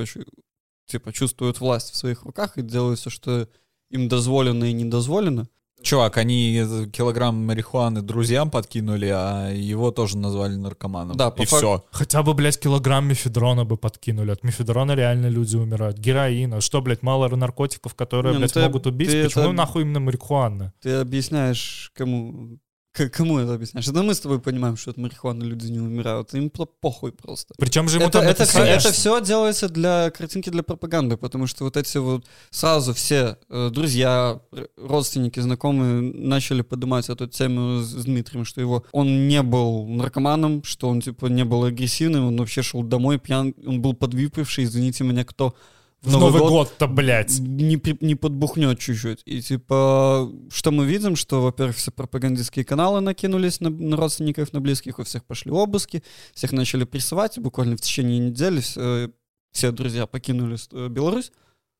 типа 0.85 1.13
чувствуют 1.13 1.59
власть 1.61 1.91
в 1.91 1.95
своих 1.95 2.23
руках 2.23 2.57
и 2.57 2.61
делают 2.61 2.99
все, 2.99 3.09
что 3.09 3.49
им 3.89 4.09
дозволено 4.09 4.65
и 4.65 4.73
недозволено. 4.73 5.47
Чувак, 5.83 6.17
они 6.17 6.63
килограмм 6.93 7.45
марихуаны 7.45 8.01
друзьям 8.01 8.49
подкинули, 8.49 9.07
а 9.13 9.49
его 9.51 9.91
тоже 9.91 10.17
назвали 10.17 10.55
наркоманом. 10.55 11.17
Да, 11.17 11.29
по 11.29 11.43
и 11.43 11.45
фак- 11.45 11.59
все. 11.59 11.83
Хотя 11.91 12.23
бы, 12.23 12.33
блядь, 12.33 12.59
килограмм 12.59 13.07
мефедрона 13.07 13.65
бы 13.65 13.77
подкинули. 13.77 14.31
От 14.31 14.43
мефедрона 14.43 14.93
реально 14.95 15.27
люди 15.27 15.55
умирают. 15.57 15.97
Героина. 15.97 16.61
Что, 16.61 16.81
блядь, 16.81 17.03
мало 17.03 17.27
наркотиков, 17.35 17.95
которые, 17.95 18.31
Не, 18.31 18.35
ну 18.35 18.39
блядь, 18.39 18.53
ты- 18.53 18.61
могут 18.61 18.87
убить? 18.87 19.09
ты 19.11 19.23
Почему 19.25 19.43
это- 19.45 19.53
нахуй 19.53 19.81
именно 19.83 19.99
марихуана? 19.99 20.73
Ты 20.81 20.93
объясняешь 20.95 21.91
кому... 21.95 22.57
к- 22.93 23.09
кому 23.09 23.39
это 23.39 23.53
объясняешь? 23.55 23.87
Это 23.87 24.03
мы 24.03 24.13
с 24.13 24.19
тобой 24.19 24.39
понимаем, 24.39 24.77
что 24.77 24.91
от 24.91 24.97
марихуаны 24.97 25.43
люди 25.43 25.65
не 25.71 25.79
умирают. 25.79 26.33
Им 26.35 26.49
похуй 26.49 27.11
просто. 27.11 27.53
Причем 27.57 27.89
же 27.89 27.97
ему 27.97 28.07
Это, 28.07 28.19
там 28.19 28.27
это, 28.27 28.43
это 28.43 28.79
что- 28.79 28.91
все 28.93 29.19
делается 29.21 29.67
для 29.67 30.11
картинки 30.11 30.49
для 30.51 30.63
пропаганды, 30.63 31.17
потому 31.17 31.47
что 31.47 31.63
вот 31.65 31.75
эти 31.77 31.97
вот 31.97 32.25
сразу 32.51 32.93
все 32.93 33.37
э, 33.49 33.69
друзья, 33.73 34.39
родственники, 34.77 35.39
знакомые 35.39 36.01
начали 36.01 36.61
поднимать 36.61 37.09
эту 37.09 37.27
тему 37.27 37.79
с 37.81 37.87
с 37.93 38.05
Дмитрием, 38.05 38.45
что 38.45 38.61
его 38.61 38.83
он 38.91 39.27
не 39.27 39.41
был 39.41 39.87
наркоманом, 39.87 40.63
что 40.63 40.87
он 40.89 41.01
типа 41.01 41.25
не 41.27 41.43
был 41.45 41.63
агрессивным, 41.63 42.25
он 42.27 42.37
вообще 42.37 42.61
шел 42.61 42.83
домой 42.83 43.17
пьян, 43.19 43.53
он 43.65 43.81
был 43.81 43.93
подвыпивший, 43.93 44.65
извините 44.65 45.03
меня, 45.03 45.23
кто 45.25 45.55
В 46.03 46.11
Новый 46.11 46.41
год-то, 46.41 46.87
блядь. 46.87 47.39
не, 47.39 47.81
не 48.01 48.15
подбухнет 48.15 48.77
чуть-чуть. 48.77 49.21
И 49.25 49.41
типа, 49.41 50.29
что 50.51 50.71
мы 50.71 50.85
видим, 50.85 51.15
что, 51.15 51.41
во-первых, 51.41 51.77
все 51.77 51.91
пропагандистские 51.91 52.65
каналы 52.65 52.99
накинулись 52.99 53.61
на, 53.61 53.69
на 53.69 53.95
родственников, 53.95 54.51
на 54.51 54.59
близких, 54.59 54.99
у 54.99 55.03
всех 55.03 55.23
пошли 55.23 55.51
обыски, 55.51 56.03
всех 56.33 56.51
начали 56.51 56.83
прессовать, 56.83 57.37
и 57.37 57.41
буквально 57.41 57.77
в 57.77 57.81
течение 57.81 58.19
недели 58.19 58.59
все, 58.59 59.11
все 59.53 59.71
друзья 59.71 60.05
покинули 60.05 60.57
э, 60.73 60.89
Беларусь, 60.89 61.31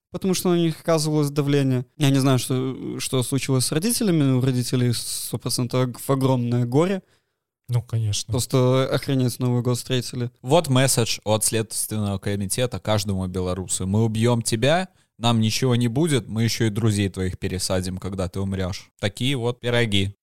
потому 0.09 0.33
что 0.33 0.51
на 0.51 0.57
них 0.57 0.79
оказывалось 0.79 1.29
давление. 1.29 1.85
Я 1.97 2.09
не 2.09 2.19
знаю, 2.19 2.39
что, 2.39 2.99
что 2.99 3.23
случилось 3.23 3.65
с 3.65 3.71
родителями, 3.73 4.37
у 4.37 4.41
родителей 4.41 4.89
100% 4.89 5.99
огромное 6.07 6.65
горе, 6.65 7.01
Ну, 7.69 7.81
конечно. 7.81 8.31
просто 8.31 8.89
охренеть 8.91 9.39
Новый 9.39 9.61
год 9.61 9.77
встретили. 9.77 10.31
Вот 10.41 10.67
месседж 10.67 11.19
от 11.23 11.45
Следственного 11.45 12.17
комитета 12.17 12.79
каждому 12.79 13.25
белорусу. 13.27 13.87
Мы 13.87 14.03
убьем 14.03 14.41
тебя, 14.41 14.89
нам 15.17 15.39
ничего 15.39 15.75
не 15.75 15.87
будет, 15.87 16.27
мы 16.27 16.43
еще 16.43 16.67
и 16.67 16.69
друзей 16.69 17.09
твоих 17.09 17.39
пересадим, 17.39 17.97
когда 17.97 18.27
ты 18.27 18.39
умрешь. 18.39 18.89
Такие 18.99 19.35
вот 19.37 19.59
пироги. 19.59 20.15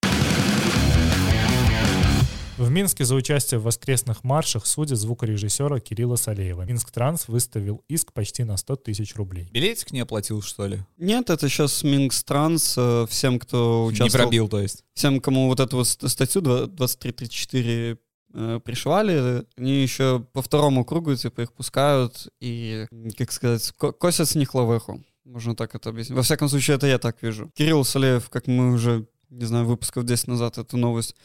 В 2.61 2.69
Минске 2.71 3.07
за 3.07 3.15
участие 3.15 3.59
в 3.59 3.63
воскресных 3.63 4.23
маршах 4.23 4.67
судят 4.67 4.99
звукорежиссера 4.99 5.81
Кирилла 5.81 6.17
Салеева. 6.17 6.61
Минск 6.67 6.91
Транс 6.91 7.27
выставил 7.27 7.83
иск 7.89 8.13
почти 8.13 8.45
на 8.45 8.59
100 8.59 8.77
тысяч 8.77 9.17
рублей. 9.17 9.49
Билетик 9.51 9.93
не 9.93 10.01
оплатил, 10.01 10.43
что 10.43 10.67
ли? 10.67 10.81
Нет, 10.99 11.31
это 11.31 11.49
сейчас 11.49 11.83
Минск 11.83 12.23
Транс, 12.27 12.75
э, 12.77 13.07
всем, 13.09 13.39
кто 13.39 13.85
Не 13.89 13.95
участвовал... 13.95 14.25
пробил, 14.27 14.49
то 14.49 14.61
есть. 14.61 14.85
всем, 14.93 15.21
кому 15.21 15.49
вот 15.49 15.59
эту 15.59 15.79
вот 15.79 15.89
ст- 15.89 16.07
статью 16.07 16.43
2334 16.43 17.97
э, 18.35 18.61
пришивали, 18.63 19.47
они 19.57 19.81
еще 19.81 20.23
по 20.35 20.43
второму 20.43 20.85
кругу, 20.85 21.15
типа, 21.17 21.41
их 21.41 21.55
пускают 21.55 22.29
и, 22.43 22.87
как 23.17 23.33
сказать, 23.33 23.73
ко- 23.79 23.93
косят 23.93 24.29
с 24.29 24.35
них 24.35 24.55
лавеху. 24.55 25.03
Можно 25.25 25.57
так 25.57 25.75
это 25.75 25.89
объяснить. 25.89 26.15
Во 26.15 26.23
всяком 26.23 26.51
случае, 26.51 26.77
это 26.77 26.87
я 26.87 26.99
так 26.99 27.23
вижу. 27.23 27.51
Кирилл 27.55 27.85
Салеев, 27.87 28.29
как 28.29 28.47
мы 28.49 28.75
уже, 28.75 29.07
не 29.31 29.47
знаю, 29.47 29.65
выпусков 29.65 30.05
10 30.05 30.29
назад 30.29 30.59
эту 30.59 30.77
новость 30.77 31.17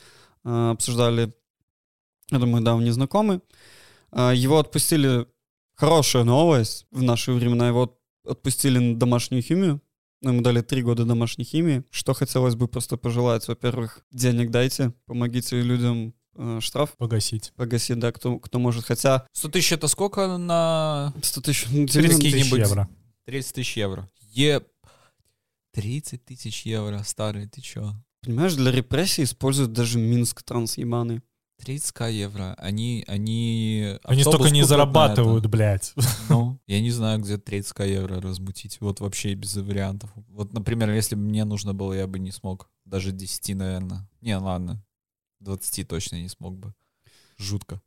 обсуждали, 0.46 1.34
я 2.32 2.40
думаю, 2.40 2.64
да, 2.64 2.76
он 2.76 2.84
не 2.84 2.92
знакомый. 2.92 3.42
Э, 4.12 4.32
его 4.36 4.60
отпустили, 4.60 5.28
хорошая 5.76 6.24
новость 6.24 6.86
в 6.92 7.02
наши 7.02 7.32
времена, 7.34 7.68
его 7.68 7.84
от- 7.84 8.00
отпустили 8.28 8.80
на 8.80 8.98
домашнюю 9.00 9.42
химию, 9.44 9.82
ну, 10.22 10.32
ему 10.32 10.42
дали 10.42 10.62
три 10.62 10.82
года 10.82 11.06
домашней 11.06 11.44
химии. 11.46 11.84
Что 11.92 12.14
хотелось 12.14 12.56
бы 12.56 12.68
просто 12.68 12.98
пожелать? 12.98 13.48
Во-первых, 13.48 14.04
денег 14.12 14.50
дайте, 14.50 14.94
помогите 15.06 15.62
людям 15.62 16.16
э, 16.36 16.60
штраф 16.62 16.94
Погасить. 16.98 17.52
погасить, 17.56 18.00
да, 18.00 18.12
кто, 18.12 18.40
кто 18.40 18.58
может. 18.58 18.86
Хотя 18.86 19.28
100 19.34 19.50
тысяч 19.50 19.72
это 19.74 19.88
сколько 19.88 20.38
на 20.38 21.14
100 21.22 21.42
тысяч... 21.42 21.66
ну, 21.70 21.86
Тридцать 21.86 22.24
ну, 22.24 22.32
тысяч 22.32 22.50
Тысяч 22.50 22.54
евро. 22.54 22.90
30 23.26 23.54
тысяч 23.54 23.78
евро? 23.78 24.10
Е... 24.32 24.62
30 25.74 26.24
тысяч 26.26 26.66
евро, 26.66 27.04
старый, 27.06 27.48
ты 27.48 27.62
чё? 27.62 27.94
Понимаешь, 28.26 28.56
для 28.56 28.72
репрессий 28.72 29.24
используют 29.24 29.74
даже 29.74 30.00
Минск 30.00 30.44
транс 30.44 30.78
ебаный. 30.78 31.22
30к 31.64 32.12
евро. 32.12 32.54
Они, 32.58 33.04
они... 33.08 33.98
Они 34.04 34.24
столько 34.24 34.50
не 34.50 34.64
зарабатывают, 34.64 35.46
блядь. 35.46 35.94
Ну, 36.30 36.60
Я 36.68 36.82
не 36.82 36.92
знаю, 36.92 37.20
где 37.20 37.38
30 37.38 37.80
евро 37.80 38.20
размутить. 38.20 38.82
Вот 38.82 39.00
вообще 39.00 39.34
без 39.36 39.56
вариантов. 39.56 40.12
Вот, 40.28 40.54
например, 40.54 40.92
если 40.92 41.16
бы 41.16 41.22
мне 41.22 41.46
нужно 41.46 41.74
было, 41.74 41.94
я 41.94 42.08
бы 42.08 42.20
не 42.20 42.32
смог. 42.32 42.70
Даже 42.84 43.12
10, 43.12 43.56
наверное. 43.56 44.10
Не, 44.22 44.38
ладно. 44.38 44.84
20 45.40 45.88
точно 45.88 46.18
не 46.18 46.30
смог 46.30 46.58
бы. 46.58 46.74
Жутко. 47.38 47.82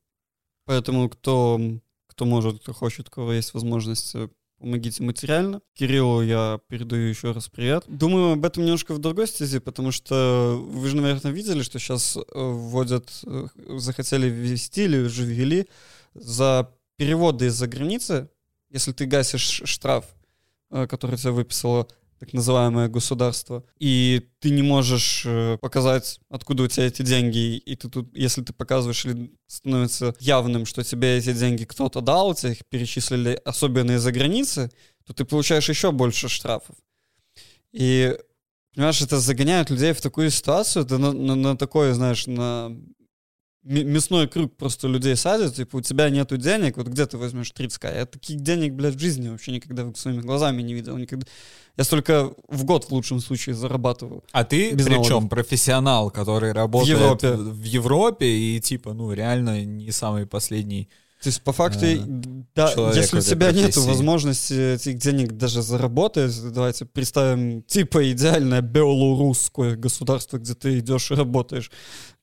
Поэтому 0.65 1.09
кто, 1.09 1.61
кто 2.07 2.25
может, 2.25 2.61
кто 2.61 2.73
хочет, 2.73 3.09
у 3.09 3.11
кого 3.11 3.33
есть 3.33 3.55
возможность, 3.55 4.15
э, 4.15 4.29
помогите 4.59 5.03
материально. 5.03 5.61
Кириллу 5.75 6.23
я 6.23 6.61
передаю 6.69 7.09
еще 7.09 7.33
раз 7.33 7.49
привет. 7.49 7.85
Думаю 7.87 8.33
об 8.33 8.45
этом 8.45 8.65
немножко 8.65 8.95
в 8.95 8.99
другой 8.99 9.27
стези, 9.27 9.59
потому 9.59 9.93
что 9.93 10.61
вы 10.61 10.89
же, 10.89 10.97
наверное, 10.97 11.33
видели, 11.33 11.63
что 11.63 11.79
сейчас 11.79 12.17
э, 12.17 12.21
вводят, 12.35 13.09
э, 13.25 13.47
захотели 13.79 14.29
ввести 14.29 14.85
или 14.85 14.99
уже 14.99 15.25
ввели 15.25 15.69
за 16.15 16.71
переводы 16.97 17.47
из-за 17.47 17.67
границы, 17.69 18.29
если 18.71 18.93
ты 18.93 19.07
гасишь 19.07 19.63
штраф, 19.65 20.05
который 20.71 21.17
тебе 21.17 21.31
выписало 21.31 21.89
так 22.19 22.33
называемое 22.33 22.89
государство, 22.89 23.65
и 23.79 24.29
ты 24.41 24.51
не 24.51 24.63
можешь 24.63 25.25
э, 25.25 25.57
показать, 25.61 26.21
откуда 26.29 26.65
у 26.65 26.67
тебя 26.67 26.87
эти 26.87 27.03
деньги, 27.03 27.57
и 27.57 27.77
ты 27.77 27.89
тут, 27.89 28.17
если 28.17 28.43
ты 28.43 28.53
показываешь 28.53 29.05
или 29.05 29.33
становится 29.47 30.15
явным, 30.19 30.67
что 30.67 30.83
тебе 30.83 31.19
эти 31.19 31.33
деньги 31.33 31.65
кто-то 31.65 32.01
дал, 32.01 32.35
тебе 32.35 32.53
их 32.53 32.67
перечислили 32.69 33.41
особенно 33.45 33.93
из-за 33.93 34.13
границы, 34.13 34.71
то 35.07 35.13
ты 35.15 35.25
получаешь 35.25 35.69
еще 35.69 35.93
больше 35.93 36.29
штрафов. 36.29 36.77
И, 37.73 38.17
понимаешь, 38.75 39.01
это 39.01 39.21
загоняет 39.21 39.71
людей 39.71 39.93
в 39.93 40.01
такую 40.01 40.31
ситуацию, 40.31 40.85
ты 40.85 40.99
на, 40.99 41.13
на, 41.13 41.35
на 41.35 41.57
такое, 41.57 41.95
знаешь, 41.95 42.27
на 42.27 42.77
мясной 43.65 44.29
круг 44.29 44.57
просто 44.57 44.89
людей 44.89 45.17
садят, 45.17 45.55
типа, 45.55 45.77
у 45.77 45.81
тебя 45.81 46.11
нету 46.11 46.37
денег, 46.37 46.77
вот 46.77 46.87
где 46.87 47.07
ты 47.07 47.19
возьмешь 47.19 47.53
30к? 47.53 47.95
Я 47.95 48.07
таких 48.07 48.41
денег, 48.41 48.75
блядь, 48.75 48.95
в 48.95 49.01
жизни 49.01 49.29
вообще 49.29 49.53
никогда 49.53 49.93
своими 49.95 50.21
глазами 50.21 50.63
не 50.63 50.75
видел, 50.75 50.97
никогда. 50.97 51.27
Я 51.77 51.85
столько 51.85 52.33
в 52.49 52.65
год 52.65 52.85
в 52.85 52.93
лучшем 52.93 53.21
случае 53.21 53.55
зарабатываю. 53.55 54.25
А 54.33 54.45
ты 54.45 54.75
причем 54.75 54.93
налогов. 54.93 55.31
профессионал, 55.31 56.11
который 56.11 56.53
работает 56.53 56.99
Европе. 56.99 57.33
в 57.35 57.63
Европе 57.63 58.27
и 58.27 58.61
типа, 58.61 58.95
ну, 58.95 59.13
реально 59.13 59.65
не 59.65 59.91
самый 59.91 60.27
последний. 60.27 60.89
То 61.23 61.29
есть, 61.29 61.43
по 61.43 61.53
факту, 61.53 61.85
А, 61.85 62.45
да, 62.55 62.93
если 62.95 63.19
у 63.19 63.21
тебя 63.21 63.51
нет 63.51 63.77
возможности 63.77 64.75
этих 64.75 64.99
денег 64.99 65.33
даже 65.33 65.63
заработать, 65.63 66.33
давайте 66.53 66.85
представим, 66.85 67.63
типа, 67.63 68.13
идеальное 68.13 68.61
белорусское 68.61 69.75
государство, 69.75 70.39
где 70.39 70.55
ты 70.55 70.79
идешь 70.79 71.11
и 71.11 71.15
работаешь, 71.15 71.73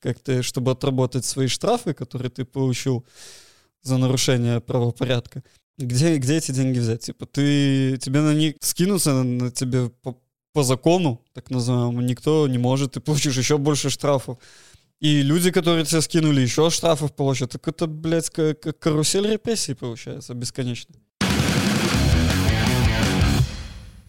как 0.00 0.18
ты, 0.20 0.42
чтобы 0.42 0.70
отработать 0.70 1.26
свои 1.26 1.46
штрафы, 1.46 1.92
которые 1.92 2.30
ты 2.30 2.46
получил 2.46 3.04
за 3.82 3.98
нарушение 3.98 4.60
правопорядка. 4.60 5.42
Где, 5.78 6.16
где 6.16 6.38
эти 6.38 6.52
деньги 6.52 6.78
взять? 6.78 7.02
Типа, 7.02 7.26
ты, 7.26 7.98
тебе 7.98 8.22
на 8.22 8.32
них 8.32 8.54
скинуться, 8.60 9.12
на, 9.12 9.24
на 9.24 9.50
тебе 9.50 9.90
по, 9.90 10.16
по 10.54 10.62
закону, 10.62 11.22
так 11.34 11.50
называемому, 11.50 12.00
никто 12.00 12.48
не 12.48 12.56
может, 12.56 12.92
ты 12.92 13.00
получишь 13.00 13.36
еще 13.36 13.58
больше 13.58 13.90
штрафов. 13.90 14.38
И 15.00 15.22
люди, 15.22 15.50
которые 15.50 15.84
тебя 15.84 16.00
скинули, 16.00 16.40
еще 16.40 16.70
штрафов 16.70 17.14
получат. 17.14 17.52
Так 17.52 17.68
это, 17.68 17.86
блядь, 17.86 18.30
ка- 18.30 18.54
ка- 18.54 18.72
карусель 18.72 19.26
репрессий 19.30 19.74
получается, 19.74 20.32
бесконечно. 20.34 20.94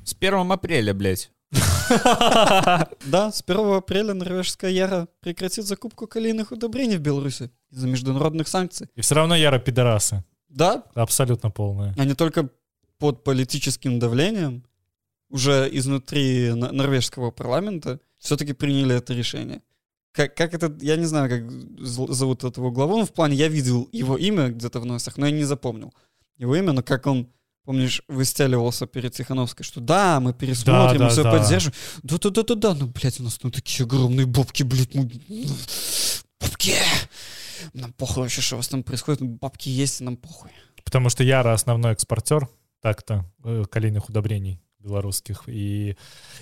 С 0.03 0.13
1 0.19 0.51
апреля, 0.51 0.93
блядь. 0.93 1.31
Да, 3.05 3.31
с 3.31 3.41
1 3.45 3.73
апреля 3.75 4.13
норвежская 4.13 4.71
Яра 4.71 5.07
прекратит 5.21 5.65
закупку 5.65 6.07
калийных 6.07 6.51
удобрений 6.51 6.97
в 6.97 7.01
Беларуси 7.01 7.49
из-за 7.71 7.87
международных 7.87 8.47
санкций. 8.47 8.87
И 8.95 9.01
все 9.01 9.15
равно 9.15 9.35
яро 9.35 9.59
пидорасы. 9.59 10.23
Да, 10.49 10.83
Абсолютно 10.95 11.49
полные. 11.51 11.93
а 11.97 12.05
не 12.05 12.13
только 12.13 12.49
под 12.99 13.23
политическим 13.23 13.99
давлением, 13.99 14.63
уже 15.29 15.69
изнутри 15.71 16.51
но- 16.53 16.71
норвежского 16.71 17.31
парламента 17.31 17.99
все-таки 18.17 18.53
приняли 18.53 18.95
это 18.95 19.13
решение. 19.13 19.61
Как, 20.17 20.35
как 20.35 20.55
это, 20.55 20.75
я 20.81 20.95
не 20.95 21.05
знаю, 21.05 21.29
как 21.29 21.51
зовут 21.85 22.43
этого 22.43 22.71
главу, 22.71 22.97
но 22.97 23.05
в 23.05 23.13
плане 23.13 23.35
я 23.35 23.47
видел 23.49 23.87
его 23.91 24.17
имя 24.17 24.49
где-то 24.49 24.79
в 24.79 24.85
новостях, 24.85 25.17
но 25.17 25.27
я 25.27 25.31
не 25.31 25.43
запомнил 25.43 25.93
его 26.37 26.55
имя, 26.55 26.71
но 26.71 26.81
как 26.81 27.05
он, 27.05 27.29
помнишь, 27.65 28.01
выстеливался 28.07 28.87
перед 28.87 29.13
Тихановской, 29.13 29.63
что 29.63 29.79
да, 29.79 30.19
мы 30.19 30.33
пересмотрим, 30.33 30.73
Да, 30.73 30.93
мы 30.93 30.97
да, 30.97 31.09
все 31.09 31.21
да. 31.23 31.31
поддержим. 31.31 31.71
Да-да-да-да-да, 32.01 32.73
ну, 32.73 32.87
блядь, 32.87 33.19
у 33.19 33.23
нас 33.23 33.37
там 33.37 33.51
такие 33.51 33.85
огромные 33.85 34.25
бабки, 34.25 34.63
блядь, 34.63 34.95
мы... 34.95 35.07
Бабки! 36.41 36.73
Нам 37.73 37.93
похуй 37.93 38.23
вообще, 38.23 38.41
что 38.41 38.55
у 38.55 38.57
вас 38.57 38.69
там 38.69 38.81
происходит, 38.81 39.21
бабки 39.21 39.69
есть, 39.69 40.01
и 40.01 40.03
нам 40.03 40.17
похуй. 40.17 40.49
Потому 40.83 41.09
что 41.09 41.23
Яра 41.23 41.53
основной 41.53 41.93
экспортер 41.93 42.49
так-то 42.81 43.23
э, 43.43 43.65
калийных 43.69 44.09
удобрений 44.09 44.59
белорусских. 44.79 45.43
И 45.47 45.95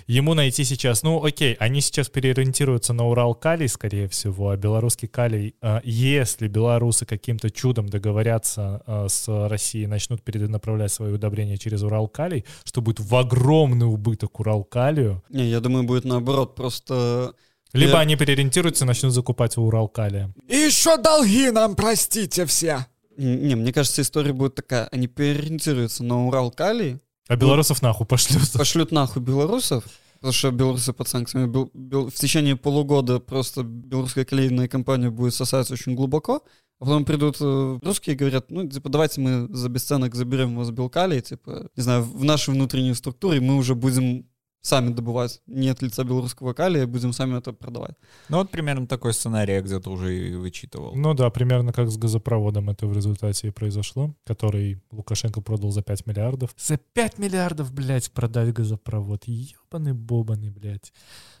ему 0.06 0.34
найти 0.34 0.64
сейчас, 0.64 1.02
ну 1.02 1.24
окей, 1.24 1.54
они 1.54 1.80
сейчас 1.80 2.08
переориентируются 2.08 2.92
на 2.92 3.06
Урал 3.06 3.34
калий, 3.34 3.68
скорее 3.68 4.08
всего, 4.08 4.50
а 4.50 4.56
белорусский 4.56 5.08
калий, 5.08 5.54
э, 5.62 5.80
если 5.84 6.48
белорусы 6.48 7.06
каким-то 7.06 7.50
чудом 7.50 7.88
договорятся 7.88 8.82
э, 8.86 9.06
с 9.08 9.48
Россией, 9.48 9.86
начнут 9.86 10.22
перенаправлять 10.22 10.92
свои 10.92 11.12
удобрения 11.12 11.56
через 11.56 11.82
Урал 11.82 12.08
калий, 12.08 12.44
что 12.64 12.80
будет 12.80 13.00
в 13.00 13.14
огромный 13.16 13.86
убыток 13.86 14.38
Урал 14.40 14.64
калию, 14.64 15.22
Не, 15.30 15.46
я 15.48 15.60
думаю, 15.60 15.84
будет 15.84 16.04
наоборот, 16.04 16.54
просто... 16.54 17.32
либо 17.72 17.92
Я- 17.92 17.98
они 18.00 18.16
переориентируются 18.16 18.84
и 18.84 18.88
начнут 18.88 19.12
закупать 19.12 19.56
у 19.56 19.62
Урал 19.62 19.88
калия. 19.88 20.32
И 20.48 20.56
еще 20.56 20.96
долги 20.98 21.50
нам 21.50 21.74
простите 21.74 22.46
все. 22.46 22.86
Не, 23.16 23.54
мне 23.54 23.72
кажется, 23.72 24.02
история 24.02 24.34
будет 24.34 24.56
такая. 24.56 24.88
Они 24.92 25.06
переориентируются 25.06 26.04
на 26.04 26.26
Урал 26.26 26.50
Калий, 26.50 26.98
А 27.28 27.36
белорусов 27.36 27.82
нахуй 27.82 28.06
пошлют. 28.06 28.52
пошлют 28.52 28.92
нахуй 28.92 29.22
белорусов, 29.22 29.84
потому 30.14 30.32
что 30.32 30.50
белорусы 30.50 30.92
под 30.92 31.08
санкциями. 31.08 31.50
Бел- 31.50 31.70
бел- 31.74 32.10
в 32.10 32.14
течение 32.14 32.56
полугода 32.56 33.18
просто 33.18 33.62
белорусская 33.62 34.24
клейная 34.24 34.68
компания 34.68 35.10
будет 35.10 35.34
сосать 35.34 35.70
очень 35.70 35.94
глубоко, 35.94 36.42
а 36.78 36.84
потом 36.84 37.04
придут 37.04 37.36
э, 37.40 37.78
русские 37.82 38.14
и 38.14 38.18
говорят, 38.18 38.50
ну, 38.50 38.68
типа, 38.68 38.88
давайте 38.88 39.20
мы 39.20 39.48
за 39.54 39.68
бесценок 39.68 40.14
заберем 40.14 40.56
вас 40.56 40.70
белкалий, 40.70 41.20
типа, 41.20 41.68
не 41.74 41.82
знаю, 41.82 42.02
в 42.04 42.24
нашу 42.24 42.52
внутреннюю 42.52 42.94
структуру, 42.94 43.34
и 43.34 43.40
мы 43.40 43.56
уже 43.56 43.74
будем 43.74 44.26
сами 44.66 44.92
добывать. 44.92 45.40
Нет 45.46 45.80
лица 45.82 46.04
белорусского 46.04 46.52
калия, 46.52 46.86
будем 46.86 47.12
сами 47.12 47.38
это 47.38 47.52
продавать. 47.52 47.94
Ну 48.28 48.38
вот 48.38 48.50
примерно 48.50 48.86
такой 48.86 49.12
сценарий 49.14 49.54
я 49.54 49.60
где-то 49.62 49.90
уже 49.90 50.16
и 50.16 50.34
вычитывал. 50.34 50.94
Ну 50.94 51.14
да, 51.14 51.30
примерно 51.30 51.72
как 51.72 51.88
с 51.88 51.96
газопроводом 51.96 52.68
это 52.70 52.86
в 52.86 52.92
результате 52.92 53.48
и 53.48 53.50
произошло, 53.50 54.14
который 54.24 54.80
Лукашенко 54.90 55.40
продал 55.40 55.70
за 55.70 55.82
5 55.82 56.06
миллиардов. 56.06 56.50
За 56.58 56.76
5 56.76 57.18
миллиардов, 57.18 57.72
блядь, 57.72 58.10
продать 58.12 58.52
газопровод. 58.52 59.24
Ебаный 59.26 59.92
бобаный, 59.92 60.50
блядь. 60.50 60.92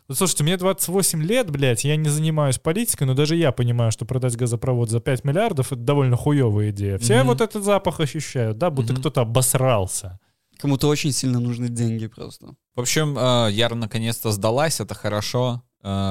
Ну, 0.08 0.14
слушайте, 0.14 0.44
мне 0.44 0.56
28 0.56 1.20
лет, 1.24 1.50
блядь, 1.50 1.84
я 1.84 1.96
не 1.96 2.08
занимаюсь 2.08 2.58
политикой, 2.58 3.04
но 3.08 3.14
даже 3.14 3.34
я 3.34 3.50
понимаю, 3.50 3.90
что 3.90 4.04
продать 4.04 4.36
газопровод 4.36 4.88
за 4.88 5.00
5 5.00 5.24
миллиардов— 5.24 5.66
это 5.72 5.80
довольно 5.80 6.16
хуевая 6.16 6.70
идея. 6.70 6.98
Все 6.98 7.18
Мгм. 7.18 7.26
вот 7.28 7.40
этот 7.40 7.64
запах 7.64 7.98
ощущают, 7.98 8.56
да, 8.58 8.70
будто 8.70 8.92
Мгм. 8.92 9.00
кто-то 9.00 9.22
обосрался. 9.22 10.20
Кому-то 10.58 10.88
очень 10.88 11.12
сильно 11.12 11.40
нужны 11.40 11.68
деньги 11.68 12.06
просто. 12.06 12.54
В 12.74 12.80
общем, 12.80 13.16
э, 13.18 13.52
Яра 13.52 13.74
наконец-то 13.74 14.32
сдалась, 14.32 14.80
это 14.80 14.94
хорошо. 14.94 15.62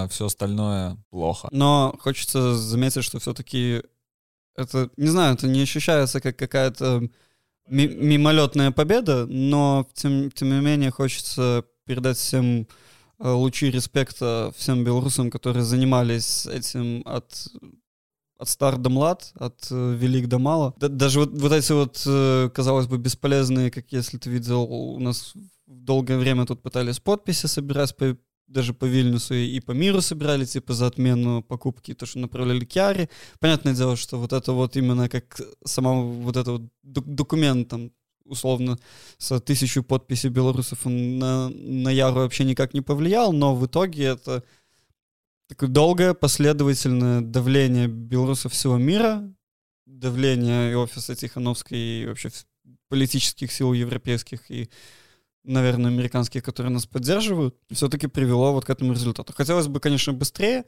Все 0.10 0.28
остальное 0.28 0.98
плохо. 1.10 1.50
Но 1.52 1.93
хочется 2.00 2.56
заметить, 2.56 3.04
что 3.04 3.20
все-таки 3.20 3.82
это, 4.56 4.89
не 4.96 5.08
знаю, 5.08 5.34
это 5.34 5.48
не 5.48 5.62
ощущается 5.62 6.22
как 6.22 6.38
какая-то 6.38 7.10
ми- 7.68 7.88
мимолетная 7.88 8.72
победа, 8.72 9.26
но 9.26 9.88
тем, 9.93 10.32
тем 10.32 10.50
не 10.50 10.62
менее 10.66 10.91
хочется 10.91 11.66
передать 11.86 12.18
всем 12.18 12.68
э, 13.20 13.30
лучи 13.30 13.70
респекта 13.70 14.54
всем 14.56 14.84
белорусам, 14.84 15.30
которые 15.30 15.64
занимались 15.64 16.46
этим 16.46 17.02
от 17.06 17.48
от 18.38 18.50
стар 18.50 18.78
до 18.78 18.90
млад, 18.90 19.32
от 19.36 19.68
э, 19.72 19.96
велик 19.96 20.28
до 20.28 20.40
мало. 20.40 20.74
Да- 20.78 20.90
даже 20.90 21.20
вот, 21.20 21.32
вот 21.32 21.52
эти 21.52 21.72
вот, 21.72 22.04
э, 22.06 22.50
казалось 22.54 22.88
бы, 22.88 22.98
бесполезные, 22.98 23.72
как 23.72 23.92
если 23.92 24.18
ты 24.18 24.30
видел, 24.30 24.64
у 24.64 25.00
нас 25.00 25.34
долгое 25.68 26.18
время 26.18 26.46
тут 26.46 26.62
пытались 26.62 27.00
подписи 27.00 27.48
собирать 27.48 27.96
по, 27.96 28.18
даже 28.48 28.74
по 28.74 28.86
Вильнюсу 28.86 29.34
и, 29.34 29.46
и 29.56 29.60
по 29.60 29.72
миру 29.72 30.02
собирали, 30.02 30.46
типа, 30.46 30.74
за 30.74 30.88
отмену 30.88 31.44
покупки, 31.44 31.94
то, 31.94 32.06
что 32.06 32.20
направляли 32.20 32.66
к 32.66 32.76
Яре. 32.76 33.10
Понятное 33.40 33.74
дело, 33.74 33.96
что 33.96 34.20
вот 34.20 34.34
это 34.34 34.52
вот 34.52 34.76
именно 34.76 35.10
как 35.10 35.40
сама 35.64 35.94
вот 35.94 36.38
это 36.38 36.52
вот 36.52 36.62
док- 36.84 37.08
документ, 37.08 37.70
там, 37.70 37.92
условно, 38.26 38.78
с 39.18 39.40
тысячу 39.40 39.84
подписей 39.84 40.30
белорусов 40.30 40.86
он 40.86 41.20
на, 41.20 41.50
на 41.50 41.90
Яру 41.90 42.16
вообще 42.16 42.44
никак 42.44 42.74
не 42.74 42.82
повлиял, 42.82 43.32
но 43.34 43.56
в 43.56 43.66
итоге 43.66 44.04
это 44.04 44.44
такое 45.48 45.70
долгое, 45.70 46.14
последовательное 46.14 47.22
давление 47.22 47.88
белорусов 47.88 48.54
всего 48.54 48.78
мира, 48.78 49.24
давление 49.86 50.72
и 50.72 50.76
офиса 50.76 51.16
Тихановской, 51.16 51.78
и 51.78 52.06
вообще 52.06 52.30
политических 52.89 53.52
сил 53.52 53.74
европейских 53.74 54.50
и, 54.50 54.70
наверное, 55.43 55.91
американских, 55.91 56.43
которые 56.43 56.72
нас 56.72 56.86
поддерживают, 56.86 57.56
все-таки 57.72 58.08
привело 58.08 58.54
вот 58.54 58.66
к 58.66 58.70
этому 58.70 58.93
результату. 58.93 59.34
Хотелось 59.34 59.68
бы, 59.68 59.80
конечно, 59.80 60.14
быстрее, 60.14 60.66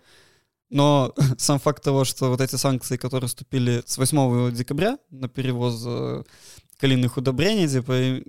но 0.69 1.13
сам 1.37 1.59
факт 1.59 1.83
того, 1.83 2.05
что 2.05 2.29
вот 2.29 2.41
эти 2.41 2.55
санкции, 2.55 2.97
которые 2.97 3.27
вступили 3.27 3.83
с 3.85 3.97
8 3.97 4.53
декабря 4.53 4.97
на 5.09 5.27
перевоз 5.27 5.83
э, 5.85 6.23
калийных 6.77 7.17
удобрений, 7.17 7.67
типа, 7.67 8.21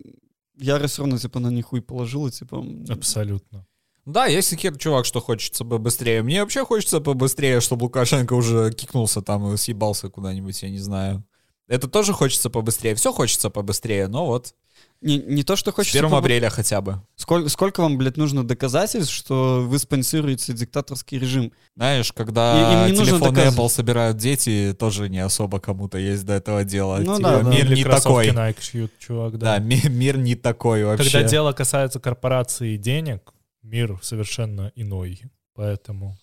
Яра 0.61 0.87
все 0.87 1.03
равно, 1.03 1.19
типа, 1.19 1.39
на 1.41 1.49
них 1.49 1.67
хуй 1.67 1.81
положила, 1.81 2.31
типа... 2.31 2.65
Абсолютно. 2.89 3.67
Да, 4.13 4.27
если 4.27 4.57
хер, 4.57 4.77
чувак, 4.77 5.05
что 5.05 5.21
хочется 5.21 5.65
побыстрее. 5.65 6.23
Мне 6.23 6.41
вообще 6.43 6.65
хочется 6.65 7.01
побыстрее, 7.01 7.61
чтобы 7.61 7.85
Лукашенко 7.85 8.33
уже 8.33 8.73
кикнулся 8.73 9.21
там 9.23 9.53
и 9.53 9.57
съебался 9.57 10.09
куда-нибудь, 10.09 10.63
я 10.63 10.71
не 10.71 10.79
знаю. 10.79 11.25
Это 11.69 11.87
тоже 11.89 12.15
хочется 12.15 12.49
побыстрее. 12.49 12.95
Все 12.95 13.13
хочется 13.13 13.51
побыстрее, 13.51 14.09
но 14.09 14.25
вот 14.25 14.55
Не, 15.03 15.19
не 15.19 15.43
то, 15.43 15.55
что 15.57 15.71
с 15.71 15.75
хочется... 15.75 15.99
1 15.99 16.11
побо- 16.11 16.19
апреля 16.21 16.49
хотя 16.49 16.81
бы. 16.81 17.03
Сколько, 17.17 17.51
сколько 17.51 17.83
вам, 17.83 17.99
блядь, 17.99 18.17
нужно 18.17 18.43
доказательств, 18.49 19.13
что 19.13 19.63
вы 19.69 19.79
спонсируете 19.79 20.55
диктаторский 20.55 21.19
режим? 21.19 21.53
Знаешь, 21.77 22.11
И- 22.11 22.15
когда 22.15 22.85
им 22.87 22.93
не 22.93 22.99
нужно 22.99 23.19
телефоны. 23.21 23.39
Apple 23.41 23.69
собирают 23.69 24.17
дети, 24.17 24.75
тоже 24.79 25.11
не 25.11 25.19
особо 25.19 25.61
кому-то 25.61 25.99
есть 25.99 26.25
до 26.25 26.33
этого 26.33 26.65
дела. 26.65 26.99
Ну 27.05 27.17
Типа, 27.19 27.29
да, 27.31 27.43
да. 27.43 27.51
мир 27.51 27.67
Или 27.67 27.75
не 27.77 27.85
такой. 27.85 28.29
Nike 28.29 28.61
шьют, 28.63 28.93
чувак, 28.99 29.37
Да, 29.39 29.59
да. 29.59 29.63
ми- 29.63 29.83
мир 29.91 30.17
не 30.17 30.35
такой 30.35 30.85
вообще. 30.85 31.11
Когда 31.11 31.29
дело 31.29 31.53
касается 31.53 32.01
корпорации 32.01 32.73
и 32.75 32.79
денег, 32.79 33.35
мир 33.69 33.99
совершенно 34.03 34.73
иной. 34.75 35.21
Поэтому... 35.55 36.17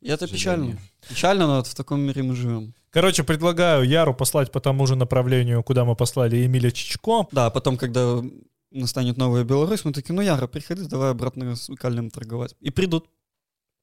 И 0.00 0.08
это 0.08 0.26
печально. 0.26 0.78
Печально, 1.08 1.46
но 1.46 1.56
вот 1.56 1.66
в 1.66 1.74
таком 1.74 2.00
мире 2.00 2.22
мы 2.22 2.34
живем. 2.34 2.74
Короче, 2.90 3.24
предлагаю 3.24 3.84
Яру 3.84 4.14
послать 4.14 4.52
по 4.52 4.60
тому 4.60 4.86
же 4.86 4.94
направлению, 4.96 5.62
куда 5.62 5.84
мы 5.84 5.96
послали 5.96 6.46
Эмиля 6.46 6.70
Чичко. 6.70 7.26
Да, 7.32 7.46
а 7.46 7.50
потом, 7.50 7.76
когда 7.76 8.22
настанет 8.70 9.16
новая 9.16 9.44
Беларусь, 9.44 9.84
мы 9.84 9.92
такие, 9.92 10.14
ну, 10.14 10.22
Яра, 10.22 10.46
приходи, 10.46 10.86
давай 10.86 11.10
обратно 11.10 11.56
с 11.56 11.74
Калием 11.76 12.10
торговать. 12.10 12.54
И 12.60 12.70
придут. 12.70 13.06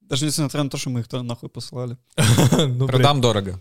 Даже 0.02 0.26
несмотря 0.26 0.64
на 0.64 0.70
то, 0.70 0.78
что 0.78 0.90
мы 0.90 1.02
их 1.02 1.12
нахуй 1.12 1.50
послали. 1.50 1.98
Ну. 2.68 2.88
Продам 2.88 3.22
дорого. 3.22 3.60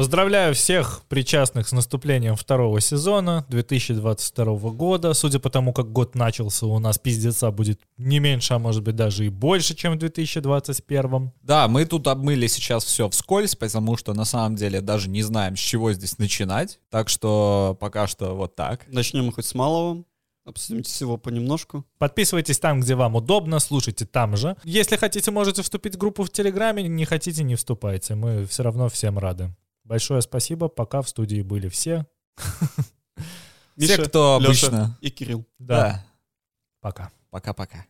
Поздравляю 0.00 0.54
всех 0.54 1.02
причастных 1.10 1.68
с 1.68 1.72
наступлением 1.72 2.34
второго 2.34 2.80
сезона 2.80 3.44
2022 3.50 4.70
года. 4.70 5.12
Судя 5.12 5.40
по 5.40 5.50
тому, 5.50 5.74
как 5.74 5.92
год 5.92 6.14
начался, 6.14 6.64
у 6.64 6.78
нас 6.78 6.96
пиздеца 6.96 7.50
будет 7.50 7.82
не 7.98 8.18
меньше, 8.18 8.54
а 8.54 8.58
может 8.58 8.82
быть 8.82 8.96
даже 8.96 9.26
и 9.26 9.28
больше, 9.28 9.74
чем 9.74 9.92
в 9.92 9.98
2021. 9.98 11.32
Да, 11.42 11.68
мы 11.68 11.84
тут 11.84 12.06
обмыли 12.06 12.46
сейчас 12.46 12.82
все 12.86 13.10
вскользь, 13.10 13.56
потому 13.56 13.98
что 13.98 14.14
на 14.14 14.24
самом 14.24 14.56
деле 14.56 14.80
даже 14.80 15.10
не 15.10 15.22
знаем, 15.22 15.54
с 15.54 15.60
чего 15.60 15.92
здесь 15.92 16.16
начинать. 16.16 16.80
Так 16.88 17.10
что 17.10 17.76
пока 17.78 18.06
что 18.06 18.34
вот 18.34 18.56
так. 18.56 18.86
Начнем 18.88 19.26
мы 19.26 19.34
хоть 19.34 19.44
с 19.44 19.54
малого. 19.54 20.04
Обсудим 20.46 20.82
всего 20.82 21.18
понемножку. 21.18 21.84
Подписывайтесь 21.98 22.58
там, 22.58 22.80
где 22.80 22.94
вам 22.94 23.16
удобно, 23.16 23.58
слушайте 23.58 24.06
там 24.06 24.34
же. 24.38 24.56
Если 24.64 24.96
хотите, 24.96 25.30
можете 25.30 25.60
вступить 25.60 25.96
в 25.96 25.98
группу 25.98 26.24
в 26.24 26.30
Телеграме, 26.30 26.84
не 26.84 27.04
хотите, 27.04 27.42
не 27.42 27.54
вступайте. 27.54 28.14
Мы 28.14 28.46
все 28.46 28.62
равно 28.62 28.88
всем 28.88 29.18
рады. 29.18 29.54
Большое 29.90 30.22
спасибо, 30.22 30.68
пока 30.68 31.02
в 31.02 31.08
студии 31.08 31.42
были 31.42 31.68
все. 31.68 32.06
Все, 32.36 32.46
Миша, 33.74 34.04
кто 34.04 34.38
Лёша 34.40 34.68
обычно. 34.68 34.98
И 35.00 35.10
Кирилл. 35.10 35.44
Да, 35.58 36.06
пока. 36.80 37.10
Пока-пока. 37.30 37.78
Пока. 37.78 37.89